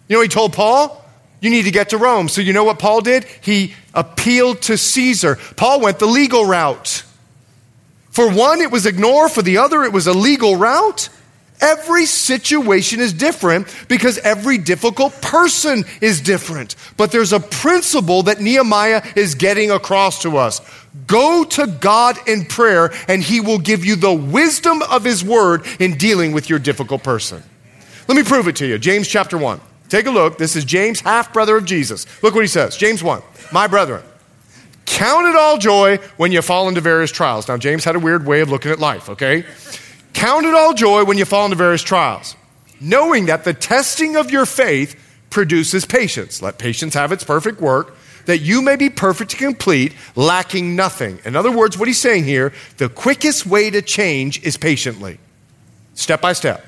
You 0.08 0.16
know 0.16 0.22
he 0.22 0.28
told 0.28 0.54
Paul? 0.54 1.04
You 1.42 1.50
need 1.50 1.64
to 1.64 1.72
get 1.72 1.90
to 1.90 1.98
Rome. 1.98 2.30
So 2.30 2.42
you 2.42 2.54
know 2.54 2.64
what 2.64 2.80
Paul 2.80 3.02
did? 3.02 3.26
He 3.42 3.74
appealed 3.94 4.62
to 4.64 4.78
Caesar. 4.78 5.38
Paul 5.58 5.82
went 5.82 6.00
the 6.00 6.06
legal 6.06 6.46
route. 6.46 7.04
For 8.12 8.32
one, 8.32 8.62
it 8.62 8.72
was 8.72 8.86
ignore. 8.86 9.28
For 9.28 9.42
the 9.42 9.58
other, 9.58 9.84
it 9.84 9.92
was 9.92 10.08
a 10.08 10.14
legal 10.14 10.56
route. 10.56 11.10
Every 11.62 12.06
situation 12.06 13.00
is 13.00 13.14
different 13.14 13.74
because 13.88 14.18
every 14.20 14.58
difficult 14.58 15.14
person 15.22 15.86
is 16.02 16.20
different. 16.20 16.76
But 16.98 17.12
there's 17.12 17.32
a 17.32 17.40
principle 17.40 18.24
that 18.24 18.42
Nehemiah 18.42 19.02
is 19.16 19.36
getting 19.36 19.72
across 19.72 20.22
to 20.24 20.38
us. 20.38 20.62
Go 21.08 21.44
to 21.44 21.68
God 21.68 22.18
in 22.28 22.46
prayer, 22.46 22.92
and 23.08 23.24
He 23.24 23.40
will 23.40 23.60
give 23.60 23.86
you 23.86 23.96
the 23.96 24.14
wisdom 24.14 24.82
of 24.84 25.04
His 25.04 25.24
word 25.24 25.66
in 25.80 25.98
dealing 25.98 26.34
with 26.34 26.50
your 26.50 26.60
difficult 26.60 27.04
person. 27.04 27.42
Let 28.08 28.16
me 28.16 28.24
prove 28.24 28.48
it 28.48 28.58
to 28.58 28.66
you. 28.66 28.78
James 28.78 29.08
chapter 29.08 29.38
1. 29.38 29.62
Take 29.90 30.08
a 30.08 30.12
look. 30.12 30.38
This 30.38 30.56
is 30.56 30.66
James, 30.66 31.02
half 31.02 31.32
brother 31.32 31.56
of 31.56 31.66
Jesus. 31.66 32.06
Look 32.24 32.34
what 32.34 32.42
he 32.42 32.48
says. 32.48 32.76
James 32.76 33.04
1. 33.04 33.22
My 33.52 33.68
brethren, 33.68 34.04
count 34.86 35.28
it 35.28 35.36
all 35.36 35.58
joy 35.58 35.98
when 36.18 36.32
you 36.32 36.42
fall 36.42 36.68
into 36.68 36.82
various 36.82 37.12
trials. 37.12 37.48
Now, 37.48 37.58
James 37.58 37.84
had 37.84 37.96
a 37.96 38.00
weird 38.00 38.26
way 38.26 38.42
of 38.42 38.50
looking 38.50 38.72
at 38.72 38.80
life, 38.80 39.10
okay? 39.10 39.46
Count 40.14 40.46
it 40.46 40.54
all 40.54 40.74
joy 40.74 41.04
when 41.04 41.18
you 41.18 41.26
fall 41.26 41.46
into 41.46 41.58
various 41.58 41.82
trials, 41.82 42.36
knowing 42.80 43.26
that 43.26 43.44
the 43.44 43.54
testing 43.54 44.16
of 44.16 44.32
your 44.32 44.46
faith 44.46 45.00
produces 45.30 45.86
patience. 45.86 46.42
Let 46.42 46.58
patience 46.58 46.94
have 46.94 47.12
its 47.12 47.24
perfect 47.24 47.60
work, 47.60 47.96
that 48.26 48.40
you 48.40 48.62
may 48.62 48.76
be 48.76 48.90
perfect 48.90 49.34
and 49.34 49.56
complete, 49.56 49.94
lacking 50.16 50.76
nothing. 50.76 51.20
In 51.26 51.36
other 51.36 51.52
words, 51.52 51.78
what 51.78 51.88
he's 51.88 52.00
saying 52.00 52.24
here, 52.24 52.54
the 52.78 52.88
quickest 52.88 53.46
way 53.46 53.70
to 53.70 53.82
change 53.82 54.42
is 54.44 54.56
patiently, 54.56 55.20
step 55.94 56.22
by 56.22 56.34
step. 56.34 56.66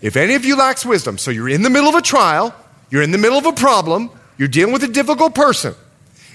If 0.00 0.16
any 0.16 0.34
of 0.34 0.44
you 0.44 0.56
lacks 0.56 0.86
wisdom, 0.86 1.18
so 1.18 1.30
you're 1.30 1.48
in 1.48 1.62
the 1.62 1.70
middle 1.70 1.88
of 1.88 1.94
a 1.96 2.02
trial, 2.02 2.54
you're 2.90 3.02
in 3.02 3.10
the 3.10 3.18
middle 3.18 3.36
of 3.36 3.46
a 3.46 3.52
problem, 3.52 4.10
you're 4.38 4.48
dealing 4.48 4.72
with 4.72 4.84
a 4.84 4.88
difficult 4.88 5.34
person. 5.34 5.74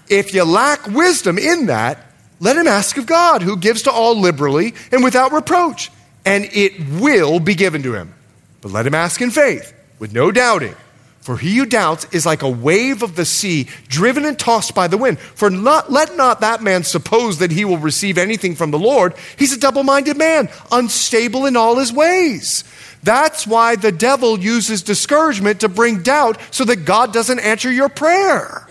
If 0.09 0.33
you 0.33 0.43
lack 0.43 0.85
wisdom 0.87 1.37
in 1.37 1.67
that, 1.67 2.05
let 2.39 2.57
him 2.57 2.67
ask 2.67 2.97
of 2.97 3.05
God, 3.05 3.41
who 3.41 3.55
gives 3.55 3.83
to 3.83 3.91
all 3.91 4.19
liberally 4.19 4.73
and 4.91 5.03
without 5.03 5.31
reproach, 5.31 5.89
and 6.25 6.45
it 6.53 6.73
will 6.99 7.39
be 7.39 7.55
given 7.55 7.83
to 7.83 7.93
him. 7.93 8.13
But 8.61 8.71
let 8.71 8.87
him 8.87 8.95
ask 8.95 9.21
in 9.21 9.31
faith, 9.31 9.73
with 9.99 10.13
no 10.13 10.31
doubting. 10.31 10.75
For 11.21 11.37
he 11.37 11.55
who 11.55 11.65
doubts 11.65 12.05
is 12.11 12.25
like 12.25 12.41
a 12.41 12.49
wave 12.49 13.01
of 13.01 13.15
the 13.15 13.23
sea, 13.23 13.69
driven 13.87 14.25
and 14.25 14.37
tossed 14.37 14.75
by 14.75 14.87
the 14.87 14.97
wind. 14.97 15.19
For 15.19 15.49
not, 15.49 15.89
let 15.89 16.17
not 16.17 16.41
that 16.41 16.61
man 16.61 16.83
suppose 16.83 17.39
that 17.39 17.49
he 17.51 17.63
will 17.63 17.77
receive 17.77 18.17
anything 18.17 18.55
from 18.55 18.71
the 18.71 18.79
Lord. 18.79 19.13
He's 19.37 19.53
a 19.53 19.59
double 19.59 19.83
minded 19.83 20.17
man, 20.17 20.49
unstable 20.69 21.45
in 21.45 21.55
all 21.55 21.77
his 21.77 21.93
ways. 21.93 22.65
That's 23.03 23.47
why 23.47 23.77
the 23.77 23.91
devil 23.93 24.37
uses 24.37 24.83
discouragement 24.83 25.61
to 25.61 25.69
bring 25.69 26.03
doubt 26.03 26.39
so 26.51 26.65
that 26.65 26.83
God 26.83 27.13
doesn't 27.13 27.39
answer 27.39 27.71
your 27.71 27.89
prayer. 27.89 28.67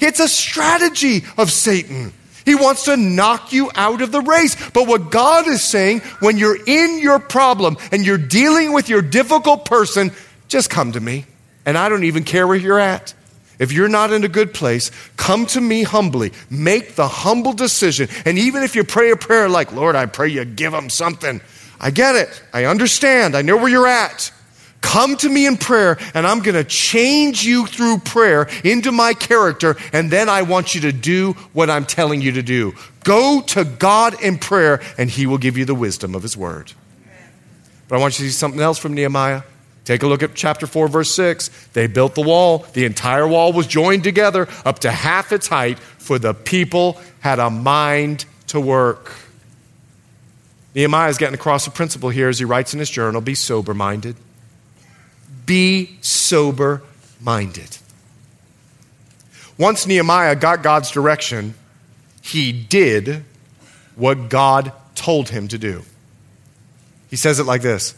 It's 0.00 0.20
a 0.20 0.28
strategy 0.28 1.22
of 1.38 1.52
Satan. 1.52 2.12
He 2.46 2.54
wants 2.54 2.84
to 2.84 2.96
knock 2.96 3.52
you 3.52 3.70
out 3.74 4.00
of 4.00 4.12
the 4.12 4.22
race. 4.22 4.70
But 4.70 4.86
what 4.86 5.10
God 5.10 5.46
is 5.46 5.62
saying, 5.62 6.00
when 6.20 6.38
you're 6.38 6.56
in 6.64 7.00
your 7.00 7.18
problem 7.18 7.76
and 7.92 8.06
you're 8.06 8.16
dealing 8.16 8.72
with 8.72 8.88
your 8.88 9.02
difficult 9.02 9.66
person, 9.66 10.12
just 10.48 10.70
come 10.70 10.92
to 10.92 11.00
me 11.00 11.26
and 11.66 11.76
I 11.76 11.90
don't 11.90 12.04
even 12.04 12.24
care 12.24 12.46
where 12.46 12.56
you're 12.56 12.78
at. 12.78 13.12
If 13.58 13.72
you're 13.72 13.88
not 13.88 14.12
in 14.12 14.22
a 14.22 14.28
good 14.28 14.54
place, 14.54 14.90
come 15.16 15.46
to 15.46 15.60
me 15.60 15.82
humbly. 15.82 16.32
Make 16.48 16.94
the 16.94 17.08
humble 17.08 17.52
decision. 17.52 18.08
And 18.24 18.38
even 18.38 18.62
if 18.62 18.76
you 18.76 18.84
pray 18.84 19.10
a 19.10 19.16
prayer 19.16 19.48
like, 19.48 19.72
Lord, 19.72 19.96
I 19.96 20.06
pray 20.06 20.28
you 20.28 20.44
give 20.44 20.72
them 20.72 20.88
something, 20.88 21.40
I 21.80 21.90
get 21.90 22.14
it. 22.16 22.42
I 22.52 22.66
understand. 22.66 23.34
I 23.34 23.42
know 23.42 23.56
where 23.56 23.68
you're 23.68 23.86
at. 23.86 24.30
Come 24.80 25.16
to 25.16 25.28
me 25.28 25.46
in 25.46 25.56
prayer, 25.56 25.98
and 26.14 26.26
I'm 26.26 26.40
going 26.40 26.54
to 26.54 26.64
change 26.64 27.44
you 27.44 27.66
through 27.66 27.98
prayer 27.98 28.48
into 28.64 28.92
my 28.92 29.14
character, 29.14 29.76
and 29.92 30.10
then 30.10 30.28
I 30.28 30.42
want 30.42 30.74
you 30.74 30.82
to 30.82 30.92
do 30.92 31.32
what 31.52 31.70
I'm 31.70 31.84
telling 31.84 32.20
you 32.20 32.32
to 32.32 32.42
do. 32.42 32.74
Go 33.04 33.42
to 33.48 33.64
God 33.64 34.22
in 34.22 34.38
prayer, 34.38 34.80
and 34.96 35.10
He 35.10 35.26
will 35.26 35.38
give 35.38 35.56
you 35.56 35.64
the 35.64 35.74
wisdom 35.74 36.14
of 36.14 36.22
His 36.22 36.36
word. 36.36 36.72
But 37.88 37.96
I 37.96 37.98
want 38.00 38.18
you 38.18 38.26
to 38.26 38.32
see 38.32 38.36
something 38.36 38.60
else 38.60 38.78
from 38.78 38.94
Nehemiah. 38.94 39.42
Take 39.84 40.02
a 40.02 40.08
look 40.08 40.22
at 40.22 40.34
chapter 40.34 40.66
4, 40.66 40.88
verse 40.88 41.14
6. 41.14 41.48
They 41.72 41.86
built 41.86 42.16
the 42.16 42.22
wall. 42.22 42.66
The 42.72 42.84
entire 42.84 43.26
wall 43.26 43.52
was 43.52 43.68
joined 43.68 44.02
together 44.02 44.48
up 44.64 44.80
to 44.80 44.90
half 44.90 45.32
its 45.32 45.46
height, 45.46 45.78
for 45.78 46.18
the 46.18 46.34
people 46.34 47.00
had 47.20 47.38
a 47.38 47.50
mind 47.50 48.24
to 48.48 48.60
work. 48.60 49.12
Nehemiah 50.74 51.08
is 51.08 51.18
getting 51.18 51.34
across 51.34 51.66
a 51.66 51.70
principle 51.70 52.10
here 52.10 52.28
as 52.28 52.38
he 52.38 52.44
writes 52.44 52.74
in 52.74 52.80
his 52.80 52.90
journal 52.90 53.20
be 53.20 53.34
sober 53.34 53.74
minded. 53.74 54.16
Be 55.46 55.96
sober 56.00 56.82
minded. 57.20 57.78
Once 59.58 59.86
Nehemiah 59.86 60.36
got 60.36 60.62
God's 60.62 60.90
direction, 60.90 61.54
he 62.20 62.52
did 62.52 63.24
what 63.94 64.28
God 64.28 64.72
told 64.94 65.30
him 65.30 65.48
to 65.48 65.58
do. 65.58 65.82
He 67.08 67.16
says 67.16 67.38
it 67.38 67.44
like 67.44 67.62
this 67.62 67.94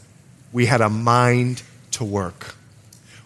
We 0.52 0.66
had 0.66 0.80
a 0.80 0.88
mind 0.90 1.62
to 1.92 2.04
work. 2.04 2.54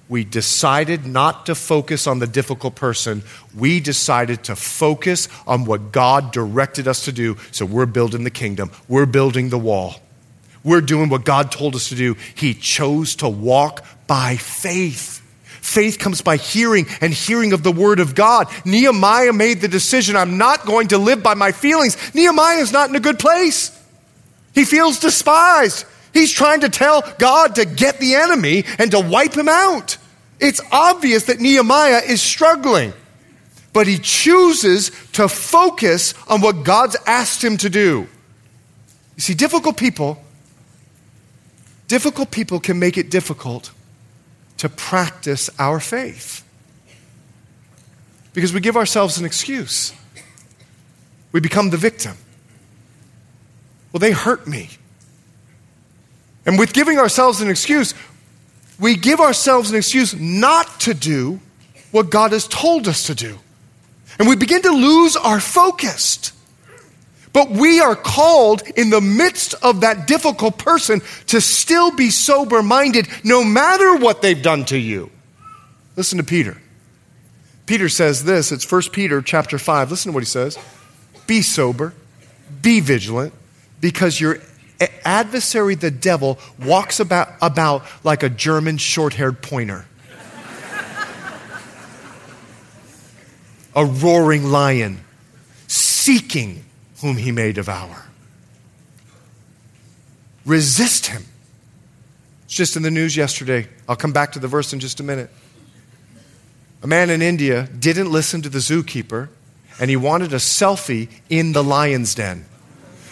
We 0.09 0.25
decided 0.25 1.07
not 1.07 1.47
to 1.47 1.55
focus 1.55 2.07
on 2.07 2.19
the 2.19 2.27
difficult 2.27 2.75
person. 2.75 3.23
We 3.57 3.81
decided 3.81 4.45
to 4.45 4.57
focus 4.57 5.29
on 5.47 5.65
what 5.65 5.91
God 5.91 6.33
directed 6.33 6.87
us 6.87 7.07
to 7.07 7.13
do. 7.13 7.39
So 7.51 7.65
we're 7.65 7.87
building 7.87 8.25
the 8.25 8.31
kingdom, 8.31 8.71
we're 8.89 9.07
building 9.07 9.49
the 9.49 9.59
wall. 9.59 9.97
We're 10.65 10.81
doing 10.81 11.09
what 11.09 11.25
God 11.25 11.51
told 11.51 11.75
us 11.75 11.89
to 11.89 11.97
do. 11.97 12.17
He 12.37 12.55
chose 12.55 13.17
to 13.17 13.29
walk 13.29 13.85
by 14.13 14.37
faith. 14.37 15.23
Faith 15.63 15.99
comes 15.99 16.21
by 16.21 16.37
hearing 16.37 16.85
and 17.01 17.15
hearing 17.15 17.55
of 17.55 17.63
the 17.63 17.73
word 17.73 17.99
of 17.99 18.15
God. 18.15 18.47
Nehemiah 18.67 19.33
made 19.33 19.63
the 19.63 19.69
decision 19.69 20.17
I'm 20.17 20.37
not 20.37 20.67
going 20.67 20.89
to 20.89 20.99
live 20.99 21.23
by 21.23 21.33
my 21.33 21.51
feelings. 21.51 21.97
Nehemiah 22.15 22.59
is 22.59 22.73
not 22.73 22.91
in 22.91 22.95
a 22.95 23.01
good 23.01 23.19
place. 23.19 23.71
He 24.55 24.67
feels 24.67 25.01
despised. 25.01 25.87
He's 26.13 26.31
trying 26.31 26.61
to 26.61 26.69
tell 26.69 27.01
God 27.19 27.55
to 27.55 27.65
get 27.65 28.01
the 28.01 28.17
enemy 28.17 28.67
and 28.79 28.91
to 28.91 29.01
wipe 29.01 29.33
him 29.33 29.49
out. 29.49 29.97
It's 30.39 30.61
obvious 30.71 31.25
that 31.25 31.41
Nehemiah 31.41 32.03
is 32.07 32.21
struggling, 32.21 32.93
but 33.73 33.87
he 33.87 33.97
chooses 33.97 34.91
to 35.13 35.27
focus 35.27 36.13
on 36.29 36.43
what 36.43 36.65
God's 36.65 36.99
asked 37.07 37.43
him 37.43 37.57
to 37.57 37.71
do. 37.71 38.07
You 39.17 39.21
see, 39.23 39.33
difficult 39.33 39.79
people, 39.79 40.23
difficult 41.89 42.31
people 42.31 42.61
can 42.61 42.79
make 42.79 42.99
it 42.99 43.11
difficult 43.11 43.73
to 44.63 44.69
practice 44.69 45.51
our 45.59 45.81
faith 45.81 46.45
because 48.33 48.55
we 48.55 48.61
give 48.61 48.77
ourselves 48.77 49.19
an 49.19 49.25
excuse. 49.25 49.93
We 51.33 51.41
become 51.41 51.71
the 51.71 51.77
victim. 51.77 52.17
Well, 53.93 53.99
they 53.99 54.13
hurt 54.13 54.47
me. 54.47 54.71
And 56.47 56.61
with 56.61 56.73
giving 56.73 56.99
ourselves 56.99 57.41
an 57.41 57.51
excuse, 57.51 57.93
we 58.79 58.95
give 58.95 59.19
ourselves 59.19 59.73
an 59.73 59.77
excuse 59.77 60.15
not 60.15 60.79
to 60.83 60.95
do 60.95 61.41
what 61.91 62.09
God 62.09 62.31
has 62.31 62.47
told 62.47 62.87
us 62.87 63.09
to 63.09 63.17
do. 63.17 63.41
And 64.21 64.29
we 64.29 64.37
begin 64.37 64.63
to 64.63 64.71
lose 64.71 65.17
our 65.17 65.41
focus. 65.41 66.33
But 67.33 67.51
we 67.51 67.81
are 67.81 67.97
called 67.97 68.63
in 68.77 68.91
the 68.91 69.01
midst 69.01 69.55
of 69.63 69.81
that 69.81 70.07
difficult 70.07 70.59
person 70.59 71.01
to 71.29 71.41
still 71.41 71.91
be 71.91 72.11
sober 72.11 72.63
minded 72.63 73.09
no 73.25 73.43
matter 73.43 73.97
what 73.97 74.21
they've 74.21 74.43
done 74.43 74.65
to 74.67 74.79
you. 74.79 75.11
Listen 75.97 76.19
to 76.19 76.25
Peter. 76.25 76.59
Peter 77.65 77.89
says 77.89 78.25
this, 78.25 78.53
it's 78.53 78.71
1 78.71 78.83
Peter 78.93 79.23
chapter 79.23 79.59
5. 79.59 79.91
Listen 79.91 80.13
to 80.13 80.15
what 80.15 80.23
he 80.23 80.27
says. 80.27 80.59
Be 81.27 81.41
sober, 81.41 81.95
be 82.61 82.81
vigilant, 82.81 83.33
because 83.81 84.21
your 84.21 84.39
adversary, 85.05 85.75
the 85.75 85.91
devil, 85.91 86.39
walks 86.63 87.01
about, 87.01 87.29
about 87.41 87.85
like 88.05 88.23
a 88.23 88.29
German 88.29 88.77
short 88.77 89.15
haired 89.15 89.41
pointer. 89.41 89.87
a 93.75 93.87
roaring 93.87 94.45
lion, 94.45 95.01
seeking 95.67 96.63
whom 97.03 97.17
he 97.17 97.33
may 97.33 97.53
devour. 97.53 98.05
Resist 100.47 101.07
him. 101.07 101.27
It's 102.45 102.55
just 102.55 102.77
in 102.77 102.83
the 102.83 102.91
news 102.91 103.17
yesterday. 103.17 103.69
I'll 103.89 103.97
come 103.97 104.13
back 104.13 104.33
to 104.33 104.39
the 104.39 104.49
verse 104.49 104.73
in 104.73 104.81
just 104.81 105.01
a 105.01 105.03
minute. 105.03 105.29
A 106.83 106.87
man 106.87 107.11
in 107.11 107.21
India 107.21 107.69
didn't 107.79 108.11
listen 108.11 108.41
to 108.43 108.49
the 108.49 108.59
zookeeper, 108.59 109.29
and 109.81 109.91
he 109.91 109.97
wanted 109.97 110.33
a 110.33 110.37
selfie 110.37 111.09
in 111.29 111.53
the 111.53 111.63
lion's 111.63 112.15
den. 112.15 112.45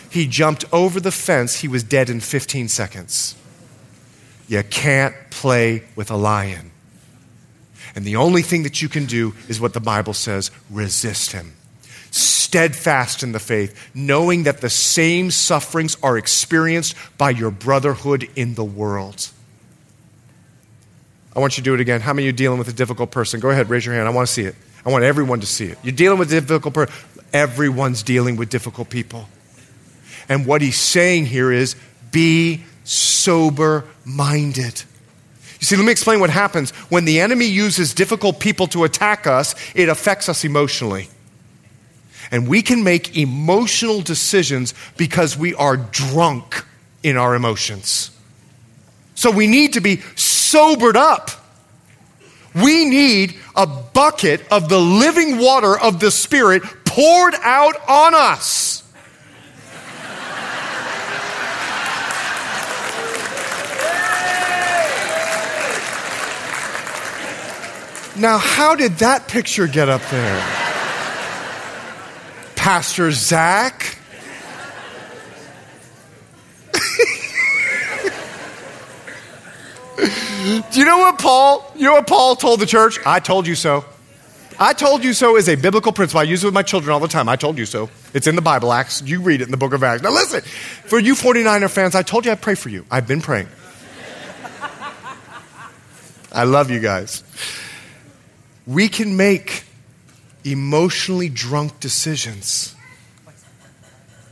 He 0.09 0.27
jumped 0.27 0.65
over 0.73 1.01
the 1.01 1.13
fence. 1.13 1.57
He 1.57 1.69
was 1.69 1.83
dead 1.83 2.11
in 2.11 2.21
15 2.21 2.69
seconds. 2.69 3.37
You 4.49 4.63
can't 4.63 5.15
play 5.31 5.85
with 5.95 6.11
a 6.11 6.17
lion. 6.17 6.71
And 7.95 8.05
the 8.05 8.17
only 8.17 8.43
thing 8.43 8.63
that 8.63 8.83
you 8.83 8.89
can 8.89 9.07
do 9.07 9.35
is 9.49 9.61
what 9.61 9.73
the 9.73 9.81
Bible 9.81 10.15
says 10.15 10.51
resist 10.69 11.33
him. 11.33 11.55
Steadfast 12.11 13.23
in 13.23 13.33
the 13.33 13.39
faith, 13.39 13.91
knowing 13.95 14.43
that 14.45 14.61
the 14.61 14.71
same 14.71 15.31
sufferings 15.31 15.97
are 16.03 16.19
experienced 16.19 16.97
by 17.17 17.31
your 17.31 17.51
brotherhood 17.51 18.29
in 18.35 18.55
the 18.55 18.65
world. 18.65 19.31
I 21.35 21.39
want 21.39 21.57
you 21.57 21.63
to 21.63 21.71
do 21.71 21.75
it 21.75 21.81
again. 21.81 22.01
How 22.01 22.13
many 22.13 22.29
of 22.29 22.35
you 22.35 22.37
dealing 22.37 22.59
with 22.59 22.69
a 22.69 22.73
difficult 22.73 23.13
person? 23.13 23.39
Go 23.39 23.51
ahead, 23.51 23.71
raise 23.71 23.87
your 23.87 23.95
hand. 23.95 24.09
I 24.09 24.11
want 24.11 24.27
to 24.27 24.33
see 24.33 24.43
it. 24.43 24.57
I 24.85 24.91
want 24.91 25.05
everyone 25.05 25.41
to 25.41 25.47
see 25.47 25.67
it. 25.67 25.79
You're 25.83 25.95
dealing 25.95 26.19
with 26.19 26.33
a 26.33 26.41
difficult 26.41 26.75
person. 26.75 26.95
Everyone's 27.33 28.03
dealing 28.03 28.37
with 28.37 28.51
difficult 28.51 28.91
people. 28.91 29.29
And 30.29 30.47
what 30.47 30.63
he's 30.63 30.79
saying 30.81 31.27
here 31.27 31.53
is 31.53 31.77
be 32.11 32.65
sober 32.85 33.85
minded. 34.05 34.83
You 35.61 35.67
see, 35.67 35.77
let 35.77 35.85
me 35.85 35.93
explain 35.93 36.21
what 36.21 36.31
happens. 36.31 36.71
When 36.89 37.05
the 37.05 37.21
enemy 37.21 37.45
uses 37.45 37.93
difficult 37.95 38.41
people 38.41 38.67
to 38.69 38.85
attack 38.85 39.27
us, 39.27 39.55
it 39.75 39.89
affects 39.89 40.29
us 40.29 40.45
emotionally. 40.45 41.09
And 42.31 42.47
we 42.47 42.63
can 42.63 42.85
make 42.85 43.17
emotional 43.17 44.01
decisions 44.01 44.75
because 44.97 45.37
we 45.37 45.55
are 45.55 45.77
drunk 45.77 46.65
in 47.03 47.17
our 47.17 47.35
emotions. 47.35 48.11
So 49.15 49.31
we 49.31 49.47
need 49.47 49.75
to 49.75 49.81
be 49.81 50.01
sobered 50.15 50.97
up. 50.97 51.31
We 52.55 52.85
need 52.85 53.37
a 53.55 53.67
bucket 53.67 54.43
of 54.51 54.69
the 54.69 54.79
living 54.79 55.39
water 55.39 55.79
of 55.79 56.01
the 56.01 56.11
Spirit 56.11 56.63
poured 56.85 57.35
out 57.43 57.77
on 57.89 58.15
us. 58.15 58.83
Now, 68.17 68.39
how 68.39 68.75
did 68.75 68.99
that 68.99 69.29
picture 69.29 69.67
get 69.67 69.89
up 69.89 70.03
there? 70.11 70.70
Pastor 72.73 73.11
Zach? 73.11 73.99
Do 79.97 80.79
you 80.79 80.85
know 80.85 80.99
what 80.99 81.19
Paul, 81.19 81.73
you 81.75 81.87
know 81.87 81.95
what 81.95 82.07
Paul 82.07 82.37
told 82.37 82.61
the 82.61 82.67
church? 82.67 83.01
I 83.05 83.19
told 83.19 83.49
you 83.49 83.57
so. 83.57 83.85
I 84.57 84.73
told 84.73 85.03
you 85.03 85.15
so 85.15 85.37
is 85.37 85.49
a 85.49 85.57
biblical 85.57 85.91
principle. 85.91 86.21
I 86.21 86.23
use 86.23 86.45
it 86.45 86.47
with 86.47 86.55
my 86.55 86.63
children 86.63 86.93
all 86.93 87.01
the 87.01 87.09
time. 87.09 87.29
I 87.29 87.35
told 87.35 87.59
you 87.59 87.67
so. 87.67 87.91
It's 88.15 88.29
in 88.29 88.37
the 88.37 88.41
Bible, 88.41 88.73
Acts. 88.73 89.03
You 89.03 89.21
read 89.21 89.41
it 89.41 89.47
in 89.47 89.51
the 89.51 89.57
book 89.57 89.73
of 89.73 89.83
Acts. 89.83 90.05
Now 90.05 90.13
listen, 90.13 90.43
for 90.43 91.01
you 91.01 91.15
49er 91.17 91.69
fans, 91.69 91.97
I 91.97 92.03
told 92.03 92.25
you 92.25 92.31
I'd 92.31 92.41
pray 92.41 92.55
for 92.55 92.69
you. 92.69 92.87
I've 92.89 93.09
been 93.09 93.21
praying. 93.21 93.49
I 96.31 96.45
love 96.45 96.71
you 96.71 96.79
guys. 96.79 97.25
We 98.65 98.89
can 98.89 99.17
make 99.17 99.65
emotionally 100.45 101.29
drunk 101.29 101.81
decisions. 101.81 102.75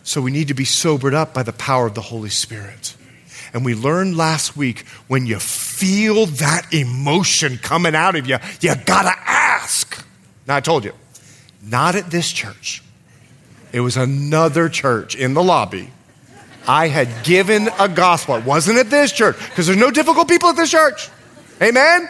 So 0.03 0.23
we 0.23 0.31
need 0.31 0.49
to 0.49 0.55
be 0.55 0.65
sobered 0.65 1.15
up 1.15 1.35
by 1.35 1.43
the 1.43 1.53
power 1.53 1.87
of 1.87 1.95
the 1.95 2.01
Holy 2.01 2.31
Spirit. 2.31 2.97
And 3.53 3.65
we 3.65 3.75
learned 3.75 4.17
last 4.17 4.57
week 4.57 4.87
when 5.07 5.27
you 5.27 5.39
feel 5.39 6.27
that 6.27 6.73
emotion 6.73 7.59
coming 7.59 7.95
out 7.95 8.17
of 8.17 8.27
you, 8.27 8.39
you 8.61 8.75
gotta 8.87 9.13
ask. 9.27 10.05
Now, 10.47 10.57
I 10.57 10.61
told 10.61 10.85
you, 10.85 10.93
not 11.63 11.95
at 11.95 12.11
this 12.11 12.31
church. 12.31 12.83
It 13.73 13.81
was 13.81 13.97
another 13.97 14.69
church 14.69 15.15
in 15.15 15.35
the 15.35 15.43
lobby. 15.43 15.91
I 16.67 16.89
had 16.89 17.25
given 17.25 17.69
a 17.79 17.89
gospel. 17.89 18.37
It 18.37 18.45
wasn't 18.45 18.79
at 18.79 18.91
this 18.91 19.13
church 19.13 19.37
because 19.39 19.67
there's 19.67 19.79
no 19.79 19.91
difficult 19.91 20.29
people 20.29 20.51
at 20.51 20.57
this 20.57 20.71
church. 20.71 21.09
Amen? 21.63 22.09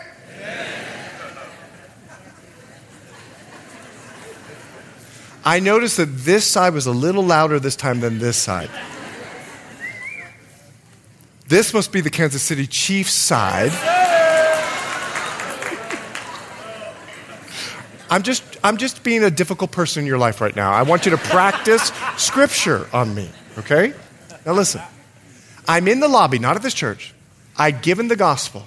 I 5.49 5.61
noticed 5.61 5.97
that 5.97 6.15
this 6.15 6.47
side 6.47 6.75
was 6.75 6.85
a 6.85 6.93
little 6.93 7.25
louder 7.25 7.59
this 7.59 7.75
time 7.75 8.01
than 8.01 8.19
this 8.19 8.37
side. 8.37 8.69
This 11.47 11.73
must 11.73 11.91
be 11.91 12.03
the 12.03 12.11
Kansas 12.11 12.43
City 12.43 12.67
Chiefs 12.67 13.15
side. 13.15 13.73
I'm 18.11 18.23
just, 18.23 18.45
I'm 18.63 18.77
just 18.77 19.03
being 19.03 19.25
a 19.25 19.31
difficult 19.31 19.71
person 19.71 20.03
in 20.03 20.07
your 20.07 20.19
life 20.19 20.43
right 20.43 20.55
now. 20.55 20.71
I 20.71 20.83
want 20.83 21.07
you 21.07 21.13
to 21.13 21.17
practice 21.17 21.93
scripture 22.19 22.87
on 22.93 23.15
me, 23.15 23.31
okay? 23.57 23.95
Now 24.45 24.53
listen. 24.53 24.83
I'm 25.67 25.89
in 25.89 26.01
the 26.01 26.09
lobby, 26.09 26.39
not 26.39 26.57
at 26.57 26.63
this 26.63 26.75
church. 26.75 27.15
I'd 27.57 27.81
given 27.81 28.09
the 28.09 28.17
gospel. 28.17 28.65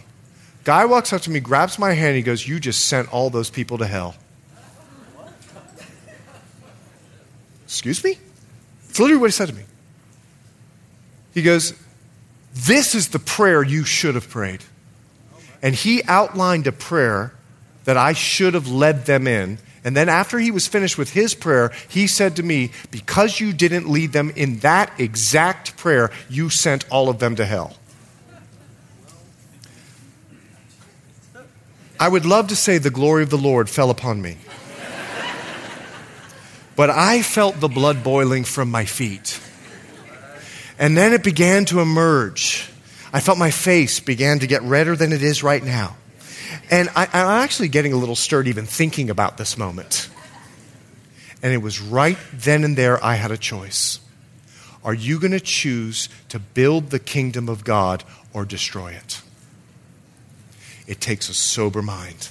Guy 0.64 0.86
walks 0.86 1.14
up 1.14 1.22
to 1.22 1.30
me, 1.30 1.42
grabs 1.42 1.78
my 1.78 1.94
hand, 1.94 2.16
he 2.16 2.24
goes, 2.24 2.48
You 2.48 2.60
just 2.60 2.86
sent 2.86 3.14
all 3.14 3.30
those 3.30 3.52
people 3.52 3.78
to 3.78 3.86
hell. 3.86 4.16
Excuse 7.72 8.04
me? 8.04 8.18
It's 8.90 9.00
literally 9.00 9.22
what 9.22 9.28
he 9.28 9.32
said 9.32 9.48
to 9.48 9.56
me. 9.56 9.64
He 11.34 11.42
goes, 11.42 11.74
This 12.54 12.94
is 12.94 13.08
the 13.08 13.18
prayer 13.18 13.64
you 13.64 13.86
should 13.86 14.16
have 14.16 14.30
prayed. 14.30 14.66
And 15.62 15.74
he 15.74 16.04
outlined 16.04 16.68
a 16.68 16.74
prayer 16.74 17.34
that 17.86 17.96
I 17.96 18.12
should 18.12 18.56
have 18.56 18.68
led 18.68 19.06
them 19.06 19.26
in. 19.26 19.58
And 19.86 19.96
then 19.96 20.10
after 20.10 20.38
he 20.38 20.52
was 20.52 20.68
finished 20.68 20.98
with 20.98 21.12
his 21.12 21.34
prayer, 21.34 21.72
he 21.88 22.08
said 22.08 22.36
to 22.36 22.44
me, 22.44 22.72
Because 22.92 23.40
you 23.40 23.54
didn't 23.54 23.90
lead 23.90 24.12
them 24.12 24.32
in 24.36 24.60
that 24.60 24.92
exact 25.00 25.78
prayer, 25.78 26.12
you 26.30 26.50
sent 26.50 26.86
all 26.92 27.08
of 27.08 27.20
them 27.20 27.38
to 27.38 27.46
hell. 27.46 27.78
I 31.98 32.10
would 32.10 32.26
love 32.26 32.50
to 32.50 32.56
say 32.58 32.80
the 32.80 32.90
glory 32.90 33.24
of 33.24 33.30
the 33.30 33.38
Lord 33.38 33.70
fell 33.70 33.90
upon 33.90 34.22
me. 34.22 34.40
But 36.76 36.90
I 36.90 37.22
felt 37.22 37.60
the 37.60 37.68
blood 37.68 38.04
boiling 38.04 38.44
from 38.44 38.72
my 38.72 38.86
feet. 38.86 39.40
And 40.80 40.98
then 40.98 41.14
it 41.14 41.24
began 41.24 41.66
to 41.66 41.80
emerge. 41.80 42.70
I 43.14 43.20
felt 43.20 43.38
my 43.38 43.52
face 43.52 44.00
began 44.00 44.40
to 44.40 44.48
get 44.48 44.62
redder 44.64 44.96
than 44.96 45.14
it 45.14 45.22
is 45.22 45.44
right 45.44 45.64
now. 45.64 45.98
And 46.70 46.90
I, 46.96 47.04
am 47.04 47.28
actually 47.44 47.68
getting 47.68 47.94
a 47.94 47.98
little 47.98 48.16
stirred 48.16 48.48
even 48.48 48.66
thinking 48.66 49.10
about 49.10 49.38
this 49.38 49.58
moment. 49.58 50.10
And 51.44 51.54
it 51.54 51.58
was 51.58 51.82
right 51.82 52.18
then 52.34 52.64
and 52.64 52.78
there 52.78 53.04
I 53.04 53.16
had 53.16 53.32
a 53.32 53.38
choice. 53.38 54.00
Are 54.84 54.94
you 54.94 55.20
going 55.20 55.32
to 55.32 55.40
choose 55.40 56.10
to 56.30 56.40
build 56.40 56.90
the 56.90 57.00
kingdom 57.00 57.50
of 57.50 57.64
God 57.64 58.04
or 58.34 58.46
destroy 58.46 58.94
it? 58.94 59.22
It 60.88 61.00
takes 61.00 61.30
a 61.30 61.34
sober 61.34 61.82
mind. 61.82 62.30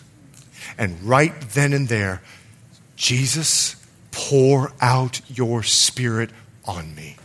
And 0.77 1.03
right 1.03 1.39
then 1.53 1.73
and 1.73 1.89
there, 1.89 2.23
Jesus, 2.97 3.77
pour 4.11 4.73
out 4.81 5.21
your 5.29 5.63
spirit 5.63 6.31
on 6.65 6.95
me. 6.95 7.17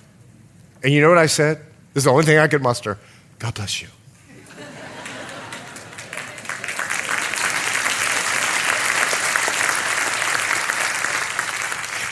And 0.83 0.93
you 0.93 1.01
know 1.01 1.09
what 1.09 1.17
I 1.17 1.25
said? 1.25 1.57
This 1.93 2.01
is 2.01 2.05
the 2.05 2.11
only 2.11 2.25
thing 2.25 2.38
I 2.38 2.47
could 2.47 2.61
muster. 2.61 2.99
God 3.39 3.55
bless 3.55 3.81
you. 3.81 3.88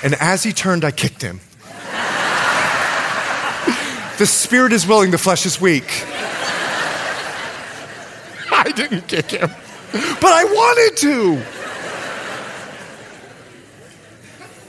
And 0.04 0.16
as 0.16 0.44
he 0.44 0.52
turned, 0.52 0.84
I 0.84 0.92
kicked 0.92 1.22
him. 1.22 1.40
the 4.18 4.26
spirit 4.26 4.74
is 4.74 4.86
willing, 4.86 5.12
the 5.12 5.18
flesh 5.18 5.46
is 5.46 5.62
weak. 5.62 5.86
I 8.52 8.70
didn't 8.76 9.08
kick 9.08 9.32
him, 9.32 9.50
but 9.94 10.26
I 10.26 10.44
wanted 10.44 10.98
to. 10.98 11.42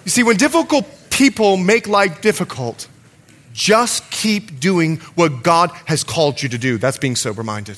You 0.05 0.11
see, 0.11 0.23
when 0.23 0.37
difficult 0.37 0.87
people 1.11 1.57
make 1.57 1.87
life 1.87 2.21
difficult, 2.21 2.89
just 3.53 4.11
keep 4.11 4.61
doing 4.61 4.99
what 5.15 5.43
God 5.43 5.71
has 5.87 6.05
called 6.05 6.43
you 6.43 6.49
to 6.51 6.59
do. 6.59 6.77
That's 6.77 6.99
being 6.99 7.17
sober 7.17 7.43
minded. 7.43 7.77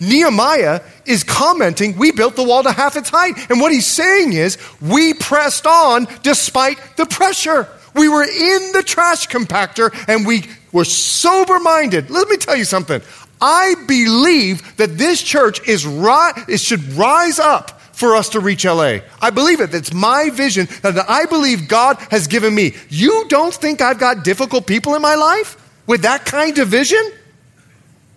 Nehemiah 0.00 0.80
is 1.06 1.24
commenting, 1.24 1.98
we 1.98 2.12
built 2.12 2.36
the 2.36 2.44
wall 2.44 2.62
to 2.62 2.70
half 2.70 2.96
its 2.96 3.10
height. 3.10 3.50
And 3.50 3.60
what 3.60 3.72
he's 3.72 3.86
saying 3.86 4.32
is, 4.32 4.56
we 4.80 5.14
pressed 5.14 5.66
on 5.66 6.06
despite 6.22 6.78
the 6.96 7.06
pressure. 7.06 7.68
We 7.94 8.08
were 8.08 8.22
in 8.22 8.72
the 8.72 8.82
trash 8.84 9.26
compactor 9.26 9.92
and 10.08 10.26
we 10.26 10.44
were 10.72 10.84
sober 10.84 11.58
minded. 11.58 12.10
Let 12.10 12.28
me 12.28 12.36
tell 12.36 12.54
you 12.54 12.64
something. 12.64 13.02
I 13.40 13.74
believe 13.86 14.76
that 14.76 14.98
this 14.98 15.22
church 15.22 15.66
is 15.66 15.86
ri- 15.86 16.44
it 16.48 16.60
should 16.60 16.92
rise 16.92 17.38
up 17.38 17.77
for 17.98 18.14
us 18.14 18.28
to 18.28 18.38
reach 18.38 18.64
LA. 18.64 18.98
I 19.20 19.30
believe 19.30 19.60
it. 19.60 19.74
It's 19.74 19.92
my 19.92 20.30
vision 20.30 20.68
that 20.82 21.10
I 21.10 21.26
believe 21.26 21.66
God 21.66 21.98
has 22.12 22.28
given 22.28 22.54
me. 22.54 22.74
You 22.88 23.26
don't 23.28 23.52
think 23.52 23.80
I've 23.80 23.98
got 23.98 24.22
difficult 24.22 24.68
people 24.68 24.94
in 24.94 25.02
my 25.02 25.16
life 25.16 25.56
with 25.88 26.02
that 26.02 26.24
kind 26.24 26.56
of 26.58 26.68
vision? 26.68 27.00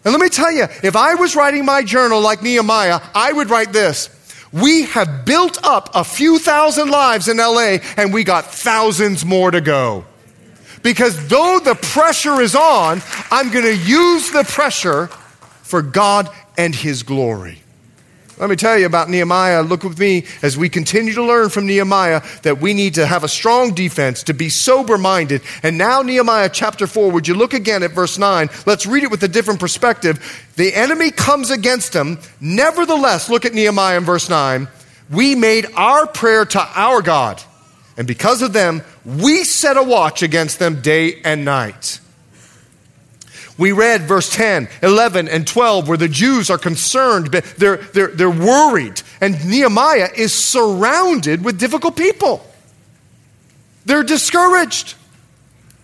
And 0.05 0.13
let 0.13 0.21
me 0.21 0.29
tell 0.29 0.51
you, 0.51 0.65
if 0.83 0.95
I 0.95 1.15
was 1.15 1.35
writing 1.35 1.65
my 1.65 1.81
journal 1.81 2.21
like 2.21 2.43
Nehemiah, 2.43 2.99
I 3.15 3.33
would 3.33 3.49
write 3.49 3.73
this. 3.73 4.15
We 4.53 4.83
have 4.83 5.25
built 5.25 5.57
up 5.63 5.89
a 5.95 6.03
few 6.03 6.37
thousand 6.37 6.91
lives 6.91 7.27
in 7.27 7.37
LA 7.37 7.77
and 7.97 8.13
we 8.13 8.23
got 8.23 8.45
thousands 8.53 9.25
more 9.25 9.49
to 9.49 9.61
go. 9.61 10.05
Because 10.83 11.27
though 11.27 11.59
the 11.59 11.73
pressure 11.73 12.39
is 12.39 12.55
on, 12.55 13.01
I'm 13.31 13.49
going 13.49 13.65
to 13.65 13.77
use 13.77 14.29
the 14.29 14.43
pressure 14.43 15.07
for 15.63 15.81
God 15.81 16.29
and 16.55 16.75
His 16.75 17.01
glory. 17.01 17.60
Let 18.37 18.49
me 18.49 18.55
tell 18.55 18.77
you 18.77 18.85
about 18.85 19.09
Nehemiah. 19.09 19.61
Look 19.61 19.83
with 19.83 19.99
me 19.99 20.25
as 20.41 20.57
we 20.57 20.69
continue 20.69 21.13
to 21.13 21.23
learn 21.23 21.49
from 21.49 21.67
Nehemiah 21.67 22.21
that 22.41 22.59
we 22.59 22.73
need 22.73 22.95
to 22.95 23.05
have 23.05 23.23
a 23.23 23.27
strong 23.27 23.73
defense, 23.73 24.23
to 24.23 24.33
be 24.33 24.49
sober 24.49 24.97
minded. 24.97 25.41
And 25.61 25.77
now, 25.77 26.01
Nehemiah 26.01 26.49
chapter 26.49 26.87
4, 26.87 27.11
would 27.11 27.27
you 27.27 27.35
look 27.35 27.53
again 27.53 27.83
at 27.83 27.91
verse 27.91 28.17
9? 28.17 28.49
Let's 28.65 28.85
read 28.85 29.03
it 29.03 29.11
with 29.11 29.23
a 29.23 29.27
different 29.27 29.59
perspective. 29.59 30.49
The 30.55 30.73
enemy 30.73 31.11
comes 31.11 31.51
against 31.51 31.93
them. 31.93 32.19
Nevertheless, 32.39 33.29
look 33.29 33.45
at 33.45 33.53
Nehemiah 33.53 33.97
in 33.97 34.05
verse 34.05 34.29
9. 34.29 34.67
We 35.11 35.35
made 35.35 35.67
our 35.75 36.07
prayer 36.07 36.45
to 36.45 36.59
our 36.59 37.01
God, 37.01 37.43
and 37.97 38.07
because 38.07 38.41
of 38.41 38.53
them, 38.53 38.81
we 39.05 39.43
set 39.43 39.77
a 39.77 39.83
watch 39.83 40.23
against 40.23 40.57
them 40.57 40.81
day 40.81 41.21
and 41.23 41.43
night. 41.43 41.99
We 43.61 43.73
read 43.73 44.01
verse 44.01 44.27
10, 44.33 44.69
11, 44.81 45.27
and 45.27 45.45
12 45.45 45.87
where 45.87 45.95
the 45.95 46.07
Jews 46.07 46.49
are 46.49 46.57
concerned, 46.57 47.31
but 47.31 47.43
they're, 47.57 47.77
they're, 47.77 48.07
they're 48.07 48.31
worried, 48.31 48.99
and 49.21 49.35
Nehemiah 49.47 50.09
is 50.17 50.33
surrounded 50.33 51.45
with 51.45 51.59
difficult 51.59 51.95
people. 51.95 52.43
They're 53.85 54.01
discouraged. 54.01 54.95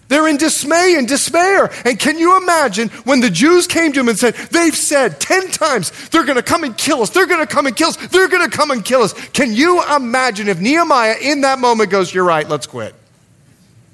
They're 0.07 0.27
in 0.27 0.37
dismay 0.37 0.95
and 0.97 1.07
despair. 1.07 1.69
And 1.85 1.99
can 1.99 2.17
you 2.17 2.41
imagine 2.41 2.89
when 3.03 3.19
the 3.19 3.29
Jews 3.29 3.67
came 3.67 3.93
to 3.93 3.99
him 3.99 4.09
and 4.09 4.17
said, 4.17 4.33
They've 4.33 4.75
said 4.75 5.19
10 5.19 5.51
times, 5.51 6.09
they're 6.09 6.25
going 6.25 6.37
to 6.37 6.41
come 6.41 6.63
and 6.63 6.75
kill 6.75 7.03
us, 7.03 7.11
they're 7.11 7.27
going 7.27 7.45
to 7.45 7.53
come 7.53 7.67
and 7.67 7.75
kill 7.75 7.89
us, 7.89 8.07
they're 8.07 8.27
going 8.27 8.49
to 8.49 8.57
come 8.57 8.71
and 8.71 8.83
kill 8.83 9.03
us. 9.03 9.13
Can 9.29 9.53
you 9.53 9.83
imagine 9.95 10.47
if 10.47 10.59
Nehemiah 10.59 11.17
in 11.21 11.41
that 11.41 11.59
moment 11.59 11.91
goes, 11.91 12.11
You're 12.11 12.25
right, 12.25 12.49
let's 12.49 12.65
quit? 12.65 12.95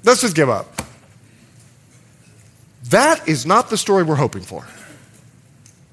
Let's 0.04 0.22
just 0.22 0.34
give 0.34 0.48
up. 0.48 0.73
That 2.90 3.26
is 3.28 3.46
not 3.46 3.70
the 3.70 3.78
story 3.78 4.02
we're 4.02 4.16
hoping 4.16 4.42
for. 4.42 4.66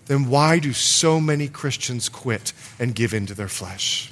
Then 0.08 0.28
why 0.28 0.60
do 0.60 0.74
so 0.74 1.22
many 1.22 1.48
Christians 1.48 2.10
quit 2.10 2.54
and 2.80 2.94
give 2.94 3.14
in 3.14 3.28
to 3.28 3.34
their 3.34 3.48
flesh? 3.48 4.10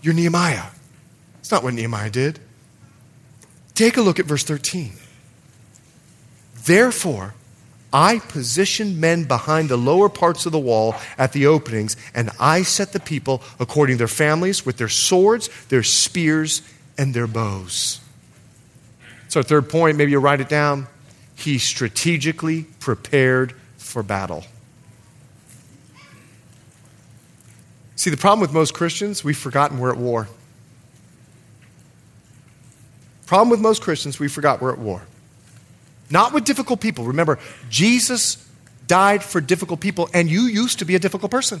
You're 0.00 0.14
Nehemiah. 0.14 0.66
It's 1.40 1.50
not 1.50 1.64
what 1.64 1.74
Nehemiah 1.74 2.10
did. 2.10 2.38
Take 3.74 3.96
a 3.96 4.00
look 4.00 4.20
at 4.20 4.26
verse 4.26 4.44
13. 4.44 4.92
Therefore, 6.64 7.34
I 7.92 8.20
positioned 8.20 9.00
men 9.00 9.24
behind 9.24 9.68
the 9.68 9.76
lower 9.76 10.08
parts 10.08 10.46
of 10.46 10.52
the 10.52 10.58
wall 10.58 10.94
at 11.18 11.32
the 11.32 11.46
openings, 11.46 11.96
and 12.14 12.30
I 12.38 12.62
set 12.62 12.92
the 12.92 13.00
people 13.00 13.42
according 13.58 13.96
to 13.96 13.98
their 13.98 14.08
families 14.08 14.64
with 14.64 14.76
their 14.76 14.88
swords, 14.88 15.48
their 15.68 15.82
spears, 15.82 16.62
and 16.96 17.14
their 17.14 17.26
bows. 17.26 18.00
So, 19.28 19.42
third 19.42 19.68
point, 19.68 19.96
maybe 19.96 20.12
you'll 20.12 20.22
write 20.22 20.40
it 20.40 20.48
down. 20.48 20.86
He 21.34 21.58
strategically 21.58 22.64
prepared 22.80 23.54
for 23.76 24.02
battle. 24.02 24.44
See, 27.96 28.10
the 28.10 28.16
problem 28.16 28.40
with 28.40 28.52
most 28.52 28.74
Christians, 28.74 29.24
we've 29.24 29.36
forgotten 29.36 29.78
we're 29.78 29.90
at 29.90 29.98
war. 29.98 30.28
Problem 33.26 33.50
with 33.50 33.60
most 33.60 33.82
Christians, 33.82 34.20
we 34.20 34.28
forgot 34.28 34.60
we're 34.60 34.72
at 34.72 34.78
war. 34.78 35.02
Not 36.10 36.32
with 36.32 36.44
difficult 36.44 36.80
people. 36.80 37.04
Remember, 37.04 37.38
Jesus 37.68 38.46
died 38.86 39.24
for 39.24 39.40
difficult 39.40 39.80
people, 39.80 40.08
and 40.14 40.30
you 40.30 40.42
used 40.42 40.78
to 40.78 40.84
be 40.84 40.94
a 40.94 40.98
difficult 40.98 41.32
person. 41.32 41.60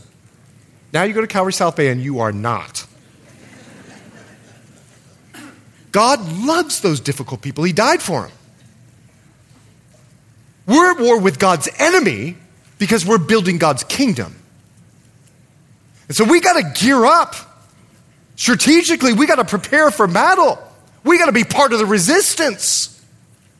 Now 0.92 1.02
you 1.02 1.12
go 1.12 1.20
to 1.20 1.26
Calvary 1.26 1.52
South 1.52 1.74
Bay 1.76 1.88
and 1.88 2.00
you 2.00 2.20
are 2.20 2.32
not. 2.32 2.86
God 5.96 6.30
loves 6.44 6.82
those 6.82 7.00
difficult 7.00 7.40
people. 7.40 7.64
He 7.64 7.72
died 7.72 8.02
for 8.02 8.20
them. 8.20 8.32
We're 10.66 10.90
at 10.90 11.00
war 11.00 11.18
with 11.18 11.38
God's 11.38 11.70
enemy 11.78 12.36
because 12.76 13.06
we're 13.06 13.16
building 13.16 13.56
God's 13.56 13.82
kingdom. 13.82 14.36
And 16.08 16.14
so 16.14 16.24
we 16.24 16.42
got 16.42 16.60
to 16.60 16.84
gear 16.84 17.02
up. 17.06 17.34
Strategically, 18.36 19.14
we 19.14 19.26
got 19.26 19.36
to 19.36 19.46
prepare 19.46 19.90
for 19.90 20.06
battle. 20.06 20.58
We 21.02 21.16
got 21.16 21.26
to 21.26 21.32
be 21.32 21.44
part 21.44 21.72
of 21.72 21.78
the 21.78 21.86
resistance. 21.86 23.02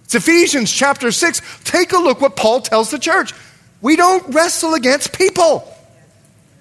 It's 0.04 0.14
Ephesians 0.14 0.70
chapter 0.70 1.12
6. 1.12 1.40
Take 1.64 1.94
a 1.94 1.98
look 1.98 2.20
what 2.20 2.36
Paul 2.36 2.60
tells 2.60 2.90
the 2.90 2.98
church. 2.98 3.32
We 3.80 3.96
don't 3.96 4.34
wrestle 4.34 4.74
against 4.74 5.16
people. 5.16 5.66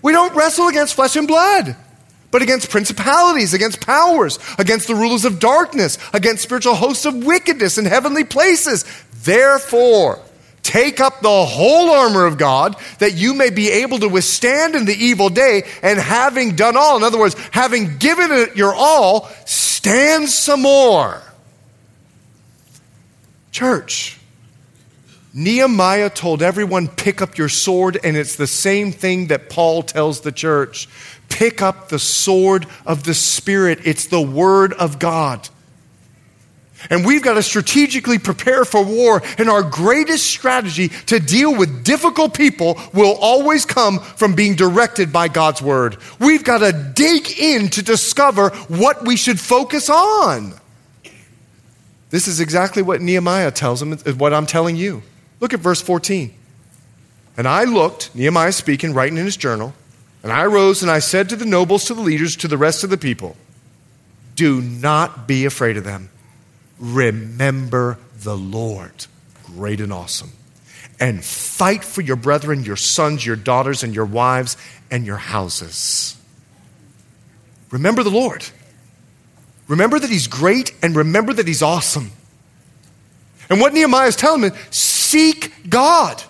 We 0.02 0.14
don't 0.14 0.34
wrestle 0.36 0.70
against 0.70 0.94
flesh 0.94 1.18
and 1.18 1.28
blood, 1.28 1.76
but 2.36 2.42
against 2.42 2.70
principalities, 2.70 3.54
against 3.54 3.80
powers, 3.80 4.40
against 4.58 4.90
the 4.90 4.94
rulers 4.94 5.24
of 5.24 5.40
darkness, 5.40 5.98
against 6.12 6.44
spiritual 6.44 6.76
hosts 6.76 7.06
of 7.06 7.24
wickedness 7.24 7.78
in 7.78 7.86
heavenly 7.86 8.26
places. 8.26 8.84
Therefore, 9.24 10.20
Take 10.62 11.00
up 11.00 11.22
the 11.22 11.46
whole 11.46 11.92
armor 11.92 12.26
of 12.26 12.38
God 12.38 12.76
that 12.98 13.14
you 13.14 13.36
may 13.36 13.52
be 13.52 13.70
able 13.70 14.00
to 14.00 14.10
withstand 14.10 14.76
in 14.76 14.84
the 14.84 14.96
evil 14.96 15.30
day, 15.30 15.64
and 15.82 15.98
having 15.98 16.56
done 16.56 16.76
all, 16.76 16.98
in 16.98 17.04
other 17.04 17.20
words, 17.20 17.36
having 17.52 17.98
given 18.00 18.32
it 18.32 18.58
your 18.58 18.74
all, 18.76 19.30
stand 19.46 20.28
some 20.28 20.64
more. 20.64 21.22
Church, 23.52 24.20
Nehemiah 25.36 26.10
told 26.10 26.42
everyone, 26.42 26.88
pick 26.88 27.22
up 27.22 27.38
your 27.38 27.50
sword, 27.50 28.00
and 28.04 28.18
it's 28.18 28.36
the 28.36 28.48
same 28.48 28.92
thing 28.92 29.28
that 29.28 29.50
Paul 29.50 29.84
tells 29.84 30.22
the 30.22 30.32
church. 30.32 30.90
Pick 31.36 31.62
up 31.62 31.90
the 31.90 32.00
sword 32.00 32.66
of 32.86 33.04
the 33.04 33.14
Spirit, 33.14 33.80
it's 33.84 34.08
the 34.08 34.22
Word 34.22 34.72
of 34.72 35.00
God. 35.00 35.50
And 36.90 37.06
we've 37.06 37.22
got 37.22 37.34
to 37.34 37.44
strategically 37.44 38.20
prepare 38.20 38.64
for 38.64 38.86
war. 38.86 39.22
And 39.38 39.50
our 39.50 39.62
greatest 39.62 40.28
strategy 40.28 40.88
to 41.08 41.20
deal 41.20 41.54
with 41.54 41.84
difficult 41.84 42.34
people 42.34 42.80
will 42.94 43.18
always 43.20 43.66
come 43.66 44.00
from 44.00 44.34
being 44.34 44.56
directed 44.56 45.12
by 45.12 45.28
God's 45.28 45.62
word. 45.62 45.98
We've 46.20 46.44
got 46.44 46.60
to 46.60 46.72
dig 46.72 47.38
in 47.38 47.68
to 47.72 47.84
discover 47.84 48.52
what 48.70 49.04
we 49.04 49.18
should 49.18 49.40
focus 49.40 49.90
on. 49.90 50.54
This 52.12 52.30
is 52.30 52.40
exactly 52.40 52.82
what 52.82 53.02
Nehemiah 53.02 53.52
tells 53.52 53.82
him, 53.82 53.98
what 54.18 54.34
I'm 54.34 54.46
telling 54.46 54.78
you. 54.78 55.04
Look 55.42 55.54
at 55.54 55.60
verse 55.60 55.82
14. 55.82 56.34
And 57.36 57.46
I 57.46 57.66
looked, 57.66 58.16
Nehemiah 58.16 58.54
speaking, 58.54 58.94
writing 58.94 59.18
in 59.18 59.26
his 59.26 59.36
journal, 59.36 59.74
and 60.26 60.34
I 60.34 60.46
rose 60.46 60.82
and 60.82 60.90
I 60.90 60.98
said 60.98 61.30
to 61.30 61.36
the 61.36 61.46
nobles, 61.46 61.86
to 61.86 61.94
the 61.94 62.02
leaders, 62.02 62.36
to 62.38 62.48
the 62.48 62.58
rest 62.58 62.84
of 62.84 62.90
the 62.90 62.98
people, 62.98 63.36
Do 64.34 64.60
not 64.60 65.28
be 65.28 65.46
afraid 65.46 65.78
of 65.78 65.84
them 65.84 66.10
remember 66.80 68.00
the 68.18 68.36
Lord, 68.36 69.06
great 69.44 69.80
and 69.80 69.94
awesome, 69.94 70.32
and 71.00 71.24
fight 71.24 71.84
for 71.84 72.02
your 72.02 72.16
brethren, 72.16 72.64
your 72.64 72.76
sons, 72.76 73.24
your 73.24 73.36
daughters, 73.36 73.84
and 73.84 73.94
your 73.94 74.06
wives, 74.06 74.58
and 74.90 75.06
your 75.06 75.18
houses. 75.18 76.18
Remember 77.70 78.02
the 78.02 78.10
Lord. 78.10 78.44
Remember 79.68 80.00
that 80.00 80.10
He's 80.10 80.28
great, 80.28 80.74
and 80.82 80.96
remember 80.96 81.34
that 81.34 81.48
He's 81.48 81.62
awesome. 81.62 82.12
And 83.48 83.62
what 83.62 83.74
Nehemiah 83.74 84.08
is 84.08 84.16
telling 84.16 84.42
me 84.42 84.50
seek 84.72 85.70
God. 85.70 86.24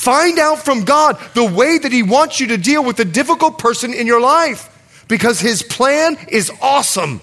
Find 0.00 0.38
out 0.38 0.60
from 0.60 0.84
God 0.84 1.20
the 1.34 1.44
way 1.44 1.76
that 1.76 1.92
He 1.92 2.02
wants 2.02 2.40
you 2.40 2.46
to 2.48 2.56
deal 2.56 2.82
with 2.82 2.96
the 2.96 3.04
difficult 3.04 3.58
person 3.58 3.92
in 3.92 4.06
your 4.06 4.20
life 4.20 5.04
because 5.08 5.40
His 5.40 5.62
plan 5.62 6.16
is 6.28 6.50
awesome 6.62 7.20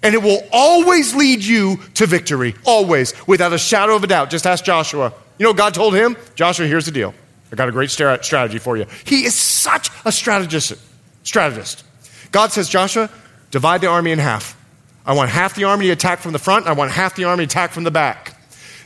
and 0.00 0.14
it 0.14 0.22
will 0.22 0.46
always 0.52 1.12
lead 1.16 1.42
you 1.42 1.78
to 1.94 2.06
victory. 2.06 2.54
Always, 2.64 3.14
without 3.26 3.52
a 3.52 3.58
shadow 3.58 3.96
of 3.96 4.04
a 4.04 4.06
doubt. 4.06 4.30
Just 4.30 4.46
ask 4.46 4.64
Joshua. 4.64 5.12
You 5.38 5.44
know 5.44 5.54
God 5.54 5.74
told 5.74 5.94
him? 5.94 6.16
Joshua, 6.36 6.66
here's 6.66 6.86
the 6.86 6.92
deal. 6.92 7.14
I 7.50 7.56
got 7.56 7.68
a 7.68 7.72
great 7.72 7.90
strategy 7.90 8.58
for 8.58 8.76
you. 8.76 8.86
He 9.04 9.24
is 9.24 9.34
such 9.34 9.90
a 10.04 10.12
strategist. 10.12 10.74
strategist. 11.24 11.82
God 12.30 12.52
says, 12.52 12.68
Joshua, 12.68 13.10
divide 13.50 13.80
the 13.80 13.88
army 13.88 14.12
in 14.12 14.20
half. 14.20 14.56
I 15.04 15.14
want 15.14 15.30
half 15.30 15.56
the 15.56 15.64
army 15.64 15.86
to 15.86 15.92
attack 15.92 16.20
from 16.20 16.32
the 16.32 16.38
front, 16.38 16.68
I 16.68 16.74
want 16.74 16.92
half 16.92 17.16
the 17.16 17.24
army 17.24 17.46
to 17.46 17.50
attack 17.50 17.72
from 17.72 17.82
the 17.82 17.90
back. 17.90 18.36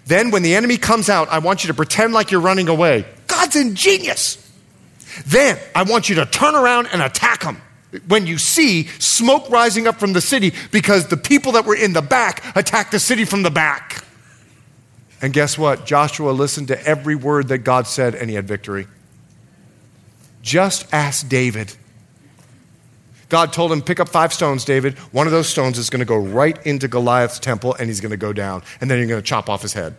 Then, 0.06 0.30
when 0.30 0.42
the 0.42 0.54
enemy 0.54 0.78
comes 0.78 1.10
out, 1.10 1.28
I 1.28 1.40
want 1.40 1.64
you 1.64 1.68
to 1.68 1.74
pretend 1.74 2.14
like 2.14 2.30
you're 2.30 2.40
running 2.40 2.68
away. 2.68 3.04
God's 3.38 3.54
ingenious. 3.54 4.36
Then, 5.24 5.58
I 5.72 5.84
want 5.84 6.08
you 6.08 6.16
to 6.16 6.26
turn 6.26 6.56
around 6.56 6.88
and 6.92 7.00
attack 7.00 7.42
them 7.42 7.62
when 8.08 8.26
you 8.26 8.36
see 8.36 8.88
smoke 8.98 9.48
rising 9.48 9.86
up 9.86 10.00
from 10.00 10.12
the 10.12 10.20
city 10.20 10.52
because 10.72 11.06
the 11.06 11.16
people 11.16 11.52
that 11.52 11.64
were 11.64 11.76
in 11.76 11.92
the 11.92 12.02
back 12.02 12.44
attacked 12.56 12.90
the 12.90 12.98
city 12.98 13.24
from 13.24 13.44
the 13.44 13.50
back. 13.50 14.04
And 15.22 15.32
guess 15.32 15.56
what? 15.56 15.86
Joshua 15.86 16.32
listened 16.32 16.68
to 16.68 16.84
every 16.84 17.14
word 17.14 17.48
that 17.48 17.58
God 17.58 17.86
said 17.86 18.16
and 18.16 18.28
he 18.28 18.34
had 18.34 18.48
victory. 18.48 18.88
Just 20.42 20.92
ask 20.92 21.28
David. 21.28 21.72
God 23.28 23.52
told 23.52 23.70
him, 23.70 23.82
Pick 23.82 24.00
up 24.00 24.08
five 24.08 24.32
stones, 24.32 24.64
David. 24.64 24.98
One 25.12 25.28
of 25.28 25.32
those 25.32 25.48
stones 25.48 25.78
is 25.78 25.90
going 25.90 26.00
to 26.00 26.06
go 26.06 26.16
right 26.16 26.58
into 26.66 26.88
Goliath's 26.88 27.38
temple 27.38 27.76
and 27.78 27.88
he's 27.88 28.00
going 28.00 28.10
to 28.10 28.16
go 28.16 28.32
down. 28.32 28.64
And 28.80 28.90
then 28.90 28.98
you're 28.98 29.06
going 29.06 29.22
to 29.22 29.26
chop 29.26 29.48
off 29.48 29.62
his 29.62 29.74
head. 29.74 29.94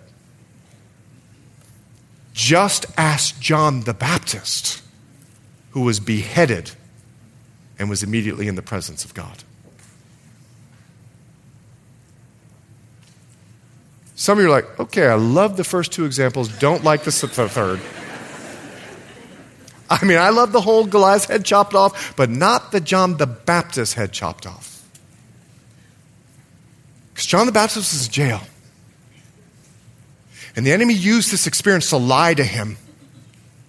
Just 2.39 2.85
ask 2.95 3.37
John 3.41 3.81
the 3.81 3.93
Baptist, 3.93 4.81
who 5.71 5.81
was 5.81 5.99
beheaded 5.99 6.71
and 7.77 7.89
was 7.89 8.01
immediately 8.01 8.47
in 8.47 8.55
the 8.55 8.61
presence 8.61 9.03
of 9.03 9.13
God. 9.13 9.43
Some 14.15 14.37
of 14.37 14.41
you 14.41 14.49
are 14.49 14.51
like, 14.51 14.79
okay, 14.79 15.07
I 15.07 15.15
love 15.15 15.57
the 15.57 15.65
first 15.65 15.91
two 15.91 16.05
examples, 16.05 16.47
don't 16.59 16.81
like 16.81 17.03
the 17.03 17.11
third. 17.11 17.81
I 19.89 20.05
mean, 20.05 20.17
I 20.17 20.29
love 20.29 20.53
the 20.53 20.61
whole 20.61 20.85
Goliath's 20.85 21.25
head 21.25 21.43
chopped 21.43 21.75
off, 21.75 22.15
but 22.15 22.29
not 22.29 22.71
the 22.71 22.79
John 22.79 23.17
the 23.17 23.27
Baptist 23.27 23.95
head 23.95 24.13
chopped 24.13 24.47
off. 24.47 24.81
Because 27.13 27.25
John 27.25 27.47
the 27.47 27.51
Baptist 27.51 27.91
was 27.91 28.05
in 28.05 28.13
jail. 28.13 28.39
And 30.55 30.65
the 30.65 30.71
enemy 30.71 30.93
used 30.93 31.31
this 31.31 31.47
experience 31.47 31.89
to 31.89 31.97
lie 31.97 32.33
to 32.33 32.43
him. 32.43 32.77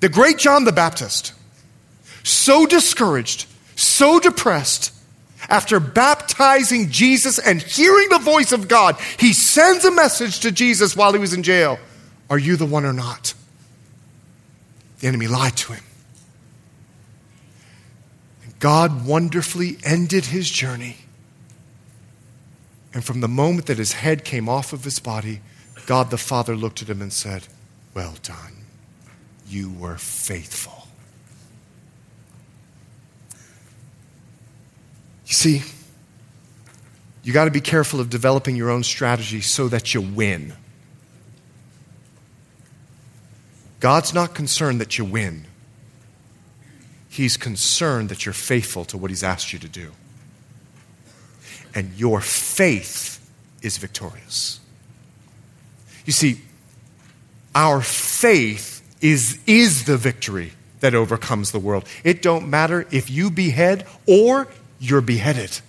The 0.00 0.08
great 0.08 0.38
John 0.38 0.64
the 0.64 0.72
Baptist, 0.72 1.34
so 2.22 2.66
discouraged, 2.66 3.46
so 3.76 4.18
depressed, 4.18 4.94
after 5.48 5.80
baptizing 5.80 6.90
Jesus 6.90 7.38
and 7.38 7.62
hearing 7.62 8.08
the 8.08 8.18
voice 8.18 8.52
of 8.52 8.68
God, 8.68 8.96
he 9.18 9.32
sends 9.32 9.84
a 9.84 9.90
message 9.90 10.40
to 10.40 10.52
Jesus 10.52 10.94
while 10.94 11.12
he 11.12 11.18
was 11.18 11.32
in 11.32 11.42
jail 11.42 11.78
Are 12.28 12.38
you 12.38 12.56
the 12.56 12.66
one 12.66 12.84
or 12.84 12.92
not? 12.92 13.34
The 15.00 15.08
enemy 15.08 15.28
lied 15.28 15.56
to 15.58 15.72
him. 15.72 15.84
And 18.44 18.58
God 18.58 19.06
wonderfully 19.06 19.78
ended 19.82 20.26
his 20.26 20.48
journey. 20.50 20.98
And 22.92 23.04
from 23.04 23.20
the 23.20 23.28
moment 23.28 23.66
that 23.66 23.78
his 23.78 23.92
head 23.92 24.24
came 24.24 24.48
off 24.48 24.72
of 24.72 24.84
his 24.84 24.98
body, 24.98 25.40
God 25.90 26.10
the 26.10 26.18
Father 26.18 26.54
looked 26.54 26.82
at 26.82 26.88
him 26.88 27.02
and 27.02 27.12
said, 27.12 27.48
Well 27.94 28.14
done. 28.22 28.64
You 29.48 29.72
were 29.72 29.96
faithful. 29.96 30.86
You 35.26 35.32
see, 35.32 35.62
you 37.24 37.32
got 37.32 37.46
to 37.46 37.50
be 37.50 37.60
careful 37.60 37.98
of 37.98 38.08
developing 38.08 38.54
your 38.54 38.70
own 38.70 38.84
strategy 38.84 39.40
so 39.40 39.66
that 39.66 39.92
you 39.92 40.00
win. 40.00 40.52
God's 43.80 44.14
not 44.14 44.32
concerned 44.32 44.80
that 44.80 44.96
you 44.96 45.04
win. 45.04 45.44
He's 47.08 47.36
concerned 47.36 48.10
that 48.10 48.24
you're 48.24 48.32
faithful 48.32 48.84
to 48.84 48.96
what 48.96 49.10
He's 49.10 49.24
asked 49.24 49.52
you 49.52 49.58
to 49.58 49.68
do. 49.68 49.90
And 51.74 51.94
your 51.98 52.20
faith 52.20 53.28
is 53.60 53.76
victorious. 53.76 54.59
You 56.04 56.12
see, 56.12 56.40
our 57.54 57.80
faith 57.80 58.82
is, 59.00 59.38
is 59.46 59.84
the 59.84 59.96
victory 59.96 60.52
that 60.80 60.94
overcomes 60.94 61.52
the 61.52 61.58
world. 61.58 61.84
It 62.04 62.22
don't 62.22 62.48
matter 62.48 62.86
if 62.90 63.10
you 63.10 63.30
behead 63.30 63.86
or 64.06 64.48
you're 64.78 65.00
beheaded. 65.00 65.60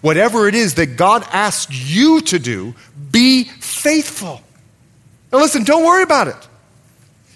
Whatever 0.00 0.48
it 0.48 0.54
is 0.54 0.74
that 0.74 0.96
God 0.96 1.24
asked 1.30 1.70
you 1.72 2.20
to 2.22 2.38
do, 2.38 2.74
be 3.10 3.44
faithful. 3.44 4.42
Now, 5.32 5.38
listen, 5.38 5.64
don't 5.64 5.84
worry 5.84 6.02
about 6.02 6.28
it. 6.28 6.48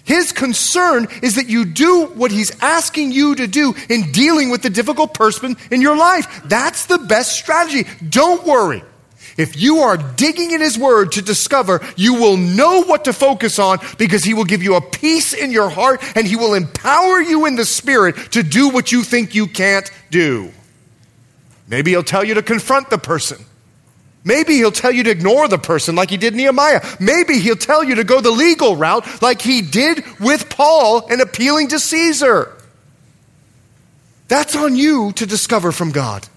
His 0.03 0.31
concern 0.31 1.07
is 1.23 1.35
that 1.35 1.47
you 1.47 1.65
do 1.65 2.05
what 2.07 2.31
he's 2.31 2.51
asking 2.61 3.11
you 3.11 3.35
to 3.35 3.47
do 3.47 3.73
in 3.89 4.11
dealing 4.11 4.51
with 4.51 4.61
the 4.61 4.69
difficult 4.69 5.13
person 5.13 5.57
in 5.71 5.81
your 5.81 5.97
life. 5.97 6.43
That's 6.45 6.85
the 6.85 6.99
best 6.99 7.33
strategy. 7.33 7.87
Don't 8.07 8.45
worry. 8.45 8.83
If 9.37 9.59
you 9.59 9.79
are 9.79 9.97
digging 9.97 10.51
in 10.51 10.61
his 10.61 10.77
word 10.77 11.13
to 11.13 11.21
discover, 11.21 11.81
you 11.97 12.13
will 12.13 12.37
know 12.37 12.83
what 12.83 13.05
to 13.05 13.13
focus 13.13 13.59
on 13.59 13.79
because 13.97 14.23
he 14.23 14.33
will 14.33 14.45
give 14.45 14.63
you 14.63 14.75
a 14.75 14.81
peace 14.81 15.33
in 15.33 15.51
your 15.51 15.69
heart 15.69 16.01
and 16.15 16.25
he 16.25 16.37
will 16.37 16.53
empower 16.53 17.19
you 17.19 17.45
in 17.45 17.55
the 17.55 17.65
spirit 17.65 18.15
to 18.31 18.43
do 18.43 18.69
what 18.69 18.91
you 18.91 19.03
think 19.03 19.35
you 19.35 19.47
can't 19.47 19.91
do. 20.09 20.51
Maybe 21.67 21.91
he'll 21.91 22.03
tell 22.03 22.23
you 22.23 22.35
to 22.35 22.43
confront 22.43 22.89
the 22.89 22.97
person. 22.97 23.43
Maybe 24.23 24.53
he'll 24.55 24.71
tell 24.71 24.91
you 24.91 25.03
to 25.03 25.11
ignore 25.11 25.47
the 25.47 25.59
person 25.59 25.95
like 25.95 26.09
he 26.09 26.17
did 26.17 26.33
Nehemiah. 26.33 26.83
Maybe 26.99 27.39
he'll 27.39 27.55
tell 27.55 27.83
you 27.83 27.95
to 27.95 28.03
go 28.03 28.21
the 28.21 28.31
legal 28.31 28.75
route 28.75 29.21
like 29.21 29.41
he 29.41 29.61
did 29.61 30.03
with 30.19 30.49
Paul 30.49 31.07
and 31.07 31.21
appealing 31.21 31.67
to 31.69 31.79
Caesar. 31.79 32.51
That's 34.27 34.55
on 34.55 34.75
you 34.75 35.11
to 35.13 35.25
discover 35.25 35.71
from 35.71 35.91
God. 35.91 36.27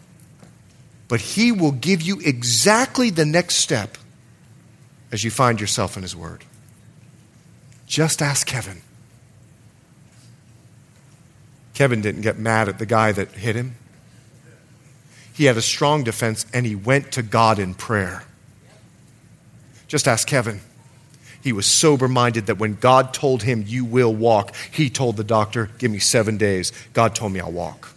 But 1.09 1.21
he 1.21 1.51
will 1.53 1.73
give 1.73 2.03
you 2.03 2.21
exactly 2.21 3.11
the 3.11 3.25
next 3.25 3.57
step 3.57 3.97
as 5.11 5.25
you 5.25 5.31
find 5.31 5.61
yourself 5.61 5.97
in 5.97 6.03
his 6.03 6.15
word. 6.15 6.45
Just 7.87 8.21
ask 8.21 8.47
Kevin. 8.47 8.83
Kevin 11.73 12.03
didn't 12.03 12.21
get 12.23 12.39
mad 12.39 12.69
at 12.69 12.79
the 12.79 12.87
guy 12.87 13.13
that 13.13 13.33
hit 13.33 13.57
him. 13.57 13.77
He 15.33 15.45
had 15.45 15.57
a 15.57 15.63
strong 15.63 16.05
defense 16.05 16.45
and 16.53 16.67
he 16.67 16.75
went 16.75 17.13
to 17.13 17.23
God 17.23 17.59
in 17.59 17.75
prayer. 17.75 18.25
Just 19.87 20.07
ask 20.07 20.27
Kevin. 20.27 20.61
He 21.41 21.53
was 21.53 21.67
sober 21.67 22.09
minded 22.09 22.47
that 22.47 22.59
when 22.59 22.75
God 22.75 23.15
told 23.15 23.45
him, 23.45 23.65
You 23.67 23.85
will 23.85 24.15
walk, 24.15 24.55
he 24.71 24.91
told 24.91 25.17
the 25.17 25.25
doctor, 25.25 25.71
Give 25.79 25.91
me 25.91 26.01
seven 26.01 26.37
days. 26.37 26.73
God 26.93 27.15
told 27.15 27.33
me 27.33 27.41
I'll 27.41 27.53
walk. 27.53 27.95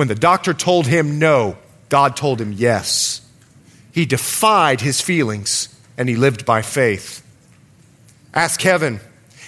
When 0.00 0.08
the 0.08 0.14
doctor 0.14 0.54
told 0.54 0.86
him 0.86 1.18
no, 1.18 1.58
God 1.90 2.16
told 2.16 2.40
him 2.40 2.54
yes. 2.54 3.20
He 3.92 4.06
defied 4.06 4.80
his 4.80 5.02
feelings 5.02 5.68
and 5.98 6.08
he 6.08 6.16
lived 6.16 6.46
by 6.46 6.62
faith. 6.62 7.22
Ask 8.32 8.58
Kevin. 8.58 9.00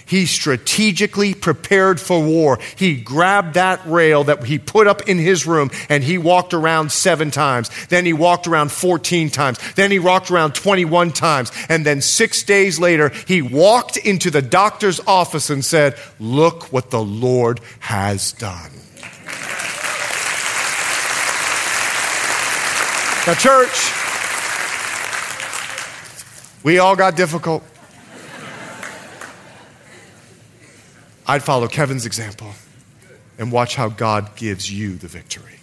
He 0.04 0.26
strategically 0.26 1.32
prepared 1.32 1.98
for 1.98 2.22
war. 2.22 2.58
He 2.76 2.96
grabbed 2.96 3.54
that 3.54 3.80
rail 3.86 4.24
that 4.24 4.44
he 4.44 4.58
put 4.58 4.86
up 4.86 5.08
in 5.08 5.16
his 5.16 5.46
room 5.46 5.70
and 5.88 6.04
he 6.04 6.18
walked 6.18 6.52
around 6.52 6.92
seven 6.92 7.30
times. 7.30 7.70
Then 7.86 8.04
he 8.04 8.12
walked 8.12 8.46
around 8.46 8.72
14 8.72 9.30
times. 9.30 9.58
Then 9.72 9.90
he 9.90 10.00
walked 10.00 10.30
around 10.30 10.54
21 10.54 11.12
times. 11.12 11.50
And 11.70 11.86
then 11.86 12.02
six 12.02 12.42
days 12.42 12.78
later, 12.78 13.08
he 13.26 13.40
walked 13.40 13.96
into 13.96 14.30
the 14.30 14.42
doctor's 14.42 15.00
office 15.06 15.48
and 15.48 15.64
said, 15.64 15.98
Look 16.20 16.70
what 16.70 16.90
the 16.90 17.02
Lord 17.02 17.60
has 17.78 18.32
done. 18.32 18.70
Now, 23.24 23.34
church, 23.34 23.92
we 26.64 26.78
all 26.78 26.96
got 26.96 27.14
difficult. 27.14 27.62
I'd 31.24 31.44
follow 31.44 31.68
Kevin's 31.68 32.04
example 32.04 32.50
and 33.38 33.52
watch 33.52 33.76
how 33.76 33.90
God 33.90 34.34
gives 34.34 34.72
you 34.72 34.96
the 34.96 35.06
victory. 35.06 35.60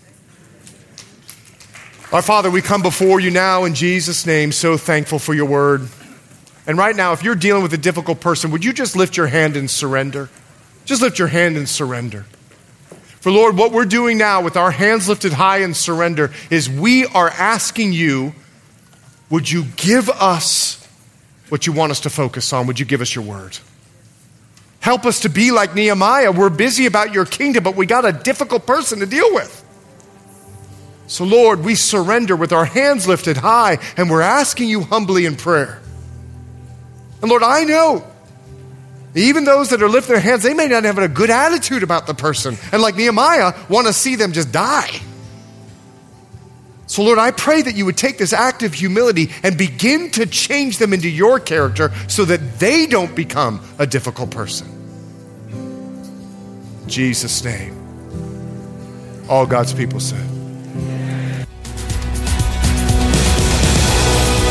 Our 2.13 2.21
Father, 2.21 2.49
we 2.49 2.61
come 2.61 2.81
before 2.81 3.19
you 3.19 3.29
now 3.29 3.65
in 3.65 3.75
Jesus' 3.75 4.25
name, 4.25 4.53
so 4.53 4.77
thankful 4.77 5.19
for 5.19 5.33
your 5.33 5.45
word. 5.45 5.89
And 6.65 6.77
right 6.77 6.95
now, 6.95 7.11
if 7.11 7.23
you're 7.23 7.35
dealing 7.35 7.61
with 7.61 7.73
a 7.73 7.77
difficult 7.77 8.21
person, 8.21 8.51
would 8.51 8.63
you 8.63 8.71
just 8.71 8.95
lift 8.95 9.17
your 9.17 9.27
hand 9.27 9.57
and 9.57 9.69
surrender? 9.69 10.29
Just 10.85 11.01
lift 11.01 11.19
your 11.19 11.27
hand 11.27 11.57
and 11.57 11.67
surrender. 11.67 12.25
For 13.21 13.31
Lord, 13.31 13.57
what 13.57 13.71
we're 13.71 13.85
doing 13.85 14.17
now 14.17 14.41
with 14.41 14.55
our 14.55 14.71
hands 14.71 15.09
lifted 15.09 15.33
high 15.33 15.57
in 15.57 15.73
surrender 15.73 16.31
is 16.49 16.69
we 16.69 17.05
are 17.05 17.29
asking 17.29 17.91
you, 17.91 18.33
would 19.29 19.51
you 19.51 19.65
give 19.75 20.09
us 20.09 20.75
what 21.49 21.67
you 21.67 21.73
want 21.73 21.91
us 21.91 22.01
to 22.01 22.09
focus 22.09 22.53
on? 22.53 22.67
Would 22.67 22.79
you 22.79 22.85
give 22.85 23.01
us 23.01 23.13
your 23.13 23.25
word? 23.25 23.57
Help 24.79 25.05
us 25.05 25.21
to 25.21 25.29
be 25.29 25.51
like 25.51 25.75
Nehemiah. 25.75 26.31
We're 26.31 26.49
busy 26.49 26.85
about 26.85 27.13
your 27.13 27.25
kingdom, 27.25 27.63
but 27.63 27.75
we 27.75 27.85
got 27.85 28.05
a 28.05 28.13
difficult 28.13 28.65
person 28.65 28.99
to 28.99 29.05
deal 29.05 29.33
with. 29.33 29.65
So, 31.07 31.25
Lord, 31.25 31.65
we 31.65 31.75
surrender 31.75 32.35
with 32.35 32.53
our 32.53 32.65
hands 32.65 33.07
lifted 33.07 33.35
high, 33.35 33.79
and 33.97 34.09
we're 34.09 34.21
asking 34.21 34.69
you 34.69 34.81
humbly 34.81 35.25
in 35.25 35.35
prayer. 35.35 35.81
And 37.21 37.29
Lord, 37.29 37.43
I 37.43 37.65
know 37.65 38.08
even 39.15 39.43
those 39.43 39.69
that 39.69 39.81
are 39.81 39.89
lifting 39.89 40.13
their 40.13 40.21
hands, 40.21 40.43
they 40.43 40.53
may 40.53 40.67
not 40.67 40.83
have 40.83 40.97
a 40.97 41.07
good 41.07 41.29
attitude 41.29 41.83
about 41.83 42.07
the 42.07 42.13
person. 42.13 42.57
And 42.71 42.81
like 42.81 42.95
Nehemiah, 42.95 43.53
want 43.67 43.87
to 43.87 43.93
see 43.93 44.15
them 44.15 44.33
just 44.33 44.51
die. 44.51 45.01
So, 46.85 47.03
Lord, 47.03 47.19
I 47.19 47.31
pray 47.31 47.61
that 47.61 47.75
you 47.75 47.85
would 47.85 47.97
take 47.97 48.17
this 48.17 48.33
act 48.33 48.63
of 48.63 48.73
humility 48.73 49.29
and 49.43 49.57
begin 49.57 50.09
to 50.11 50.25
change 50.25 50.79
them 50.79 50.91
into 50.91 51.09
your 51.09 51.39
character 51.39 51.91
so 52.07 52.25
that 52.25 52.59
they 52.59 52.87
don't 52.87 53.15
become 53.15 53.61
a 53.77 53.85
difficult 53.85 54.31
person. 54.31 54.67
In 56.83 56.89
Jesus' 56.89 57.43
name. 57.43 57.75
All 59.29 59.45
God's 59.45 59.73
people 59.73 59.99
said. 59.99 60.38